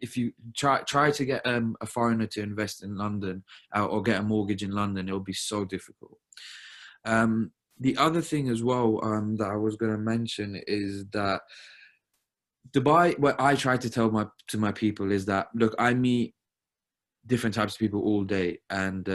if 0.00 0.16
you 0.16 0.32
try 0.56 0.80
try 0.82 1.10
to 1.10 1.24
get 1.24 1.46
um, 1.46 1.76
a 1.80 1.86
foreigner 1.86 2.26
to 2.26 2.42
invest 2.42 2.82
in 2.82 2.96
London 2.96 3.44
uh, 3.74 3.86
or 3.86 4.02
get 4.02 4.20
a 4.20 4.22
mortgage 4.22 4.62
in 4.62 4.72
London, 4.72 5.08
it'll 5.08 5.20
be 5.20 5.32
so 5.32 5.64
difficult. 5.64 6.18
Um, 7.04 7.52
the 7.80 7.96
other 7.96 8.20
thing 8.20 8.48
as 8.48 8.62
well 8.62 9.00
um, 9.04 9.36
that 9.36 9.48
I 9.48 9.56
was 9.56 9.76
going 9.76 9.92
to 9.92 9.98
mention 9.98 10.60
is 10.66 11.06
that 11.12 11.42
Dubai. 12.70 13.18
What 13.18 13.40
I 13.40 13.54
try 13.54 13.76
to 13.76 13.90
tell 13.90 14.10
my 14.10 14.26
to 14.48 14.58
my 14.58 14.72
people 14.72 15.12
is 15.12 15.24
that 15.26 15.48
look, 15.54 15.74
I 15.78 15.94
meet 15.94 16.34
different 17.26 17.54
types 17.54 17.74
of 17.74 17.78
people 17.78 18.02
all 18.02 18.24
day, 18.24 18.58
and 18.70 19.08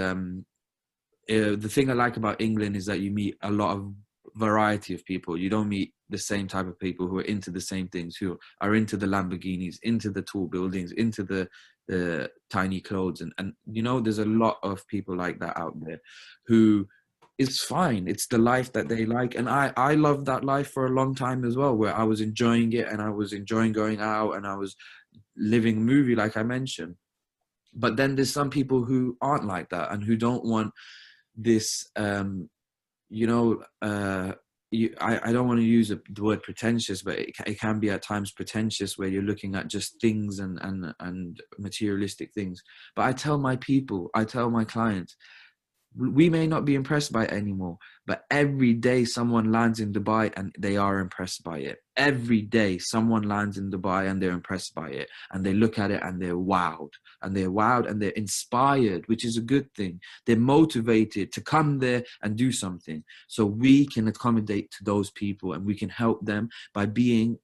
uh, 1.29 1.55
the 1.55 1.69
thing 1.69 1.89
I 1.89 1.93
like 1.93 2.17
about 2.17 2.41
England 2.41 2.75
is 2.75 2.85
that 2.87 2.99
you 2.99 3.11
meet 3.11 3.37
a 3.41 3.51
lot 3.51 3.75
of 3.75 3.93
variety 4.35 4.93
of 4.93 5.05
people. 5.05 5.37
You 5.37 5.49
don't 5.49 5.69
meet 5.69 5.93
the 6.09 6.17
same 6.17 6.47
type 6.47 6.67
of 6.67 6.79
people 6.79 7.07
who 7.07 7.19
are 7.19 7.23
into 7.23 7.51
the 7.51 7.61
same 7.61 7.87
things, 7.87 8.15
who 8.15 8.37
are 8.61 8.75
into 8.75 8.97
the 8.97 9.07
Lamborghinis, 9.07 9.77
into 9.83 10.09
the 10.09 10.21
tall 10.21 10.47
buildings, 10.47 10.91
into 10.93 11.23
the 11.23 11.47
the 11.87 12.29
tiny 12.49 12.79
clothes, 12.79 13.21
and 13.21 13.33
and 13.37 13.53
you 13.69 13.81
know, 13.81 13.99
there's 13.99 14.19
a 14.19 14.25
lot 14.25 14.57
of 14.63 14.87
people 14.87 15.15
like 15.15 15.39
that 15.39 15.57
out 15.57 15.73
there, 15.81 15.99
who 16.47 16.87
is 17.37 17.59
fine. 17.61 18.07
It's 18.07 18.27
the 18.27 18.37
life 18.37 18.71
that 18.73 18.87
they 18.87 19.05
like, 19.05 19.35
and 19.35 19.49
I 19.49 19.73
I 19.75 19.95
loved 19.95 20.25
that 20.27 20.45
life 20.45 20.71
for 20.71 20.85
a 20.85 20.91
long 20.91 21.15
time 21.15 21.43
as 21.45 21.57
well, 21.57 21.75
where 21.75 21.95
I 21.95 22.03
was 22.03 22.21
enjoying 22.21 22.73
it 22.73 22.87
and 22.87 23.01
I 23.01 23.09
was 23.09 23.33
enjoying 23.33 23.73
going 23.73 23.99
out 23.99 24.33
and 24.33 24.47
I 24.47 24.55
was 24.55 24.75
living 25.35 25.83
movie 25.83 26.15
like 26.15 26.37
I 26.37 26.43
mentioned. 26.43 26.95
But 27.73 27.97
then 27.97 28.15
there's 28.15 28.31
some 28.31 28.51
people 28.51 28.83
who 28.85 29.17
aren't 29.19 29.45
like 29.45 29.69
that 29.69 29.91
and 29.91 30.03
who 30.03 30.15
don't 30.15 30.45
want 30.45 30.71
this 31.35 31.89
um 31.95 32.49
you 33.13 33.27
know, 33.27 33.63
uh, 33.81 34.33
you, 34.71 34.95
I, 34.99 35.29
I 35.29 35.31
don't 35.31 35.47
want 35.47 35.59
to 35.59 35.65
use 35.65 35.89
the 35.89 36.23
word 36.23 36.41
pretentious, 36.41 37.03
but 37.03 37.19
it, 37.19 37.35
it 37.45 37.59
can 37.59 37.79
be 37.79 37.91
at 37.91 38.01
times 38.01 38.31
pretentious 38.31 38.97
where 38.97 39.07
you're 39.07 39.21
looking 39.21 39.53
at 39.55 39.67
just 39.67 40.01
things 40.01 40.39
and, 40.39 40.57
and, 40.63 40.93
and 40.99 41.39
materialistic 41.59 42.33
things. 42.33 42.63
But 42.95 43.03
I 43.03 43.11
tell 43.11 43.37
my 43.37 43.55
people, 43.57 44.09
I 44.15 44.25
tell 44.25 44.49
my 44.49 44.63
clients, 44.65 45.15
we 45.95 46.29
may 46.29 46.47
not 46.47 46.65
be 46.65 46.75
impressed 46.75 47.11
by 47.11 47.25
it 47.25 47.31
anymore, 47.31 47.77
but 48.05 48.23
every 48.31 48.73
day 48.73 49.05
someone 49.05 49.51
lands 49.51 49.79
in 49.79 49.93
Dubai 49.93 50.33
and 50.35 50.53
they 50.57 50.77
are 50.77 50.99
impressed 50.99 51.43
by 51.43 51.59
it. 51.59 51.79
Every 51.95 52.41
day 52.41 52.79
someone 52.79 53.23
lands 53.23 53.57
in 53.57 53.69
Dubai 53.69 54.09
and 54.09 54.21
they're 54.21 54.31
impressed 54.31 54.73
by 54.73 54.89
it 54.89 55.09
and 55.31 55.45
they 55.45 55.53
look 55.53 55.77
at 55.77 55.91
it 55.91 56.01
and 56.03 56.21
they're 56.21 56.37
wowed 56.37 56.89
and 57.21 57.35
they're 57.35 57.51
wowed 57.51 57.89
and 57.89 58.01
they're 58.01 58.11
inspired, 58.11 59.07
which 59.07 59.23
is 59.23 59.37
a 59.37 59.41
good 59.41 59.71
thing. 59.75 59.99
They're 60.25 60.35
motivated 60.35 61.31
to 61.33 61.41
come 61.41 61.79
there 61.79 62.03
and 62.21 62.35
do 62.35 62.51
something. 62.51 63.03
So 63.27 63.45
we 63.45 63.85
can 63.85 64.07
accommodate 64.07 64.71
to 64.71 64.83
those 64.83 65.11
people 65.11 65.53
and 65.53 65.65
we 65.65 65.75
can 65.75 65.89
help 65.89 66.25
them 66.25 66.49
by 66.73 66.87
being 66.87 67.37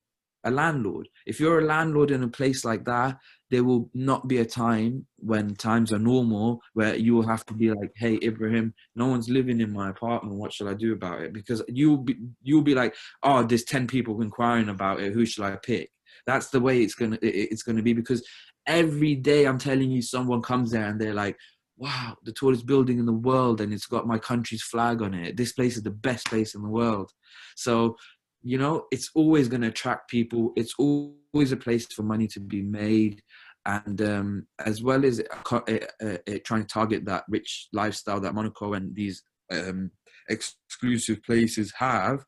a 0.44 0.52
landlord. 0.52 1.10
If 1.26 1.40
you're 1.40 1.60
a 1.60 1.66
landlord 1.66 2.12
in 2.12 2.24
a 2.24 2.28
place 2.28 2.64
like 2.64 2.86
that, 2.86 3.18
there 3.50 3.64
will 3.64 3.90
not 3.94 4.28
be 4.28 4.38
a 4.38 4.46
time 4.46 5.06
when 5.18 5.56
times 5.56 5.92
are 5.92 6.00
normal 6.00 6.62
where 6.74 6.96
you 6.96 7.16
will 7.16 7.28
have 7.28 7.46
to 7.48 7.54
be 7.54 7.72
like, 7.72 7.92
"Hey, 7.96 8.20
Ibrahim, 8.22 8.74
no 8.96 9.08
one's 9.08 9.30
living 9.30 9.62
in 9.62 9.74
my 9.74 9.90
apartment. 9.90 10.36
What 10.38 10.54
shall 10.54 10.70
I 10.70 10.74
do 10.74 10.94
about 10.94 11.22
it?" 11.22 11.34
Because 11.34 11.64
you'll 11.68 11.98
be 11.98 12.18
you'll 12.44 12.62
be 12.62 12.76
like, 12.76 12.96
"Oh, 13.24 13.44
there's 13.44 13.64
ten 13.64 13.88
people 13.88 14.22
inquiring 14.22 14.70
about 14.70 15.00
it. 15.02 15.14
Who 15.14 15.26
shall 15.26 15.46
I 15.46 15.56
pick?" 15.58 15.92
That's 16.26 16.50
the 16.50 16.60
way 16.60 16.82
it's 16.84 16.96
gonna 16.96 17.18
it's 17.22 17.64
gonna 17.64 17.84
be 17.84 17.94
because 17.94 18.24
every 18.68 19.16
day 19.16 19.46
I'm 19.46 19.58
telling 19.58 19.92
you, 19.92 20.02
someone 20.02 20.42
comes 20.42 20.72
there 20.72 20.86
and 20.88 21.00
they're 21.00 21.14
like, 21.14 21.38
"Wow, 21.78 22.18
the 22.24 22.34
tallest 22.34 22.66
building 22.66 23.00
in 23.00 23.06
the 23.06 23.14
world, 23.14 23.62
and 23.62 23.74
it's 23.74 23.88
got 23.88 24.08
my 24.08 24.20
country's 24.20 24.62
flag 24.64 25.02
on 25.02 25.14
it. 25.14 25.38
This 25.38 25.54
place 25.54 25.78
is 25.78 25.84
the 25.84 25.92
best 25.92 26.28
place 26.28 26.56
in 26.56 26.62
the 26.62 26.70
world." 26.70 27.12
So 27.56 27.98
you 28.42 28.58
know 28.58 28.86
it's 28.92 29.10
always 29.16 29.48
going 29.48 29.62
to 29.62 29.68
attract 29.68 30.10
people. 30.10 30.54
It's 30.56 30.74
always 30.78 31.52
a 31.52 31.58
place 31.58 31.86
for 31.88 32.04
money 32.04 32.28
to 32.28 32.40
be 32.40 32.62
made. 32.62 33.22
And 33.66 34.02
um, 34.02 34.48
as 34.66 34.82
well 34.82 35.06
as 35.06 35.20
uh, 35.20 35.60
uh, 35.68 35.78
uh, 36.02 36.38
trying 36.46 36.62
to 36.62 36.68
target 36.68 37.06
that 37.06 37.26
rich 37.30 37.68
lifestyle 37.74 38.20
that 38.22 38.34
monaco 38.34 38.74
and 38.74 38.96
these 38.96 39.22
um, 39.52 39.92
exclusive 40.30 41.22
places 41.24 41.74
have 41.78 42.24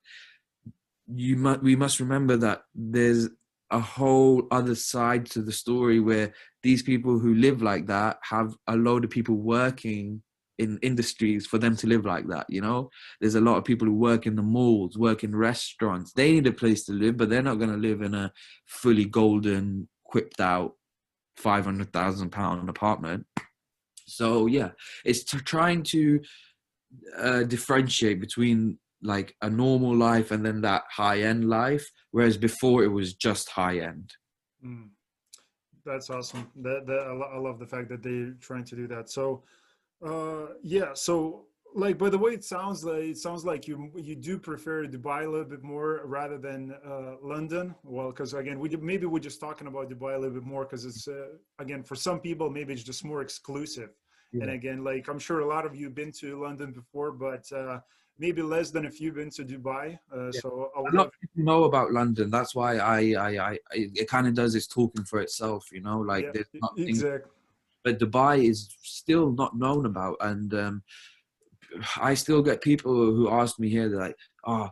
you 1.07 1.38
must 1.38 1.62
we 1.62 1.76
must 1.76 1.99
remember 1.99 2.38
that 2.38 2.64
there's 2.76 3.30
a 3.72 3.80
whole 3.80 4.47
other 4.51 4.76
side 4.76 5.26
to 5.26 5.41
the 5.41 5.51
story 5.51 5.99
where 5.99 6.34
these 6.64 6.84
people 6.84 7.18
who 7.18 7.34
live 7.36 7.62
like 7.62 7.88
that 7.88 8.18
have 8.24 8.53
a 8.68 8.76
load 8.76 9.03
of 9.03 9.09
people 9.09 9.36
working 9.36 10.22
in 10.58 10.78
industries 10.82 11.47
for 11.47 11.58
them 11.58 11.76
to 11.76 11.88
live 11.88 12.06
like 12.06 12.28
that 12.28 12.45
you 12.49 12.62
know? 12.62 12.89
There's 13.20 13.36
a 13.36 13.41
lot 13.41 13.58
of 13.58 13.66
people 13.66 13.88
who 13.88 13.95
work 13.95 14.26
in 14.26 14.36
the 14.36 14.41
malls 14.41 14.97
work 14.97 15.24
in 15.24 15.36
restaurants. 15.36 16.14
They 16.14 16.32
need 16.34 16.47
a 16.47 16.54
place 16.54 16.86
to 16.86 16.93
live 16.93 17.18
but 17.18 17.30
they're 17.30 17.41
not 17.41 17.60
going 17.60 17.72
to 17.72 17.78
live 17.78 18.02
in 18.02 18.14
a 18.14 18.32
fully 18.68 19.06
golden 19.06 19.88
quipped 20.04 20.39
out 20.39 20.74
500,000 21.38 22.30
pound 22.32 22.70
apartment. 22.70 23.26
So 24.06 24.47
yeah 24.47 24.72
it's 25.06 25.24
to 25.26 25.39
trying 25.39 25.84
to 25.84 26.22
uh, 27.18 27.43
differentiate 27.43 28.20
between 28.20 28.78
like 29.02 29.36
a 29.41 29.49
normal 29.49 29.95
life 29.95 30.32
and 30.32 30.45
then 30.45 30.62
that 30.62 30.84
high 30.89 31.22
end 31.22 31.49
life 31.49 31.89
whereas 32.12 32.38
before 32.38 32.84
it 32.84 32.88
was 32.88 33.14
just 33.14 33.49
high 33.49 33.80
end 33.80 34.14
mm. 34.64 34.88
that's 35.86 36.10
awesome. 36.10 36.49
That, 36.58 36.86
that 36.86 36.99
I 37.34 37.38
love 37.38 37.60
the 37.60 37.66
fact 37.66 37.89
that 37.89 38.04
they're 38.04 38.36
trying 38.39 38.66
to 38.66 38.76
do 38.76 38.88
that. 38.88 39.10
So 39.10 39.43
uh, 40.04 40.47
yeah. 40.64 40.93
So, 40.93 41.45
like, 41.74 41.97
by 41.97 42.10
the 42.10 42.18
way, 42.18 42.32
it 42.32 42.43
sounds 42.43 42.84
like 42.84 43.04
it 43.04 43.18
sounds 43.18 43.45
like 43.45 43.68
you 43.68 43.91
you 43.95 44.16
do 44.16 44.38
prefer 44.38 44.86
Dubai 44.86 45.26
a 45.26 45.30
little 45.30 45.45
bit 45.45 45.64
more 45.64 46.02
rather 46.06 46.38
than 46.38 46.76
uh, 46.86 47.16
London. 47.22 47.76
Well, 47.84 48.10
because 48.10 48.34
again, 48.34 48.60
we 48.60 48.70
maybe 48.76 49.06
we're 49.06 49.20
just 49.20 49.39
talking 49.39 49.68
about 49.68 49.89
Dubai 49.89 50.16
a 50.16 50.18
little 50.18 50.36
bit 50.39 50.43
more 50.43 50.66
because 50.66 50.86
it's 50.86 51.08
uh, 51.08 51.28
again 51.60 51.84
for 51.84 51.95
some 51.95 52.20
people 52.20 52.49
maybe 52.49 52.74
it's 52.74 52.84
just 52.84 53.06
more 53.06 53.22
exclusive. 53.22 53.91
Yeah. 54.34 54.43
And 54.43 54.52
again, 54.52 54.84
like 54.84 55.08
I'm 55.08 55.20
sure 55.20 55.41
a 55.41 55.47
lot 55.47 55.66
of 55.66 55.76
you 55.76 55.86
have 55.86 55.95
been 55.95 56.12
to 56.14 56.41
London 56.41 56.72
before, 56.72 57.12
but 57.12 57.49
uh, 57.52 57.80
maybe 58.18 58.41
less 58.41 58.72
than 58.72 58.86
a 58.86 58.89
few 58.89 59.12
been 59.12 59.30
to 59.32 59.43
Dubai. 59.43 59.97
Uh, 60.14 60.26
yeah. 60.26 60.39
So 60.41 60.72
I 60.76 60.82
would 60.82 60.93
a 60.93 60.97
lot 60.97 61.08
of 61.08 61.14
people 61.22 61.43
know 61.45 61.64
about 61.66 61.91
London. 61.91 62.30
That's 62.30 62.54
why 62.54 62.78
I, 62.78 63.14
I, 63.14 63.30
I, 63.36 63.52
I 63.52 63.60
it 63.74 64.08
kind 64.10 64.28
of 64.28 64.34
does 64.34 64.56
its 64.56 64.68
talking 64.68 65.06
for 65.06 65.20
itself. 65.22 65.70
You 65.72 65.82
know, 65.82 65.99
like 65.99 66.26
yeah, 66.26 66.32
there's 66.34 66.49
nothing. 66.54 66.88
Exactly 66.88 67.32
but 67.84 67.99
Dubai 67.99 68.49
is 68.49 68.75
still 68.82 69.32
not 69.32 69.57
known 69.57 69.86
about. 69.86 70.17
And 70.21 70.53
um, 70.53 70.84
I 71.97 72.13
still 72.13 72.41
get 72.41 72.61
people 72.61 72.93
who 72.93 73.29
ask 73.29 73.59
me 73.59 73.69
here, 73.69 73.89
they're 73.89 73.99
like, 73.99 74.17
oh, 74.45 74.69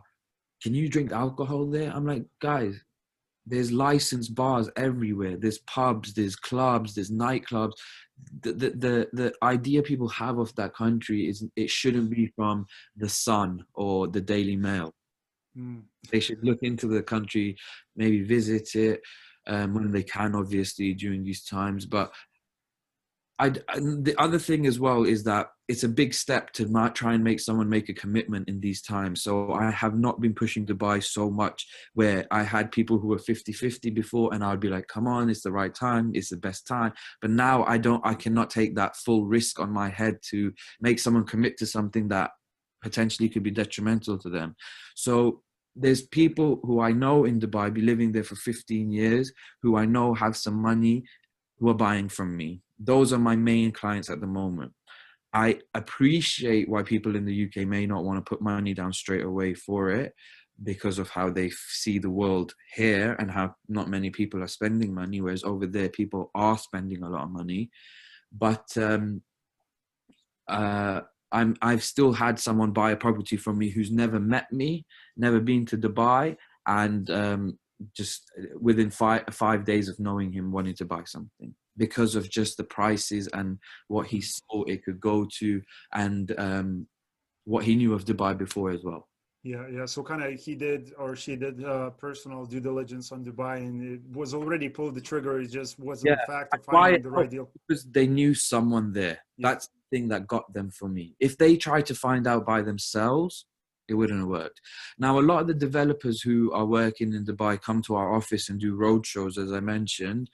can 0.62 0.74
you 0.74 0.88
drink 0.88 1.12
alcohol 1.12 1.66
there? 1.66 1.90
I'm 1.90 2.06
like, 2.06 2.24
guys, 2.40 2.78
there's 3.46 3.72
licensed 3.72 4.34
bars 4.34 4.70
everywhere. 4.76 5.36
There's 5.36 5.58
pubs, 5.60 6.12
there's 6.14 6.36
clubs, 6.36 6.94
there's 6.94 7.10
nightclubs. 7.10 7.72
The, 8.42 8.52
the, 8.52 8.70
the, 8.70 9.08
the 9.12 9.34
idea 9.42 9.82
people 9.82 10.08
have 10.08 10.38
of 10.38 10.54
that 10.56 10.74
country 10.74 11.28
is 11.28 11.44
it 11.56 11.70
shouldn't 11.70 12.10
be 12.10 12.32
from 12.36 12.66
the 12.96 13.08
Sun 13.08 13.64
or 13.74 14.08
the 14.08 14.20
Daily 14.20 14.56
Mail. 14.56 14.92
Mm. 15.56 15.82
They 16.10 16.20
should 16.20 16.44
look 16.44 16.62
into 16.62 16.86
the 16.86 17.02
country, 17.02 17.56
maybe 17.96 18.22
visit 18.22 18.74
it 18.74 19.00
um, 19.46 19.74
when 19.74 19.90
they 19.90 20.02
can, 20.02 20.34
obviously, 20.34 20.92
during 20.92 21.24
these 21.24 21.44
times. 21.44 21.86
But 21.86 22.12
I, 23.40 23.48
the 23.48 24.14
other 24.18 24.38
thing 24.38 24.66
as 24.66 24.78
well 24.78 25.04
is 25.04 25.24
that 25.24 25.48
it's 25.66 25.82
a 25.82 25.88
big 25.88 26.12
step 26.12 26.52
to 26.52 26.90
try 26.94 27.14
and 27.14 27.24
make 27.24 27.40
someone 27.40 27.70
make 27.70 27.88
a 27.88 27.94
commitment 27.94 28.50
in 28.50 28.60
these 28.60 28.82
times. 28.82 29.22
So 29.22 29.52
I 29.52 29.70
have 29.70 29.98
not 29.98 30.20
been 30.20 30.34
pushing 30.34 30.66
Dubai 30.66 31.02
so 31.02 31.30
much 31.30 31.66
where 31.94 32.26
I 32.30 32.42
had 32.42 32.70
people 32.70 32.98
who 32.98 33.08
were 33.08 33.18
50 33.18 33.52
50 33.52 33.88
before 33.90 34.34
and 34.34 34.44
I'd 34.44 34.60
be 34.60 34.68
like, 34.68 34.88
come 34.88 35.06
on, 35.06 35.30
it's 35.30 35.42
the 35.42 35.52
right 35.52 35.74
time, 35.74 36.10
it's 36.12 36.28
the 36.28 36.36
best 36.36 36.66
time. 36.66 36.92
But 37.22 37.30
now 37.30 37.64
I 37.64 37.78
don't, 37.78 38.04
I 38.04 38.12
cannot 38.12 38.50
take 38.50 38.74
that 38.74 38.96
full 38.96 39.24
risk 39.24 39.58
on 39.58 39.70
my 39.70 39.88
head 39.88 40.18
to 40.30 40.52
make 40.82 40.98
someone 40.98 41.24
commit 41.24 41.56
to 41.58 41.66
something 41.66 42.08
that 42.08 42.32
potentially 42.82 43.30
could 43.30 43.42
be 43.42 43.50
detrimental 43.50 44.18
to 44.18 44.28
them. 44.28 44.54
So 44.96 45.42
there's 45.74 46.02
people 46.02 46.60
who 46.62 46.80
I 46.80 46.92
know 46.92 47.24
in 47.24 47.40
Dubai, 47.40 47.72
be 47.72 47.80
living 47.80 48.12
there 48.12 48.24
for 48.24 48.36
15 48.36 48.92
years, 48.92 49.32
who 49.62 49.76
I 49.76 49.86
know 49.86 50.12
have 50.12 50.36
some 50.36 50.60
money 50.60 51.04
who 51.58 51.70
are 51.70 51.74
buying 51.74 52.10
from 52.10 52.36
me. 52.36 52.60
Those 52.82 53.12
are 53.12 53.18
my 53.18 53.36
main 53.36 53.72
clients 53.72 54.08
at 54.08 54.20
the 54.20 54.26
moment. 54.26 54.72
I 55.32 55.60
appreciate 55.74 56.68
why 56.68 56.82
people 56.82 57.14
in 57.14 57.24
the 57.24 57.44
UK 57.44 57.68
may 57.68 57.86
not 57.86 58.04
want 58.04 58.18
to 58.18 58.28
put 58.28 58.40
money 58.40 58.74
down 58.74 58.92
straight 58.92 59.22
away 59.24 59.54
for 59.54 59.90
it 59.90 60.14
because 60.62 60.98
of 60.98 61.08
how 61.10 61.30
they 61.30 61.50
see 61.50 61.98
the 61.98 62.10
world 62.10 62.54
here 62.74 63.16
and 63.18 63.30
how 63.30 63.54
not 63.68 63.88
many 63.88 64.10
people 64.10 64.42
are 64.42 64.48
spending 64.48 64.92
money, 64.92 65.20
whereas 65.20 65.44
over 65.44 65.66
there 65.66 65.88
people 65.88 66.30
are 66.34 66.58
spending 66.58 67.02
a 67.02 67.08
lot 67.08 67.24
of 67.24 67.30
money. 67.30 67.70
But 68.32 68.66
um, 68.76 69.22
uh, 70.48 71.02
I'm 71.32 71.56
I've 71.62 71.84
still 71.84 72.12
had 72.12 72.38
someone 72.38 72.72
buy 72.72 72.90
a 72.90 72.96
property 72.96 73.36
from 73.36 73.58
me 73.58 73.70
who's 73.70 73.90
never 73.90 74.18
met 74.18 74.50
me, 74.52 74.84
never 75.16 75.40
been 75.40 75.64
to 75.66 75.78
Dubai, 75.78 76.36
and 76.66 77.08
um, 77.10 77.58
just 77.96 78.30
within 78.60 78.90
five 78.90 79.24
five 79.30 79.64
days 79.64 79.88
of 79.88 80.00
knowing 80.00 80.32
him, 80.32 80.50
wanted 80.50 80.76
to 80.78 80.84
buy 80.84 81.04
something 81.04 81.54
because 81.84 82.12
of 82.14 82.24
just 82.38 82.52
the 82.58 82.68
prices 82.78 83.24
and 83.38 83.58
what 83.88 84.06
he 84.12 84.20
saw 84.20 84.58
it 84.72 84.84
could 84.84 85.00
go 85.00 85.26
to, 85.40 85.50
and 86.04 86.26
um, 86.46 86.68
what 87.44 87.64
he 87.64 87.74
knew 87.74 87.92
of 87.94 88.04
Dubai 88.04 88.32
before 88.44 88.70
as 88.76 88.82
well. 88.88 89.02
Yeah, 89.42 89.66
yeah. 89.76 89.86
So 89.86 90.02
kind 90.02 90.22
of 90.22 90.38
he 90.38 90.54
did 90.54 90.92
or 90.98 91.16
she 91.16 91.34
did 91.34 91.64
uh, 91.64 91.90
personal 92.06 92.44
due 92.44 92.60
diligence 92.60 93.10
on 93.10 93.24
Dubai, 93.24 93.54
and 93.66 93.76
it 93.94 94.00
was 94.12 94.34
already 94.34 94.68
pulled 94.68 94.94
the 94.94 95.00
trigger. 95.00 95.40
It 95.40 95.50
just 95.60 95.78
wasn't 95.78 96.10
yeah, 96.10 96.18
the 96.26 96.32
fact 96.32 96.54
of 96.54 96.64
finding 96.64 97.02
the 97.02 97.10
right 97.18 97.30
deal 97.30 97.50
because 97.54 97.82
they 97.96 98.06
knew 98.06 98.34
someone 98.34 98.92
there. 98.92 99.18
Yeah. 99.38 99.48
That's 99.48 99.66
the 99.68 99.96
thing 99.96 100.08
that 100.08 100.26
got 100.26 100.52
them 100.52 100.68
for 100.70 100.88
me. 100.88 101.16
If 101.20 101.38
they 101.38 101.56
tried 101.56 101.86
to 101.86 101.94
find 101.94 102.26
out 102.26 102.44
by 102.44 102.60
themselves, 102.60 103.46
it 103.88 103.94
wouldn't 103.94 104.20
have 104.20 104.28
worked. 104.28 104.60
Now, 104.98 105.18
a 105.18 105.28
lot 105.30 105.40
of 105.40 105.46
the 105.48 105.54
developers 105.54 106.20
who 106.20 106.52
are 106.52 106.66
working 106.66 107.14
in 107.14 107.24
Dubai 107.24 107.60
come 107.60 107.80
to 107.82 107.96
our 107.96 108.14
office 108.14 108.50
and 108.50 108.60
do 108.60 108.76
road 108.76 109.06
shows, 109.06 109.38
as 109.38 109.52
I 109.52 109.60
mentioned. 109.60 110.30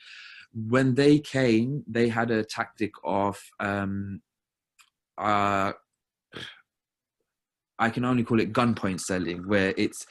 When 0.56 0.94
they 0.94 1.18
came, 1.18 1.84
they 1.86 2.08
had 2.08 2.30
a 2.30 2.42
tactic 2.42 2.92
of 3.04 3.38
um, 3.60 4.22
uh, 5.18 5.72
I 7.78 7.90
can 7.90 8.04
only 8.04 8.24
call 8.24 8.40
it 8.40 8.52
gunpoint 8.52 9.00
selling, 9.00 9.46
where 9.46 9.74
it's 9.76 10.06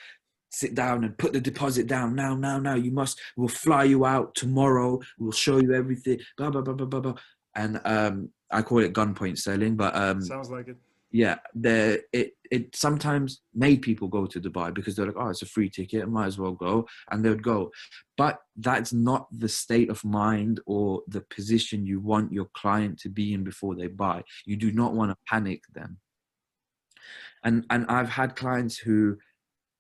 sit 0.52 0.76
down 0.76 1.04
and 1.04 1.18
put 1.18 1.34
the 1.34 1.42
deposit 1.42 1.88
down 1.88 2.16
now, 2.16 2.36
now, 2.36 2.60
now. 2.60 2.76
You 2.76 2.92
must. 2.92 3.20
We'll 3.36 3.48
fly 3.48 3.86
you 3.86 4.06
out 4.06 4.36
tomorrow. 4.36 5.02
We'll 5.18 5.32
show 5.32 5.58
you 5.58 5.74
everything. 5.74 6.20
Blah 6.38 6.52
blah 6.52 6.62
blah 6.62 6.74
blah 6.74 6.88
blah. 6.88 7.00
blah. 7.00 7.16
And 7.56 7.82
um, 7.86 8.30
I 8.52 8.62
call 8.62 8.80
it 8.80 8.94
gunpoint 8.94 9.40
selling, 9.40 9.76
but 9.76 9.96
um, 9.96 10.22
sounds 10.22 10.50
like 10.50 10.68
it. 10.68 10.78
Yeah, 11.24 11.38
there 11.54 12.00
it 12.12 12.34
it 12.52 12.76
sometimes 12.76 13.42
made 13.54 13.82
people 13.82 14.08
go 14.10 14.26
to 14.26 14.42
Dubai 14.42 14.74
because 14.74 14.96
they're 14.96 15.06
like, 15.06 15.16
oh, 15.18 15.30
it's 15.30 15.42
a 15.48 15.54
free 15.56 15.70
ticket, 15.70 16.04
I 16.04 16.06
might 16.08 16.26
as 16.26 16.38
well 16.38 16.52
go, 16.52 16.86
and 17.10 17.24
they 17.24 17.30
would 17.30 17.50
go. 17.54 17.72
But 18.18 18.40
that's 18.58 18.92
not 18.92 19.28
the 19.32 19.48
state 19.48 19.90
of 19.90 20.04
mind 20.04 20.60
or 20.66 21.04
the 21.08 21.22
position 21.22 21.86
you 21.86 22.02
want 22.02 22.34
your 22.34 22.50
client 22.62 23.00
to 23.00 23.10
be 23.10 23.34
in 23.34 23.44
before 23.46 23.76
they 23.76 23.88
buy. 23.88 24.24
You 24.46 24.58
do 24.58 24.72
not 24.72 24.94
want 24.94 25.12
to 25.12 25.18
panic 25.32 25.62
them 25.74 26.00
and 27.46 27.66
and 27.70 27.86
I've 27.88 28.10
had 28.10 28.36
clients 28.36 28.78
who, 28.78 29.18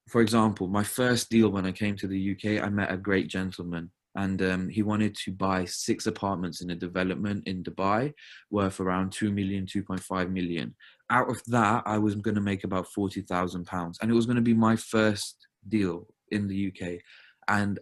for 0.07 0.21
example, 0.21 0.67
my 0.67 0.83
first 0.83 1.29
deal 1.29 1.49
when 1.49 1.65
I 1.65 1.71
came 1.71 1.97
to 1.97 2.07
the 2.07 2.31
UK, 2.31 2.63
I 2.63 2.69
met 2.69 2.93
a 2.93 2.97
great 3.09 3.27
gentleman 3.27 3.91
and 4.15 4.41
um, 4.41 4.69
he 4.69 4.81
wanted 4.81 5.15
to 5.25 5.31
buy 5.31 5.65
six 5.65 6.07
apartments 6.07 6.61
in 6.61 6.69
a 6.69 6.75
development 6.75 7.47
in 7.47 7.63
Dubai 7.63 8.13
worth 8.49 8.79
around 8.79 9.11
2 9.11 9.31
million, 9.31 9.65
2.5 9.65 10.31
million. 10.31 10.73
Out 11.09 11.29
of 11.29 11.41
that, 11.47 11.83
I 11.85 11.97
was 11.97 12.15
going 12.15 12.35
to 12.35 12.41
make 12.41 12.63
about 12.63 12.87
40,000 12.87 13.65
pounds. 13.65 13.99
And 14.01 14.09
it 14.09 14.13
was 14.13 14.25
going 14.25 14.37
to 14.37 14.41
be 14.41 14.53
my 14.53 14.75
first 14.77 15.47
deal 15.67 16.07
in 16.31 16.47
the 16.47 16.71
UK. 16.71 16.99
And 17.47 17.79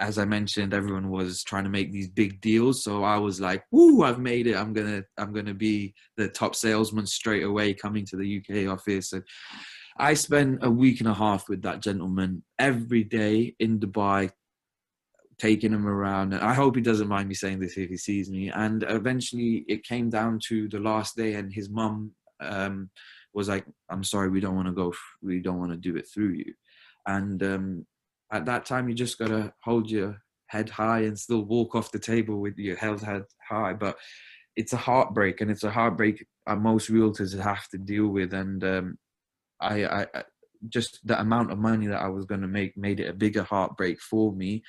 as 0.00 0.18
I 0.18 0.24
mentioned, 0.24 0.74
everyone 0.74 1.08
was 1.08 1.44
trying 1.44 1.64
to 1.64 1.70
make 1.70 1.92
these 1.92 2.08
big 2.08 2.40
deals. 2.40 2.82
So 2.82 3.04
I 3.04 3.16
was 3.16 3.40
like, 3.40 3.62
"Woo! 3.70 4.02
I've 4.02 4.18
made 4.18 4.48
it. 4.48 4.56
I'm 4.56 4.72
gonna, 4.72 5.04
I'm 5.16 5.32
gonna 5.32 5.54
be 5.54 5.94
the 6.16 6.28
top 6.28 6.56
salesman 6.56 7.06
straight 7.06 7.44
away 7.44 7.74
coming 7.74 8.04
to 8.06 8.16
the 8.16 8.38
UK 8.38 8.68
office." 8.68 9.12
And 9.12 9.22
I 9.96 10.14
spent 10.14 10.64
a 10.64 10.70
week 10.70 10.98
and 11.00 11.08
a 11.08 11.14
half 11.14 11.48
with 11.48 11.62
that 11.62 11.80
gentleman 11.80 12.42
every 12.58 13.04
day 13.04 13.54
in 13.60 13.78
Dubai, 13.78 14.32
taking 15.38 15.72
him 15.72 15.86
around. 15.86 16.32
And 16.32 16.42
I 16.42 16.54
hope 16.54 16.76
he 16.76 16.82
doesn't 16.82 17.08
mind 17.08 17.28
me 17.28 17.34
saying 17.34 17.60
this 17.60 17.76
if 17.76 17.88
he 17.90 17.96
sees 17.96 18.30
me. 18.30 18.50
And 18.50 18.84
eventually, 18.88 19.64
it 19.68 19.84
came 19.84 20.10
down 20.10 20.38
to 20.48 20.68
the 20.68 20.80
last 20.80 21.16
day, 21.16 21.34
and 21.34 21.52
his 21.52 21.68
mum 21.68 22.12
um, 22.40 22.90
was 23.32 23.48
like, 23.48 23.64
"I'm 23.90 24.04
sorry, 24.04 24.28
we 24.28 24.40
don't 24.40 24.56
want 24.56 24.68
to 24.68 24.72
go. 24.72 24.92
We 25.22 25.40
don't 25.40 25.58
want 25.58 25.72
to 25.72 25.76
do 25.76 25.96
it 25.96 26.08
through 26.12 26.32
you." 26.32 26.54
And 27.06 27.42
um, 27.42 27.86
at 28.32 28.46
that 28.46 28.64
time 28.64 28.88
you 28.88 28.94
just 28.94 29.18
gotta 29.18 29.52
hold 29.62 29.90
your 29.90 30.16
head 30.46 30.70
high 30.70 31.00
and 31.00 31.18
still 31.18 31.42
walk 31.42 31.74
off 31.74 31.92
the 31.92 31.98
table 31.98 32.40
with 32.40 32.56
your 32.58 32.76
held 32.76 33.02
head 33.02 33.24
high. 33.48 33.72
But 33.74 33.96
it's 34.56 34.72
a 34.72 34.78
heartbreak, 34.78 35.40
and 35.40 35.50
it's 35.50 35.64
a 35.64 35.70
heartbreak 35.70 36.24
most 36.58 36.90
realtors 36.90 37.38
have 37.40 37.68
to 37.68 37.78
deal 37.78 38.08
with. 38.08 38.34
And 38.34 38.62
um, 38.64 38.98
I, 39.60 39.84
I, 39.84 40.06
just 40.68 41.00
the 41.04 41.18
amount 41.20 41.50
of 41.50 41.58
money 41.58 41.86
that 41.86 42.02
I 42.02 42.08
was 42.08 42.24
going 42.24 42.40
to 42.40 42.48
make 42.48 42.76
made 42.76 43.00
it 43.00 43.08
a 43.08 43.14
bigger 43.14 43.42
heartbreak 43.42 44.00
for 44.00 44.32
me. 44.32 44.62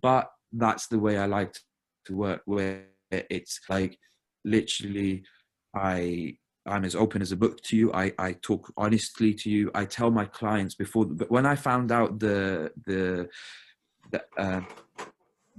But 0.00 0.30
that's 0.52 0.86
the 0.86 0.98
way 0.98 1.18
I 1.18 1.26
like 1.26 1.54
to 2.06 2.16
work, 2.16 2.42
where 2.44 2.84
it's 3.10 3.60
like 3.68 3.98
literally 4.44 5.24
I 5.74 6.36
I'm 6.66 6.84
as 6.84 6.94
open 6.94 7.22
as 7.22 7.32
a 7.32 7.36
book 7.36 7.60
to 7.62 7.76
you. 7.76 7.92
I, 7.92 8.12
I 8.18 8.34
talk 8.34 8.72
honestly 8.76 9.34
to 9.34 9.50
you. 9.50 9.70
I 9.74 9.84
tell 9.84 10.10
my 10.10 10.26
clients 10.26 10.74
before, 10.74 11.06
but 11.06 11.30
when 11.30 11.44
I 11.44 11.56
found 11.56 11.90
out 11.90 12.20
the 12.20 12.70
the 12.86 13.28
the, 14.10 14.22
uh, 14.36 14.60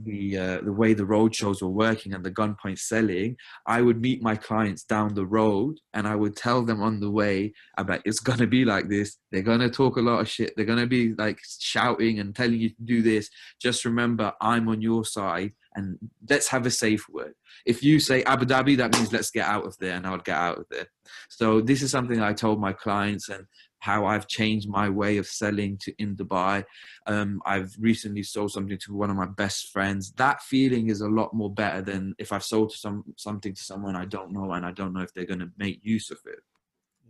the 0.02 0.38
uh, 0.38 0.62
the 0.62 0.74
way 0.74 0.94
the 0.94 1.06
road 1.06 1.36
shows 1.36 1.62
were 1.62 1.70
working 1.70 2.14
and 2.14 2.24
the 2.24 2.32
gunpoint 2.32 2.80
selling, 2.80 3.38
I 3.68 3.82
would 3.82 4.02
meet 4.02 4.22
my 4.22 4.36
clients 4.36 4.84
down 4.84 5.14
the 5.14 5.26
road 5.26 5.76
and 5.94 6.08
I 6.08 6.16
would 6.16 6.36
tell 6.36 6.64
them 6.64 6.82
on 6.82 7.00
the 7.00 7.12
way 7.12 7.54
about 7.78 8.02
it's 8.06 8.20
gonna 8.20 8.48
be 8.48 8.66
like 8.66 8.90
this. 8.90 9.18
They're 9.32 9.42
gonna 9.42 9.70
talk 9.70 9.98
a 9.98 10.02
lot 10.02 10.20
of 10.20 10.30
shit. 10.30 10.54
They're 10.56 10.66
gonna 10.66 10.88
be 10.88 11.14
like 11.14 11.40
shouting 11.60 12.20
and 12.20 12.36
telling 12.36 12.60
you 12.60 12.70
to 12.70 12.82
do 12.84 13.02
this. 13.02 13.30
Just 13.62 13.86
remember, 13.86 14.34
I'm 14.42 14.68
on 14.70 14.82
your 14.82 15.06
side 15.06 15.52
and 15.76 15.98
let's 16.30 16.48
have 16.48 16.66
a 16.66 16.72
safe 16.72 17.06
word. 17.10 17.34
If 17.66 17.84
you 17.84 18.00
say 18.00 18.24
Abu 18.24 18.46
Dhabi, 18.46 18.78
that 18.78 18.94
means 18.94 19.12
let's 19.12 19.32
get 19.32 19.48
out 19.48 19.66
of 19.66 19.78
there, 19.80 19.96
and 19.96 20.06
I 20.06 20.12
would 20.12 20.24
get 20.24 20.38
out 20.38 20.58
of 20.60 20.66
there. 20.70 20.88
So 21.30 21.62
this 21.62 21.82
is 21.82 21.92
something 21.92 22.22
I 22.22 22.34
told 22.34 22.60
my 22.60 22.74
clients, 22.74 23.30
and 23.30 23.46
how 23.84 24.06
I've 24.06 24.28
changed 24.28 24.70
my 24.70 24.88
way 24.88 25.18
of 25.18 25.28
selling 25.28 25.76
to 25.80 25.94
in 25.98 26.16
Dubai. 26.16 26.64
Um, 27.06 27.42
I've 27.46 27.76
recently 27.78 28.24
sold 28.24 28.52
something 28.54 28.78
to 28.78 28.94
one 28.94 29.10
of 29.10 29.18
my 29.18 29.26
best 29.26 29.74
friends. 29.74 30.14
That 30.14 30.42
feeling 30.42 30.88
is 30.88 31.02
a 31.02 31.10
lot 31.10 31.34
more 31.34 31.54
better 31.54 31.82
than 31.82 32.16
if 32.18 32.32
I've 32.32 32.46
sold 32.46 32.72
some 32.72 33.04
something 33.18 33.54
to 33.54 33.62
someone 33.62 33.98
I 33.98 34.06
don't 34.06 34.32
know 34.32 34.54
and 34.54 34.66
I 34.66 34.72
don't 34.72 34.94
know 34.94 35.02
if 35.02 35.14
they're 35.14 35.32
going 35.34 35.46
to 35.48 35.52
make 35.58 35.80
use 35.84 36.12
of 36.12 36.20
it. 36.26 36.42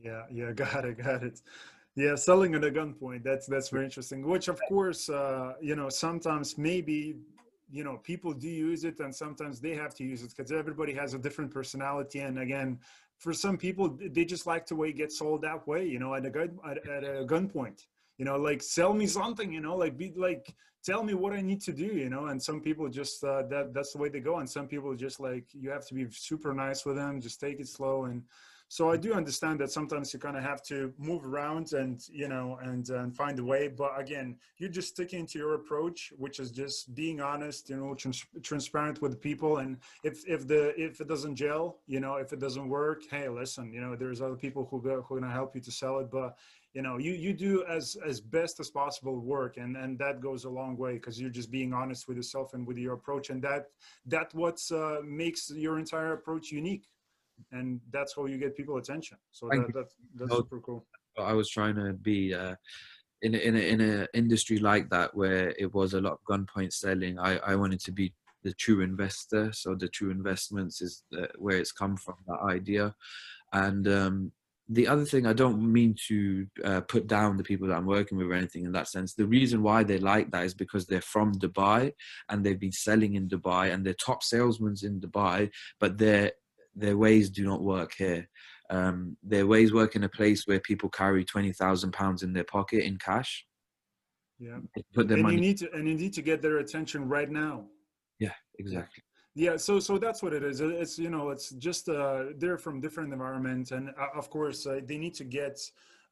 Yeah, 0.04 0.24
yeah, 0.32 0.52
got 0.64 0.84
it, 0.84 0.98
got 0.98 1.22
it. 1.24 1.42
Yeah, 1.96 2.16
selling 2.16 2.56
at 2.56 2.64
a 2.64 2.72
gunpoint. 2.72 3.22
That's 3.24 3.46
that's 3.46 3.70
very 3.70 3.86
interesting. 3.86 4.28
Which, 4.28 4.48
of 4.48 4.60
course, 4.68 5.10
uh, 5.10 5.54
you 5.62 5.76
know, 5.76 5.90
sometimes 5.90 6.58
maybe 6.58 7.18
you 7.72 7.84
know 7.84 7.98
people 8.12 8.34
do 8.34 8.50
use 8.50 8.84
it 8.84 9.00
and 9.00 9.14
sometimes 9.14 9.60
they 9.60 9.76
have 9.76 9.94
to 10.00 10.04
use 10.04 10.22
it 10.24 10.32
because 10.36 10.52
everybody 10.52 10.94
has 10.94 11.14
a 11.14 11.20
different 11.20 11.52
personality 11.52 12.20
and 12.20 12.38
again 12.38 12.80
for 13.18 13.34
some 13.34 13.58
people 13.58 13.98
they 14.12 14.26
just 14.26 14.46
like 14.46 14.66
the 14.66 14.76
way 14.76 14.90
it 14.90 14.98
gets 14.98 15.20
sold 15.20 15.42
that 15.42 15.68
way 15.68 15.86
you 15.86 16.00
know 16.00 16.14
at 16.14 16.26
a 16.26 16.30
gun 16.30 16.58
at, 16.70 16.78
at 16.88 17.04
a 17.04 17.26
gunpoint 17.26 17.86
you 18.18 18.26
know 18.26 18.38
like 18.38 18.62
sell 18.62 18.94
me 18.94 19.08
something 19.08 19.52
you 19.52 19.62
know 19.62 19.76
like 19.76 19.98
be 19.98 20.14
like 20.16 20.54
tell 20.84 21.04
me 21.04 21.14
what 21.14 21.34
i 21.34 21.42
need 21.42 21.62
to 21.62 21.72
do 21.72 21.86
you 21.86 22.10
know 22.10 22.28
and 22.28 22.42
some 22.42 22.60
people 22.60 22.90
just 22.90 23.24
uh, 23.24 23.44
that 23.44 23.74
that's 23.74 23.94
the 23.94 23.98
way 23.98 24.10
they 24.10 24.20
go 24.20 24.38
and 24.40 24.50
some 24.50 24.68
people 24.68 24.94
just 24.96 25.20
like 25.20 25.46
you 25.54 25.70
have 25.70 25.86
to 25.88 25.94
be 25.94 26.06
super 26.12 26.54
nice 26.54 26.86
with 26.86 26.96
them 26.96 27.22
just 27.22 27.40
take 27.40 27.60
it 27.60 27.68
slow 27.68 28.06
and 28.06 28.24
so 28.74 28.90
I 28.90 28.98
do 28.98 29.14
understand 29.14 29.60
that 29.60 29.70
sometimes 29.70 30.12
you 30.12 30.20
kind 30.20 30.36
of 30.36 30.42
have 30.42 30.64
to 30.64 30.92
move 30.98 31.24
around 31.28 31.74
and 31.74 32.02
you 32.10 32.28
know 32.28 32.58
and 32.64 32.90
and 32.90 33.16
find 33.16 33.38
a 33.38 33.44
way. 33.44 33.68
But 33.68 33.92
again, 34.00 34.36
you're 34.58 34.76
just 34.80 34.88
sticking 34.88 35.28
to 35.28 35.38
your 35.38 35.54
approach, 35.54 36.12
which 36.18 36.40
is 36.40 36.50
just 36.50 36.96
being 36.96 37.22
honest, 37.22 37.70
you 37.70 37.78
know, 37.78 37.94
trans- 37.94 38.26
transparent 38.42 39.00
with 39.00 39.22
people. 39.22 39.58
And 39.58 39.78
if 40.04 40.28
if 40.28 40.48
the 40.48 40.62
if 40.76 41.02
it 41.02 41.08
doesn't 41.08 41.36
gel, 41.36 41.82
you 41.86 42.00
know, 42.00 42.16
if 42.16 42.34
it 42.34 42.40
doesn't 42.40 42.68
work, 42.68 43.04
hey, 43.12 43.30
listen, 43.30 43.72
you 43.72 43.80
know, 43.80 43.96
there's 43.96 44.24
other 44.24 44.40
people 44.46 44.68
who 44.72 44.82
go 44.82 45.04
who 45.04 45.18
are 45.18 45.20
gonna 45.20 45.32
help 45.32 45.54
you 45.54 45.62
to 45.62 45.72
sell 45.72 46.00
it. 46.00 46.10
But 46.10 46.36
you 46.74 46.82
know, 46.82 46.98
you 46.98 47.12
you 47.12 47.32
do 47.32 47.64
as 47.66 47.96
as 48.04 48.20
best 48.22 48.60
as 48.60 48.72
possible 48.72 49.20
work, 49.20 49.58
and 49.58 49.78
and 49.78 50.00
that 50.00 50.20
goes 50.20 50.46
a 50.46 50.50
long 50.50 50.78
way 50.78 50.94
because 50.94 51.22
you're 51.22 51.38
just 51.42 51.52
being 51.52 51.74
honest 51.74 52.08
with 52.08 52.18
yourself 52.18 52.56
and 52.56 52.66
with 52.66 52.80
your 52.80 52.94
approach, 52.94 53.30
and 53.30 53.40
that 53.44 53.68
that 54.08 54.34
what 54.34 54.60
uh, 54.72 54.98
makes 55.06 55.52
your 55.52 55.78
entire 55.78 56.14
approach 56.14 56.52
unique 56.52 56.86
and 57.52 57.80
that's 57.92 58.16
how 58.16 58.26
you 58.26 58.38
get 58.38 58.56
people 58.56 58.78
attention. 58.78 59.18
So 59.32 59.50
that, 59.50 59.72
that's 59.74 59.96
that's 60.16 60.36
super 60.36 60.60
cool. 60.60 60.86
I 61.18 61.34
was 61.34 61.50
trying 61.50 61.76
to 61.76 61.94
be 61.94 62.34
uh, 62.34 62.56
in 63.22 63.36
a, 63.36 63.38
in 63.38 63.56
a, 63.56 63.60
in 63.60 63.82
an 63.82 64.08
industry 64.14 64.58
like 64.58 64.90
that 64.90 65.16
where 65.16 65.54
it 65.58 65.74
was 65.74 65.94
a 65.94 66.02
lot 66.02 66.14
of 66.14 66.20
gunpoint 66.30 66.74
selling. 66.74 67.20
I 67.20 67.38
I 67.40 67.56
wanted 67.56 67.80
to 67.82 67.92
be 67.92 68.14
the 68.44 68.54
true 68.54 68.82
investor. 68.82 69.54
So 69.54 69.76
the 69.76 69.88
true 69.88 70.12
investments 70.12 70.82
is 70.82 71.04
the, 71.12 71.30
where 71.38 71.58
it's 71.58 71.72
come 71.72 71.96
from 71.98 72.16
that 72.28 72.42
idea, 72.50 72.96
and 73.54 73.88
um, 73.88 74.32
the 74.70 74.88
other 74.88 75.06
thing 75.06 75.28
I 75.28 75.34
don't 75.34 75.62
mean 75.62 75.96
to 76.08 76.48
uh, 76.64 76.82
put 76.82 77.08
down 77.08 77.38
the 77.38 77.44
people 77.44 77.68
that 77.68 77.76
I'm 77.76 77.86
working 77.86 78.18
with 78.18 78.28
or 78.28 78.34
anything 78.34 78.66
in 78.66 78.72
that 78.72 78.88
sense. 78.88 79.14
The 79.14 79.26
reason 79.26 79.62
why 79.62 79.84
they 79.84 80.00
like 80.00 80.32
that 80.32 80.46
is 80.46 80.54
because 80.54 80.86
they're 80.86 81.02
from 81.02 81.34
Dubai 81.34 81.92
and 82.30 82.44
they've 82.44 82.60
been 82.60 82.72
selling 82.72 83.16
in 83.16 83.28
Dubai 83.28 83.74
and 83.74 83.86
they're 83.86 83.94
top 83.94 84.24
salesmen 84.24 84.76
in 84.82 85.02
Dubai, 85.02 85.52
but 85.80 85.98
they're 85.98 86.32
their 86.76 86.98
ways 86.98 87.30
do 87.30 87.46
not 87.46 87.62
work 87.62 87.94
here. 87.98 88.28
Um, 88.70 89.18
their 89.22 89.46
ways 89.46 89.74
work 89.74 89.96
in 89.96 90.04
a 90.04 90.10
place 90.10 90.48
where 90.48 90.60
people 90.60 90.90
carry 90.90 91.24
twenty 91.26 91.54
thousand 91.54 91.92
pounds 91.92 92.24
in 92.24 92.34
their 92.34 92.46
pocket 92.46 92.86
in 92.86 92.98
cash. 92.98 93.46
Yeah, 94.40 94.58
put 94.94 95.08
their 95.08 95.18
and 95.18 95.24
money. 95.24 95.36
you 95.36 95.42
need 95.42 95.58
to 95.58 95.72
and 95.74 95.88
you 95.88 95.96
need 95.96 96.14
to 96.14 96.22
get 96.22 96.42
their 96.42 96.58
attention 96.58 97.08
right 97.08 97.30
now. 97.30 97.66
Yeah, 98.20 98.34
exactly. 98.60 99.04
Yeah, 99.36 99.58
so 99.58 99.80
so 99.80 99.98
that's 99.98 100.22
what 100.22 100.34
it 100.34 100.44
is. 100.44 100.62
It's 100.62 100.98
you 101.00 101.10
know 101.10 101.30
it's 101.30 101.50
just 101.52 101.90
uh, 101.90 102.26
they're 102.38 102.58
from 102.58 102.80
different 102.80 103.12
environments, 103.12 103.72
and 103.72 103.90
uh, 103.90 104.08
of 104.16 104.30
course 104.30 104.66
uh, 104.66 104.80
they 104.86 104.98
need 104.98 105.16
to 105.16 105.24
get 105.24 105.60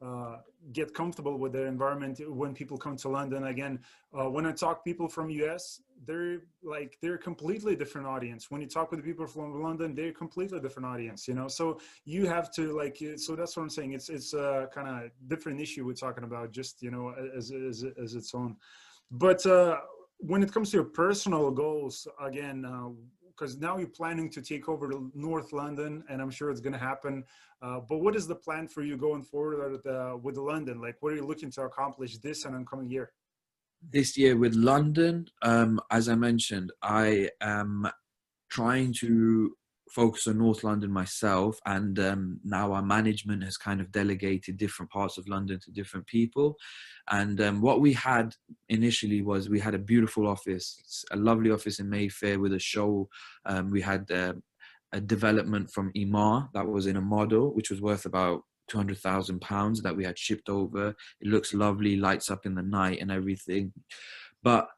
uh, 0.01 0.37
get 0.73 0.93
comfortable 0.93 1.37
with 1.37 1.53
their 1.53 1.67
environment 1.67 2.19
when 2.27 2.53
people 2.53 2.77
come 2.77 2.95
to 2.97 3.09
London. 3.09 3.45
Again, 3.45 3.79
uh, 4.17 4.29
when 4.29 4.45
I 4.45 4.51
talk 4.51 4.83
people 4.83 5.07
from 5.07 5.29
US, 5.29 5.81
they're 6.05 6.39
like 6.63 6.97
they're 7.01 7.15
a 7.15 7.19
completely 7.19 7.75
different 7.75 8.07
audience. 8.07 8.49
When 8.49 8.61
you 8.61 8.67
talk 8.67 8.89
with 8.91 9.01
the 9.01 9.05
people 9.05 9.27
from 9.27 9.61
London, 9.61 9.93
they're 9.93 10.11
completely 10.11 10.59
different 10.59 10.87
audience. 10.87 11.27
You 11.27 11.35
know, 11.35 11.47
so 11.47 11.79
you 12.05 12.25
have 12.25 12.51
to 12.55 12.75
like. 12.75 12.97
So 13.17 13.35
that's 13.35 13.55
what 13.55 13.63
I'm 13.63 13.69
saying. 13.69 13.93
It's 13.93 14.09
it's 14.09 14.33
a 14.33 14.69
kind 14.73 14.87
of 14.87 15.11
different 15.27 15.61
issue 15.61 15.85
we're 15.85 15.93
talking 15.93 16.23
about, 16.23 16.51
just 16.51 16.81
you 16.81 16.91
know, 16.91 17.13
as 17.35 17.51
as 17.51 17.85
as 18.01 18.15
its 18.15 18.33
own. 18.33 18.55
But 19.11 19.45
uh, 19.45 19.77
when 20.17 20.41
it 20.41 20.51
comes 20.51 20.71
to 20.71 20.77
your 20.77 20.85
personal 20.85 21.51
goals, 21.51 22.07
again, 22.19 22.65
uh, 22.65 22.89
because 23.41 23.57
now 23.57 23.77
you're 23.77 23.87
planning 23.87 24.29
to 24.29 24.39
take 24.39 24.69
over 24.69 24.93
North 25.15 25.51
London, 25.51 26.03
and 26.09 26.21
I'm 26.21 26.29
sure 26.29 26.51
it's 26.51 26.61
going 26.61 26.73
to 26.73 26.79
happen. 26.79 27.23
Uh, 27.59 27.79
but 27.79 27.97
what 27.97 28.15
is 28.15 28.27
the 28.27 28.35
plan 28.35 28.67
for 28.67 28.83
you 28.83 28.95
going 28.95 29.23
forward 29.23 29.71
with, 29.71 29.85
uh, 29.87 30.15
with 30.21 30.37
London? 30.37 30.79
Like, 30.79 30.97
what 30.99 31.13
are 31.13 31.15
you 31.15 31.25
looking 31.25 31.49
to 31.53 31.63
accomplish 31.63 32.19
this 32.19 32.45
and 32.45 32.55
upcoming 32.55 32.91
year? 32.91 33.13
This 33.81 34.15
year 34.15 34.37
with 34.37 34.53
London, 34.53 35.27
um, 35.41 35.79
as 35.89 36.07
I 36.07 36.13
mentioned, 36.13 36.71
I 36.83 37.29
am 37.41 37.89
trying 38.51 38.93
to 38.99 39.55
focus 39.93 40.27
on 40.27 40.37
North 40.37 40.63
London 40.63 40.91
myself, 40.91 41.59
and 41.65 41.99
um, 41.99 42.39
now 42.43 42.71
our 42.71 42.81
management 42.81 43.43
has 43.43 43.57
kind 43.57 43.81
of 43.81 43.91
delegated 43.91 44.57
different 44.57 44.91
parts 44.91 45.17
of 45.17 45.27
London 45.27 45.59
to 45.59 45.71
different 45.71 46.07
people. 46.07 46.55
And 47.09 47.41
um, 47.41 47.61
what 47.61 47.81
we 47.81 47.93
had 47.93 48.33
initially 48.69 49.21
was 49.21 49.49
we 49.49 49.59
had 49.59 49.75
a 49.75 49.79
beautiful 49.79 50.27
office, 50.27 51.03
a 51.11 51.17
lovely 51.17 51.51
office 51.51 51.79
in 51.79 51.89
Mayfair 51.89 52.39
with 52.39 52.53
a 52.53 52.59
show. 52.59 53.09
Um, 53.45 53.69
we 53.69 53.81
had 53.81 54.09
uh, 54.11 54.33
a 54.93 55.01
development 55.01 55.71
from 55.71 55.91
Emaar 55.93 56.49
that 56.53 56.67
was 56.67 56.87
in 56.87 56.97
a 56.97 57.01
model, 57.01 57.53
which 57.53 57.69
was 57.69 57.81
worth 57.81 58.05
about 58.05 58.43
two 58.69 58.77
hundred 58.77 58.99
thousand 58.99 59.41
pounds 59.41 59.81
that 59.81 59.95
we 59.95 60.05
had 60.05 60.17
shipped 60.17 60.49
over. 60.49 60.95
It 61.19 61.27
looks 61.27 61.53
lovely, 61.53 61.97
lights 61.97 62.31
up 62.31 62.45
in 62.45 62.55
the 62.55 62.61
night 62.61 63.01
and 63.01 63.11
everything, 63.11 63.73
but 64.41 64.69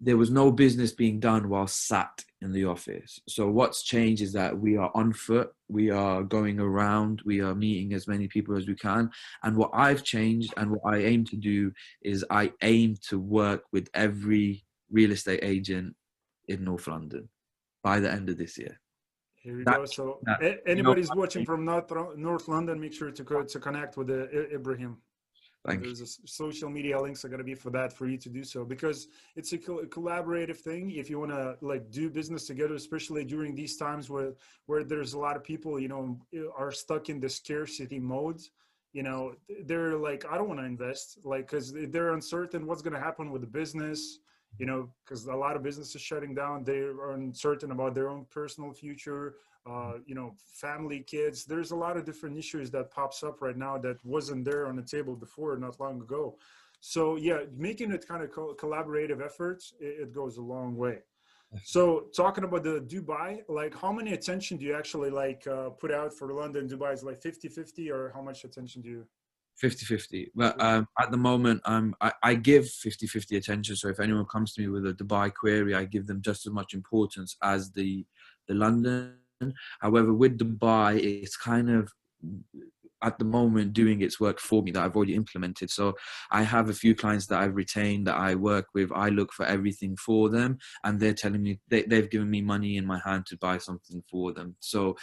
there 0.00 0.16
was 0.16 0.30
no 0.30 0.50
business 0.50 0.92
being 0.92 1.20
done 1.20 1.48
while 1.48 1.68
sat 1.68 2.24
in 2.42 2.52
the 2.52 2.64
office. 2.64 3.20
So 3.28 3.48
what's 3.48 3.82
changed 3.82 4.20
is 4.20 4.32
that 4.32 4.58
we 4.58 4.76
are 4.76 4.90
on 4.94 5.12
foot, 5.12 5.52
we 5.68 5.90
are 5.90 6.22
going 6.22 6.58
around, 6.58 7.22
we 7.24 7.40
are 7.40 7.54
meeting 7.54 7.94
as 7.94 8.08
many 8.08 8.28
people 8.28 8.56
as 8.56 8.66
we 8.66 8.74
can. 8.74 9.10
And 9.42 9.56
what 9.56 9.70
I've 9.72 10.02
changed 10.02 10.52
and 10.56 10.70
what 10.72 10.94
I 10.94 10.98
aim 10.98 11.24
to 11.26 11.36
do 11.36 11.72
is 12.02 12.24
I 12.30 12.52
aim 12.62 12.96
to 13.08 13.18
work 13.18 13.62
with 13.72 13.88
every 13.94 14.64
real 14.90 15.12
estate 15.12 15.40
agent 15.42 15.94
in 16.48 16.64
North 16.64 16.88
London 16.88 17.28
by 17.82 18.00
the 18.00 18.10
end 18.10 18.28
of 18.28 18.38
this 18.38 18.58
year. 18.58 18.78
Here 19.36 19.56
we 19.56 19.64
that, 19.64 19.78
go. 19.78 19.84
So 19.86 20.18
that, 20.24 20.62
anybody's 20.66 21.10
watching 21.14 21.44
from 21.44 21.64
North, 21.64 21.90
North 22.16 22.48
London, 22.48 22.80
make 22.80 22.92
sure 22.92 23.10
to 23.10 23.22
go 23.24 23.42
to 23.42 23.58
connect 23.58 23.96
with 23.96 24.10
uh, 24.10 24.26
Ibrahim. 24.54 24.98
Thank 25.66 25.84
There's 25.84 26.00
a 26.00 26.06
social 26.26 26.68
media 26.68 27.00
links 27.00 27.24
are 27.24 27.28
going 27.28 27.38
to 27.38 27.44
be 27.44 27.54
for 27.54 27.70
that 27.70 27.92
for 27.92 28.08
you 28.08 28.18
to 28.18 28.28
do 28.28 28.42
so 28.42 28.64
because 28.64 29.06
it's 29.36 29.52
a, 29.52 29.58
co- 29.58 29.84
collaborative 29.84 30.56
thing. 30.56 30.90
If 30.90 31.08
you 31.08 31.20
want 31.20 31.30
to 31.30 31.56
like 31.60 31.88
do 31.90 32.10
business 32.10 32.48
together, 32.48 32.74
especially 32.74 33.24
during 33.24 33.54
these 33.54 33.76
times 33.76 34.10
where 34.10 34.32
where 34.66 34.82
there's 34.82 35.12
a 35.12 35.18
lot 35.18 35.36
of 35.36 35.44
people, 35.44 35.78
you 35.78 35.86
know, 35.86 36.18
are 36.56 36.72
stuck 36.72 37.08
in 37.10 37.20
the 37.20 37.28
scarcity 37.28 38.00
mode. 38.00 38.40
You 38.92 39.04
know, 39.04 39.34
they're 39.64 39.96
like, 39.96 40.24
I 40.28 40.36
don't 40.36 40.48
want 40.48 40.60
to 40.60 40.66
invest, 40.66 41.18
like, 41.24 41.46
because 41.48 41.72
they're 41.72 42.12
uncertain 42.12 42.66
what's 42.66 42.82
going 42.82 42.92
to 42.92 43.00
happen 43.00 43.30
with 43.30 43.40
the 43.40 43.46
business. 43.46 44.18
You 44.58 44.66
know, 44.66 44.90
because 45.04 45.26
a 45.26 45.34
lot 45.34 45.56
of 45.56 45.62
businesses 45.62 46.02
shutting 46.02 46.34
down, 46.34 46.64
they 46.64 46.80
are 46.80 47.12
uncertain 47.12 47.70
about 47.70 47.94
their 47.94 48.10
own 48.10 48.26
personal 48.30 48.72
future 48.72 49.36
uh, 49.64 49.94
you 50.06 50.14
know, 50.14 50.34
family, 50.54 51.00
kids. 51.00 51.44
There's 51.44 51.70
a 51.70 51.76
lot 51.76 51.96
of 51.96 52.04
different 52.04 52.36
issues 52.36 52.70
that 52.72 52.90
pops 52.90 53.22
up 53.22 53.40
right 53.40 53.56
now 53.56 53.78
that 53.78 54.04
wasn't 54.04 54.44
there 54.44 54.66
on 54.66 54.76
the 54.76 54.82
table 54.82 55.14
before, 55.14 55.56
not 55.56 55.78
long 55.78 56.00
ago. 56.00 56.36
So 56.80 57.16
yeah, 57.16 57.42
making 57.56 57.92
it 57.92 58.06
kind 58.06 58.22
of 58.24 58.32
co- 58.32 58.54
collaborative 58.54 59.24
efforts, 59.24 59.72
it, 59.80 60.02
it, 60.02 60.12
goes 60.12 60.36
a 60.36 60.42
long 60.42 60.76
way. 60.76 60.98
So 61.64 62.06
talking 62.16 62.44
about 62.44 62.64
the 62.64 62.80
Dubai, 62.80 63.42
like 63.48 63.78
how 63.78 63.92
many 63.92 64.14
attention 64.14 64.56
do 64.56 64.64
you 64.64 64.74
actually 64.74 65.10
like 65.10 65.46
uh, 65.46 65.68
put 65.70 65.92
out 65.92 66.12
for 66.12 66.32
London, 66.32 66.66
Dubai? 66.68 66.94
Is 66.94 67.04
like 67.04 67.20
50 67.22 67.48
50 67.48 67.90
or 67.90 68.10
how 68.14 68.22
much 68.22 68.44
attention 68.44 68.82
do 68.82 68.88
you? 68.88 69.06
50 69.58 69.84
50 69.84 70.32
but 70.34 70.60
um, 70.62 70.88
at 70.98 71.10
the 71.10 71.16
moment 71.16 71.60
I'm, 71.66 71.94
I, 72.00 72.12
I 72.22 72.34
give 72.36 72.68
50 72.70 73.06
50 73.06 73.36
attention 73.36 73.76
so 73.76 73.88
if 73.88 74.00
anyone 74.00 74.24
comes 74.24 74.54
to 74.54 74.62
me 74.62 74.68
with 74.68 74.86
a 74.86 74.94
dubai 74.94 75.32
query 75.32 75.74
i 75.74 75.84
give 75.84 76.06
them 76.06 76.22
just 76.22 76.46
as 76.46 76.52
much 76.52 76.72
importance 76.72 77.36
as 77.42 77.70
the 77.70 78.06
the 78.48 78.54
london 78.54 79.18
However, 79.80 80.12
with 80.12 80.38
Dubai, 80.38 81.22
it's 81.22 81.36
kind 81.36 81.70
of 81.70 81.90
at 83.02 83.18
the 83.18 83.24
moment 83.24 83.72
doing 83.72 84.00
its 84.00 84.20
work 84.20 84.38
for 84.38 84.62
me 84.62 84.70
that 84.70 84.82
I've 84.82 84.96
already 84.96 85.14
implemented. 85.14 85.70
So 85.70 85.94
I 86.30 86.42
have 86.42 86.70
a 86.70 86.74
few 86.74 86.94
clients 86.94 87.26
that 87.26 87.40
I've 87.40 87.56
retained 87.56 88.06
that 88.06 88.16
I 88.16 88.34
work 88.36 88.66
with. 88.74 88.90
I 88.94 89.08
look 89.08 89.32
for 89.32 89.44
everything 89.44 89.96
for 89.96 90.28
them, 90.28 90.58
and 90.84 90.98
they're 90.98 91.14
telling 91.14 91.42
me 91.42 91.60
they, 91.68 91.82
they've 91.82 92.10
given 92.10 92.30
me 92.30 92.42
money 92.42 92.76
in 92.76 92.86
my 92.86 93.00
hand 93.04 93.26
to 93.26 93.36
buy 93.36 93.58
something 93.58 94.02
for 94.10 94.32
them. 94.32 94.56
So 94.60 94.96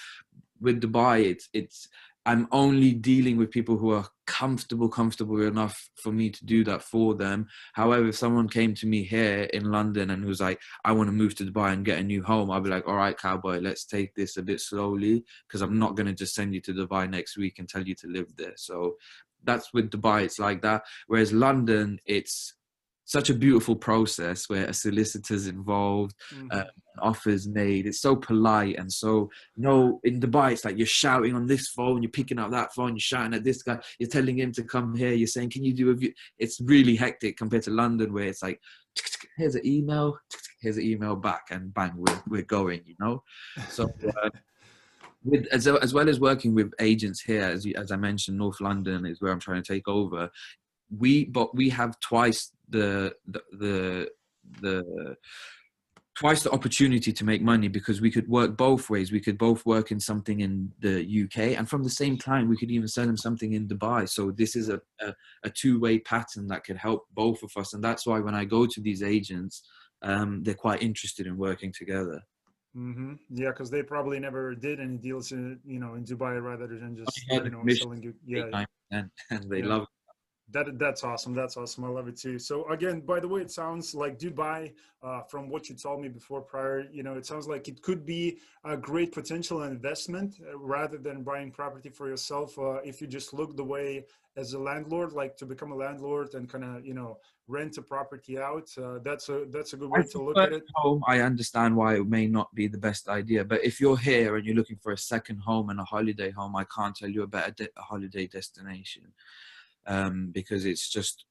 with 0.61 0.81
Dubai, 0.81 1.25
it's 1.25 1.49
it's 1.53 1.87
I'm 2.30 2.47
only 2.51 2.91
dealing 2.93 3.38
with 3.38 3.49
people 3.49 3.75
who 3.75 3.89
are 3.89 4.07
comfortable, 4.27 4.88
comfortable 4.88 5.41
enough 5.41 5.89
for 5.95 6.11
me 6.11 6.30
to 6.30 6.45
do 6.45 6.63
that 6.63 6.84
for 6.84 7.15
them. 7.15 7.47
However, 7.73 8.09
if 8.09 8.17
someone 8.17 8.47
came 8.47 8.75
to 8.75 8.86
me 8.86 9.01
here 9.01 9.49
in 9.51 9.71
London 9.71 10.11
and 10.11 10.23
was 10.23 10.39
like, 10.39 10.61
I 10.86 10.91
want 10.91 11.07
to 11.07 11.11
move 11.11 11.34
to 11.38 11.43
Dubai 11.43 11.73
and 11.73 11.84
get 11.84 11.97
a 11.97 12.03
new 12.03 12.21
home, 12.21 12.51
I'd 12.51 12.63
be 12.63 12.69
like, 12.69 12.88
all 12.88 12.97
right, 12.97 13.17
cowboy, 13.17 13.57
let's 13.61 13.84
take 13.84 14.13
this 14.13 14.38
a 14.38 14.43
bit 14.43 14.61
slowly 14.61 15.25
because 15.47 15.63
I'm 15.63 15.80
not 15.80 15.95
going 15.95 16.05
to 16.05 16.13
just 16.13 16.36
send 16.36 16.53
you 16.53 16.61
to 16.61 16.71
Dubai 16.71 17.09
next 17.09 17.36
week 17.36 17.57
and 17.57 17.67
tell 17.67 17.82
you 17.82 17.95
to 17.95 18.07
live 18.07 18.27
there. 18.36 18.53
So 18.57 18.97
that's 19.43 19.73
with 19.73 19.89
Dubai, 19.89 20.21
it's 20.21 20.38
like 20.38 20.61
that. 20.61 20.84
Whereas 21.07 21.34
London, 21.34 21.99
it's 22.05 22.53
such 23.10 23.32
a 23.32 23.34
beautiful 23.34 23.76
process 23.76 24.47
where 24.49 24.66
a 24.66 24.74
solicitor's 24.74 25.47
involved, 25.47 26.14
mm-hmm. 26.32 26.47
uh, 26.51 26.66
offers 27.01 27.47
made. 27.47 27.88
It's 27.88 28.01
so 28.01 28.16
polite 28.16 28.78
and 28.78 28.91
so 28.91 29.32
you 29.55 29.64
know 29.64 29.99
in 30.03 30.20
Dubai 30.20 30.51
it's 30.51 30.64
like 30.64 30.78
you're 30.78 30.86
shouting 30.86 31.34
on 31.34 31.47
this 31.47 31.70
phone, 31.70 32.03
you're 32.03 32.12
picking 32.12 32.38
up 32.38 32.51
that 32.51 32.72
phone, 32.76 32.89
you're 32.89 32.99
shouting 32.99 33.34
at 33.34 33.43
this 33.43 33.64
guy, 33.64 33.80
you're 33.97 34.10
telling 34.10 34.38
him 34.38 34.51
to 34.51 34.64
come 34.64 34.95
here, 34.95 35.14
you're 35.14 35.26
saying, 35.26 35.49
Can 35.49 35.64
you 35.64 35.74
do 35.74 35.89
a 35.89 35.95
view? 35.95 36.14
It's 36.38 36.62
really 36.62 36.95
hectic 36.95 37.36
compared 37.36 37.64
to 37.64 37.72
London 37.72 38.14
where 38.14 38.26
it's 38.28 38.43
like 38.43 38.62
here's 39.38 39.55
an 39.55 39.66
email, 39.66 40.20
here's 40.62 40.78
an 40.78 40.84
email 40.84 41.16
back 41.16 41.47
and 41.49 41.74
bang, 41.74 41.93
we're 41.95 42.22
we're 42.28 42.43
going, 42.43 42.82
you 42.86 42.95
know? 42.99 43.24
So 43.70 43.89
uh, 44.24 44.30
with 45.24 45.47
as, 45.51 45.66
as 45.66 45.95
well 45.95 46.10
as 46.10 46.20
working 46.20 46.53
with 46.53 46.72
agents 46.80 47.22
here, 47.22 47.41
as, 47.41 47.66
as 47.76 47.91
I 47.91 47.95
mentioned, 47.95 48.38
North 48.38 48.62
London 48.62 49.07
is 49.07 49.20
where 49.20 49.32
I'm 49.32 49.39
trying 49.39 49.64
to 49.64 49.74
take 49.74 49.88
over. 49.88 50.30
We 50.95 51.26
but 51.26 51.55
we 51.55 51.70
have 51.70 51.99
twice 52.01 52.51
the 52.70 53.15
the 53.28 53.41
the, 53.51 54.09
the 54.61 55.15
twice 56.20 56.43
the 56.43 56.51
opportunity 56.51 57.13
to 57.13 57.24
make 57.24 57.41
money 57.41 57.70
because 57.70 58.01
we 58.01 58.11
could 58.11 58.28
work 58.28 58.57
both 58.57 58.89
ways. 58.89 59.09
We 59.11 59.22
could 59.22 59.38
both 59.38 59.65
work 59.65 59.89
in 59.89 59.99
something 60.01 60.41
in 60.41 60.72
the 60.80 61.24
UK, 61.24 61.57
and 61.57 61.70
from 61.70 61.84
the 61.84 61.89
same 61.89 62.17
client, 62.17 62.49
we 62.49 62.57
could 62.57 62.72
even 62.72 62.89
sell 62.89 63.05
them 63.05 63.15
something 63.17 63.53
in 63.53 63.67
Dubai. 63.70 64.07
So 64.09 64.32
this 64.32 64.55
is 64.55 64.67
a, 64.67 64.82
a, 64.99 65.13
a 65.43 65.49
two-way 65.49 65.99
pattern 65.99 66.47
that 66.47 66.65
could 66.65 66.78
help 66.78 67.05
both 67.13 67.41
of 67.41 67.51
us, 67.55 67.74
and 67.74 67.84
that's 67.84 68.05
why 68.05 68.20
when 68.20 68.36
I 68.36 68.43
go 68.43 68.65
to 68.65 68.82
these 68.82 69.01
agents, 69.01 69.63
um, 70.01 70.43
they're 70.43 70.55
quite 70.55 70.82
interested 70.82 71.26
in 71.26 71.38
working 71.38 71.72
together. 71.72 72.22
Mm-hmm. 72.76 73.13
Yeah, 73.32 73.49
because 73.49 73.70
they 73.72 73.82
probably 73.82 74.20
never 74.20 74.53
did 74.53 74.80
any 74.80 74.97
deals 74.97 75.32
in 75.32 75.59
you 75.65 75.80
know 75.80 75.95
in 75.95 76.03
Dubai 76.03 76.41
rather 76.41 76.67
than 76.67 76.97
just 76.97 77.17
you 77.30 77.49
know 77.49 77.63
selling 77.70 78.03
you. 78.03 78.13
Yeah, 78.26 78.65
and 78.91 79.49
they 79.49 79.59
Yeah. 79.59 79.67
love. 79.67 79.88
That 80.52 80.80
that's 80.80 81.04
awesome. 81.04 81.36
That's 81.36 81.58
awesome. 81.58 81.84
I 81.84 81.89
love 81.89 82.08
it 82.08 82.18
too. 82.18 82.39
So 82.39 82.68
again, 82.70 83.02
by 83.02 83.20
the 83.20 83.28
way, 83.28 83.41
it 83.41 83.52
sounds 83.52 83.93
like 83.93 84.18
Dubai, 84.18 84.74
uh, 85.04 85.22
from 85.22 85.47
what 85.47 85.70
you 85.70 85.76
told 85.76 86.02
me 86.02 86.10
before 86.10 86.41
prior, 86.41 86.86
you 86.91 87.04
know, 87.04 87.14
it 87.16 87.26
sounds 87.26 87.47
like 87.47 87.68
it 87.68 87.82
could 87.84 88.04
be 88.06 88.39
a 88.64 88.76
great 88.76 89.12
potential 89.12 89.64
investment 89.64 90.38
uh, 90.41 90.58
rather 90.58 90.97
than 90.97 91.24
buying 91.24 91.52
property 91.52 91.89
for 91.89 92.08
yourself. 92.08 92.58
Uh, 92.58 92.80
if 92.84 93.00
you 93.00 93.06
just 93.06 93.32
look 93.32 93.56
the 93.56 93.64
way 93.64 94.06
as 94.38 94.54
a 94.54 94.60
landlord, 94.60 95.14
like 95.14 95.38
to 95.38 95.45
become 95.45 95.72
a 95.72 95.76
landlord 95.76 96.34
and 96.34 96.50
kind 96.50 96.64
of 96.64 96.84
you 96.84 96.95
know 96.95 97.20
rent 97.47 97.78
a 97.78 97.82
property 97.84 98.39
out. 98.39 98.70
Uh, 98.76 98.97
that's 99.04 99.30
a 99.30 99.45
that's 99.52 99.74
a 99.74 99.78
good 99.78 99.91
way 99.91 100.00
I 100.00 100.04
to 100.14 100.24
look 100.24 100.38
at 100.38 100.52
it. 100.52 100.64
Home, 100.76 101.04
I 101.08 101.20
understand 101.20 101.76
why 101.76 101.97
it 101.97 102.08
may 102.08 102.26
not 102.26 102.54
be 102.56 102.66
the 102.68 102.78
best 102.80 103.08
idea, 103.08 103.45
but 103.45 103.64
if 103.64 103.80
you're 103.80 103.97
here 103.97 104.36
and 104.36 104.45
you're 104.47 104.56
looking 104.56 104.80
for 104.82 104.93
a 104.93 104.97
second 104.97 105.41
home 105.41 105.70
and 105.70 105.80
a 105.80 105.84
holiday 105.84 106.32
home, 106.32 106.56
I 106.56 106.64
can't 106.76 106.95
tell 106.95 107.10
you 107.10 107.22
a 107.22 107.28
better 107.28 107.52
de- 107.52 107.70
a 107.78 107.82
holiday 107.82 108.26
destination 108.26 109.04
um, 109.88 110.32
because 110.34 110.65
it's 110.65 110.89
just 110.89 111.25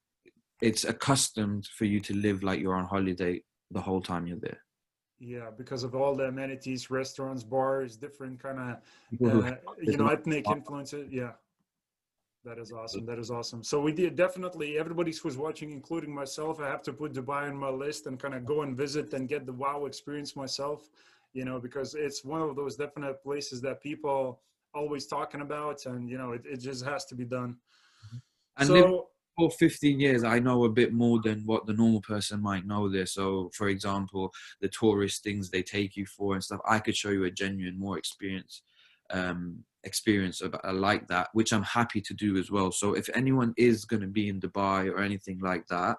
it's 0.61 0.83
accustomed 0.83 1.65
for 1.77 1.85
you 1.85 1.99
to 2.01 2.13
live 2.15 2.43
like 2.43 2.59
you're 2.59 2.75
on 2.75 2.85
holiday 2.85 3.41
the 3.71 3.81
whole 3.81 4.01
time 4.01 4.27
you're 4.27 4.39
there. 4.39 4.59
Yeah, 5.19 5.49
because 5.57 5.83
of 5.83 5.95
all 5.95 6.15
the 6.15 6.25
amenities, 6.25 6.89
restaurants, 6.89 7.43
bars, 7.43 7.97
different 7.97 8.41
kind 8.41 8.59
of 8.59 8.69
uh, 9.45 9.55
you 9.81 9.97
know 9.97 10.07
ethnic 10.07 10.49
influences. 10.49 11.07
Yeah. 11.11 11.31
That 12.45 12.57
is 12.57 12.71
awesome. 12.71 13.05
That 13.05 13.19
is 13.19 13.29
awesome. 13.29 13.63
So 13.65 13.81
we 13.81 13.91
did 13.91 14.15
definitely 14.15 14.77
everybody 14.77 15.13
who's 15.21 15.35
watching 15.35 15.71
including 15.71 16.13
myself 16.13 16.61
i 16.61 16.67
have 16.67 16.81
to 16.83 16.93
put 16.93 17.13
dubai 17.13 17.49
on 17.49 17.57
my 17.57 17.69
list 17.69 18.07
and 18.07 18.17
kind 18.17 18.33
of 18.33 18.45
go 18.45 18.61
and 18.61 18.77
visit 18.77 19.13
and 19.13 19.27
get 19.27 19.45
the 19.45 19.53
wow 19.53 19.85
experience 19.85 20.35
myself 20.35 20.89
you 21.33 21.45
know 21.45 21.59
because 21.59 21.95
it's 21.95 22.23
one 22.23 22.41
of 22.41 22.55
those 22.55 22.75
definite 22.75 23.21
places 23.21 23.61
that 23.61 23.81
people 23.81 24.39
always 24.73 25.05
talking 25.05 25.41
about 25.41 25.85
and 25.85 26.09
you 26.09 26.17
know 26.17 26.31
it, 26.31 26.43
it 26.45 26.57
just 26.57 26.85
has 26.85 27.05
to 27.05 27.15
be 27.15 27.25
done 27.25 27.57
and 28.59 28.67
so 28.67 29.07
for 29.37 29.49
15 29.51 29.99
years 29.99 30.23
i 30.23 30.37
know 30.37 30.65
a 30.65 30.69
bit 30.69 30.93
more 30.93 31.21
than 31.21 31.41
what 31.45 31.65
the 31.65 31.73
normal 31.73 32.01
person 32.01 32.41
might 32.41 32.65
know 32.65 32.89
there 32.89 33.05
so 33.05 33.49
for 33.53 33.69
example 33.69 34.31
the 34.61 34.67
tourist 34.69 35.23
things 35.23 35.49
they 35.49 35.63
take 35.63 35.95
you 35.95 36.05
for 36.05 36.33
and 36.33 36.43
stuff 36.43 36.59
i 36.67 36.77
could 36.79 36.95
show 36.95 37.09
you 37.09 37.23
a 37.23 37.31
genuine 37.31 37.79
more 37.79 37.97
experience 37.97 38.61
um 39.11 39.63
experience 39.83 40.41
of 40.41 40.53
uh, 40.63 40.73
like 40.73 41.07
that 41.07 41.29
which 41.33 41.53
i'm 41.53 41.63
happy 41.63 42.01
to 42.01 42.13
do 42.13 42.37
as 42.37 42.51
well. 42.51 42.71
So 42.71 42.93
if 42.93 43.09
anyone 43.13 43.53
is 43.57 43.85
going 43.85 44.01
to 44.01 44.07
be 44.07 44.27
in 44.27 44.39
dubai 44.39 44.89
or 44.89 44.99
anything 44.99 45.39
like 45.39 45.65
that 45.67 45.97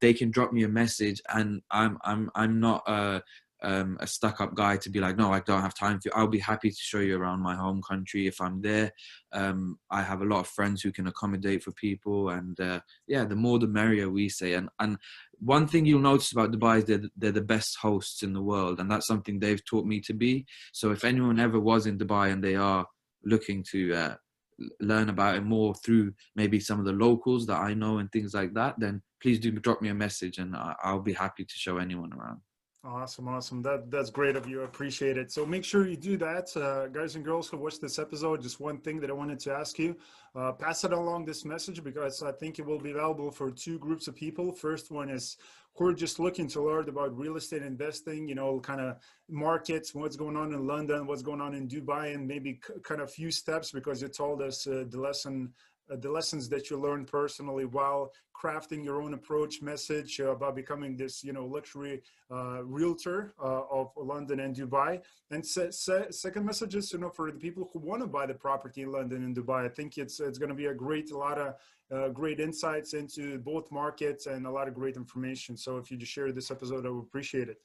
they 0.00 0.12
can 0.12 0.30
drop 0.30 0.52
me 0.52 0.64
a 0.64 0.68
message 0.68 1.22
and 1.34 1.62
i'm 1.70 1.96
i'm 2.04 2.30
i'm 2.34 2.60
not 2.60 2.82
a 2.86 3.22
um, 3.62 3.96
a 4.00 4.06
stuck 4.06 4.40
up 4.40 4.54
guy 4.54 4.76
to 4.78 4.90
be 4.90 5.00
like, 5.00 5.16
no, 5.16 5.32
I 5.32 5.40
don't 5.40 5.62
have 5.62 5.74
time 5.74 6.00
for 6.00 6.08
you. 6.08 6.12
I'll 6.14 6.26
be 6.26 6.38
happy 6.38 6.70
to 6.70 6.76
show 6.76 6.98
you 6.98 7.16
around 7.16 7.40
my 7.40 7.54
home 7.54 7.80
country 7.82 8.26
if 8.26 8.40
I'm 8.40 8.60
there. 8.60 8.92
Um, 9.32 9.78
I 9.90 10.02
have 10.02 10.20
a 10.20 10.26
lot 10.26 10.40
of 10.40 10.48
friends 10.48 10.82
who 10.82 10.92
can 10.92 11.06
accommodate 11.06 11.62
for 11.62 11.72
people, 11.72 12.30
and 12.30 12.58
uh, 12.60 12.80
yeah, 13.06 13.24
the 13.24 13.36
more 13.36 13.58
the 13.58 13.68
merrier, 13.68 14.10
we 14.10 14.28
say. 14.28 14.54
And 14.54 14.68
and 14.78 14.98
one 15.38 15.66
thing 15.66 15.86
you'll 15.86 16.00
notice 16.00 16.32
about 16.32 16.52
Dubai 16.52 16.78
is 16.78 16.84
they're, 16.84 17.02
they're 17.16 17.32
the 17.32 17.40
best 17.40 17.76
hosts 17.78 18.22
in 18.22 18.32
the 18.32 18.42
world, 18.42 18.80
and 18.80 18.90
that's 18.90 19.06
something 19.06 19.38
they've 19.38 19.64
taught 19.64 19.86
me 19.86 20.00
to 20.02 20.14
be. 20.14 20.44
So 20.72 20.90
if 20.90 21.04
anyone 21.04 21.38
ever 21.40 21.60
was 21.60 21.86
in 21.86 21.98
Dubai 21.98 22.32
and 22.32 22.42
they 22.42 22.56
are 22.56 22.86
looking 23.24 23.64
to 23.70 23.94
uh, 23.94 24.14
learn 24.80 25.08
about 25.08 25.36
it 25.36 25.44
more 25.44 25.74
through 25.74 26.12
maybe 26.36 26.60
some 26.60 26.78
of 26.78 26.84
the 26.84 26.92
locals 26.92 27.46
that 27.46 27.58
I 27.58 27.74
know 27.74 27.98
and 27.98 28.10
things 28.10 28.34
like 28.34 28.54
that, 28.54 28.74
then 28.78 29.02
please 29.20 29.38
do 29.38 29.50
drop 29.52 29.80
me 29.80 29.88
a 29.88 29.94
message, 29.94 30.38
and 30.38 30.54
I- 30.56 30.76
I'll 30.82 31.00
be 31.00 31.12
happy 31.12 31.44
to 31.44 31.54
show 31.54 31.78
anyone 31.78 32.12
around. 32.12 32.40
Awesome, 32.84 33.28
awesome. 33.28 33.62
That 33.62 33.92
that's 33.92 34.10
great 34.10 34.34
of 34.34 34.48
you. 34.48 34.62
I 34.62 34.64
appreciate 34.64 35.16
it. 35.16 35.30
So 35.30 35.46
make 35.46 35.64
sure 35.64 35.86
you 35.86 35.96
do 35.96 36.16
that, 36.16 36.48
uh, 36.56 36.88
guys 36.88 37.14
and 37.14 37.24
girls 37.24 37.48
who 37.48 37.56
watch 37.56 37.78
this 37.78 37.96
episode. 37.96 38.42
Just 38.42 38.58
one 38.58 38.78
thing 38.78 38.98
that 39.00 39.08
I 39.08 39.12
wanted 39.12 39.38
to 39.40 39.52
ask 39.52 39.78
you: 39.78 39.96
uh, 40.34 40.50
pass 40.50 40.82
it 40.82 40.92
along 40.92 41.24
this 41.24 41.44
message 41.44 41.84
because 41.84 42.24
I 42.24 42.32
think 42.32 42.58
it 42.58 42.66
will 42.66 42.80
be 42.80 42.92
valuable 42.92 43.30
for 43.30 43.52
two 43.52 43.78
groups 43.78 44.08
of 44.08 44.16
people. 44.16 44.50
First 44.52 44.90
one 44.90 45.10
is 45.10 45.36
who 45.76 45.86
are 45.86 45.94
just 45.94 46.18
looking 46.18 46.48
to 46.48 46.60
learn 46.60 46.88
about 46.88 47.16
real 47.16 47.36
estate 47.36 47.62
investing. 47.62 48.26
You 48.26 48.34
know, 48.34 48.58
kind 48.58 48.80
of 48.80 48.96
markets, 49.28 49.94
what's 49.94 50.16
going 50.16 50.36
on 50.36 50.52
in 50.52 50.66
London, 50.66 51.06
what's 51.06 51.22
going 51.22 51.40
on 51.40 51.54
in 51.54 51.68
Dubai, 51.68 52.12
and 52.16 52.26
maybe 52.26 52.60
c- 52.66 52.74
kind 52.82 53.00
of 53.00 53.12
few 53.12 53.30
steps 53.30 53.70
because 53.70 54.02
you 54.02 54.08
told 54.08 54.42
us 54.42 54.66
uh, 54.66 54.86
the 54.90 55.00
lesson 55.00 55.52
uh, 55.90 55.96
the 55.96 56.10
lessons 56.10 56.48
that 56.48 56.70
you 56.70 56.76
learned 56.78 57.06
personally 57.06 57.64
while 57.64 58.12
crafting 58.40 58.84
your 58.84 59.00
own 59.02 59.14
approach 59.14 59.62
message 59.62 60.20
uh, 60.20 60.30
about 60.30 60.56
becoming 60.56 60.96
this 60.96 61.22
you 61.22 61.32
know 61.32 61.46
luxury 61.46 62.02
uh, 62.30 62.62
realtor 62.64 63.34
uh, 63.42 63.62
of 63.70 63.90
london 63.96 64.40
and 64.40 64.56
dubai. 64.56 65.00
And 65.30 65.44
se- 65.46 65.70
se- 65.70 66.10
second 66.10 66.44
message 66.44 66.74
is 66.74 66.92
you 66.92 66.98
know 66.98 67.10
for 67.10 67.30
the 67.30 67.38
people 67.38 67.70
who 67.72 67.78
want 67.78 68.02
to 68.02 68.08
buy 68.08 68.26
the 68.26 68.34
property 68.34 68.82
in 68.82 68.90
london 68.90 69.24
and 69.24 69.36
dubai 69.36 69.64
i 69.64 69.68
think 69.68 69.98
it's 69.98 70.20
it's 70.20 70.38
going 70.38 70.48
to 70.48 70.54
be 70.54 70.66
a 70.66 70.74
great 70.74 71.10
a 71.10 71.18
lot 71.18 71.38
of 71.38 71.54
uh, 71.92 72.08
great 72.08 72.40
insights 72.40 72.94
into 72.94 73.38
both 73.38 73.70
markets 73.70 74.26
and 74.26 74.46
a 74.46 74.50
lot 74.50 74.66
of 74.66 74.74
great 74.74 74.96
information. 74.96 75.56
So 75.56 75.76
if 75.76 75.90
you 75.90 75.96
just 75.98 76.12
share 76.12 76.32
this 76.32 76.50
episode 76.50 76.86
i 76.86 76.88
would 76.88 77.02
appreciate 77.02 77.48
it. 77.48 77.58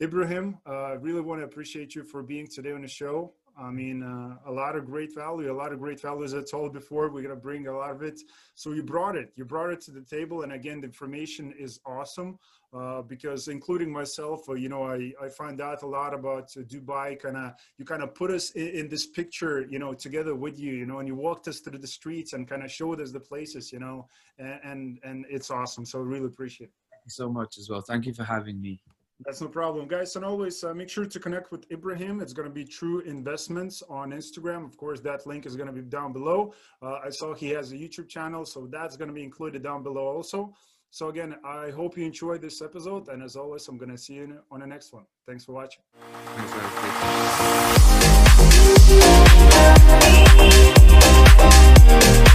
Ibrahim 0.00 0.58
uh, 0.66 0.98
really 0.98 1.20
want 1.20 1.40
to 1.40 1.44
appreciate 1.44 1.94
you 1.94 2.02
for 2.02 2.22
being 2.22 2.46
today 2.46 2.72
on 2.72 2.82
the 2.82 2.88
show 2.88 3.32
I 3.58 3.70
mean, 3.70 4.02
uh, 4.02 4.50
a 4.50 4.52
lot 4.52 4.76
of 4.76 4.86
great 4.86 5.14
value, 5.14 5.52
a 5.52 5.54
lot 5.54 5.72
of 5.72 5.78
great 5.78 6.00
value, 6.00 6.24
as 6.24 6.34
I 6.34 6.42
told 6.42 6.72
before, 6.72 7.10
we're 7.10 7.22
going 7.22 7.34
to 7.34 7.40
bring 7.40 7.66
a 7.66 7.76
lot 7.76 7.90
of 7.90 8.02
it. 8.02 8.20
So 8.54 8.72
you 8.72 8.82
brought 8.82 9.16
it, 9.16 9.32
you 9.36 9.44
brought 9.44 9.70
it 9.70 9.80
to 9.82 9.90
the 9.90 10.00
table. 10.00 10.42
And 10.42 10.52
again, 10.52 10.80
the 10.80 10.86
information 10.86 11.52
is 11.58 11.80
awesome 11.84 12.38
uh, 12.72 13.02
because 13.02 13.48
including 13.48 13.92
myself, 13.92 14.48
uh, 14.48 14.54
you 14.54 14.68
know, 14.68 14.84
I, 14.84 15.12
I 15.22 15.28
find 15.28 15.60
out 15.60 15.82
a 15.82 15.86
lot 15.86 16.14
about 16.14 16.50
uh, 16.56 16.60
Dubai, 16.60 17.18
kind 17.18 17.36
of, 17.36 17.52
you 17.78 17.84
kind 17.84 18.02
of 18.02 18.14
put 18.14 18.30
us 18.30 18.50
in, 18.52 18.68
in, 18.68 18.88
this 18.88 19.06
picture, 19.06 19.66
you 19.68 19.78
know, 19.78 19.92
together 19.92 20.34
with 20.34 20.58
you, 20.58 20.72
you 20.72 20.86
know, 20.86 20.98
and 21.00 21.08
you 21.08 21.14
walked 21.14 21.48
us 21.48 21.60
through 21.60 21.78
the 21.78 21.86
streets 21.86 22.32
and 22.32 22.48
kind 22.48 22.62
of 22.62 22.70
showed 22.70 23.00
us 23.00 23.12
the 23.12 23.20
places, 23.20 23.72
you 23.72 23.78
know, 23.78 24.08
and, 24.38 24.60
and, 24.64 24.98
and 25.04 25.26
it's 25.28 25.50
awesome. 25.50 25.84
So 25.84 25.98
really 26.00 26.26
appreciate 26.26 26.68
it. 26.68 26.72
Thank 26.90 27.02
you 27.06 27.10
so 27.10 27.28
much 27.28 27.58
as 27.58 27.68
well. 27.68 27.82
Thank 27.82 28.06
you 28.06 28.14
for 28.14 28.24
having 28.24 28.60
me. 28.60 28.80
That's 29.24 29.40
no 29.40 29.48
problem, 29.48 29.86
guys. 29.86 30.16
And 30.16 30.24
always 30.24 30.64
uh, 30.64 30.74
make 30.74 30.88
sure 30.88 31.06
to 31.06 31.20
connect 31.20 31.52
with 31.52 31.70
Ibrahim. 31.70 32.20
It's 32.20 32.32
going 32.32 32.48
to 32.48 32.54
be 32.54 32.64
True 32.64 33.00
Investments 33.00 33.82
on 33.88 34.10
Instagram. 34.10 34.64
Of 34.64 34.76
course, 34.76 35.00
that 35.00 35.26
link 35.26 35.46
is 35.46 35.56
going 35.56 35.68
to 35.68 35.72
be 35.72 35.82
down 35.82 36.12
below. 36.12 36.54
Uh, 36.80 36.98
I 37.04 37.10
saw 37.10 37.34
he 37.34 37.50
has 37.50 37.72
a 37.72 37.76
YouTube 37.76 38.08
channel, 38.08 38.44
so 38.44 38.66
that's 38.66 38.96
going 38.96 39.08
to 39.08 39.14
be 39.14 39.22
included 39.22 39.62
down 39.62 39.82
below 39.82 40.06
also. 40.06 40.54
So, 40.90 41.08
again, 41.08 41.36
I 41.42 41.70
hope 41.70 41.96
you 41.96 42.04
enjoyed 42.04 42.42
this 42.42 42.60
episode. 42.60 43.08
And 43.08 43.22
as 43.22 43.36
always, 43.36 43.66
I'm 43.68 43.78
going 43.78 43.92
to 43.92 43.96
see 43.96 44.14
you 44.14 44.40
on 44.50 44.60
the 44.60 44.66
next 44.66 44.92
one. 44.92 45.04
Thanks 45.26 45.44
for 45.44 45.52
watching. 45.52 45.82
Thanks, 51.96 52.31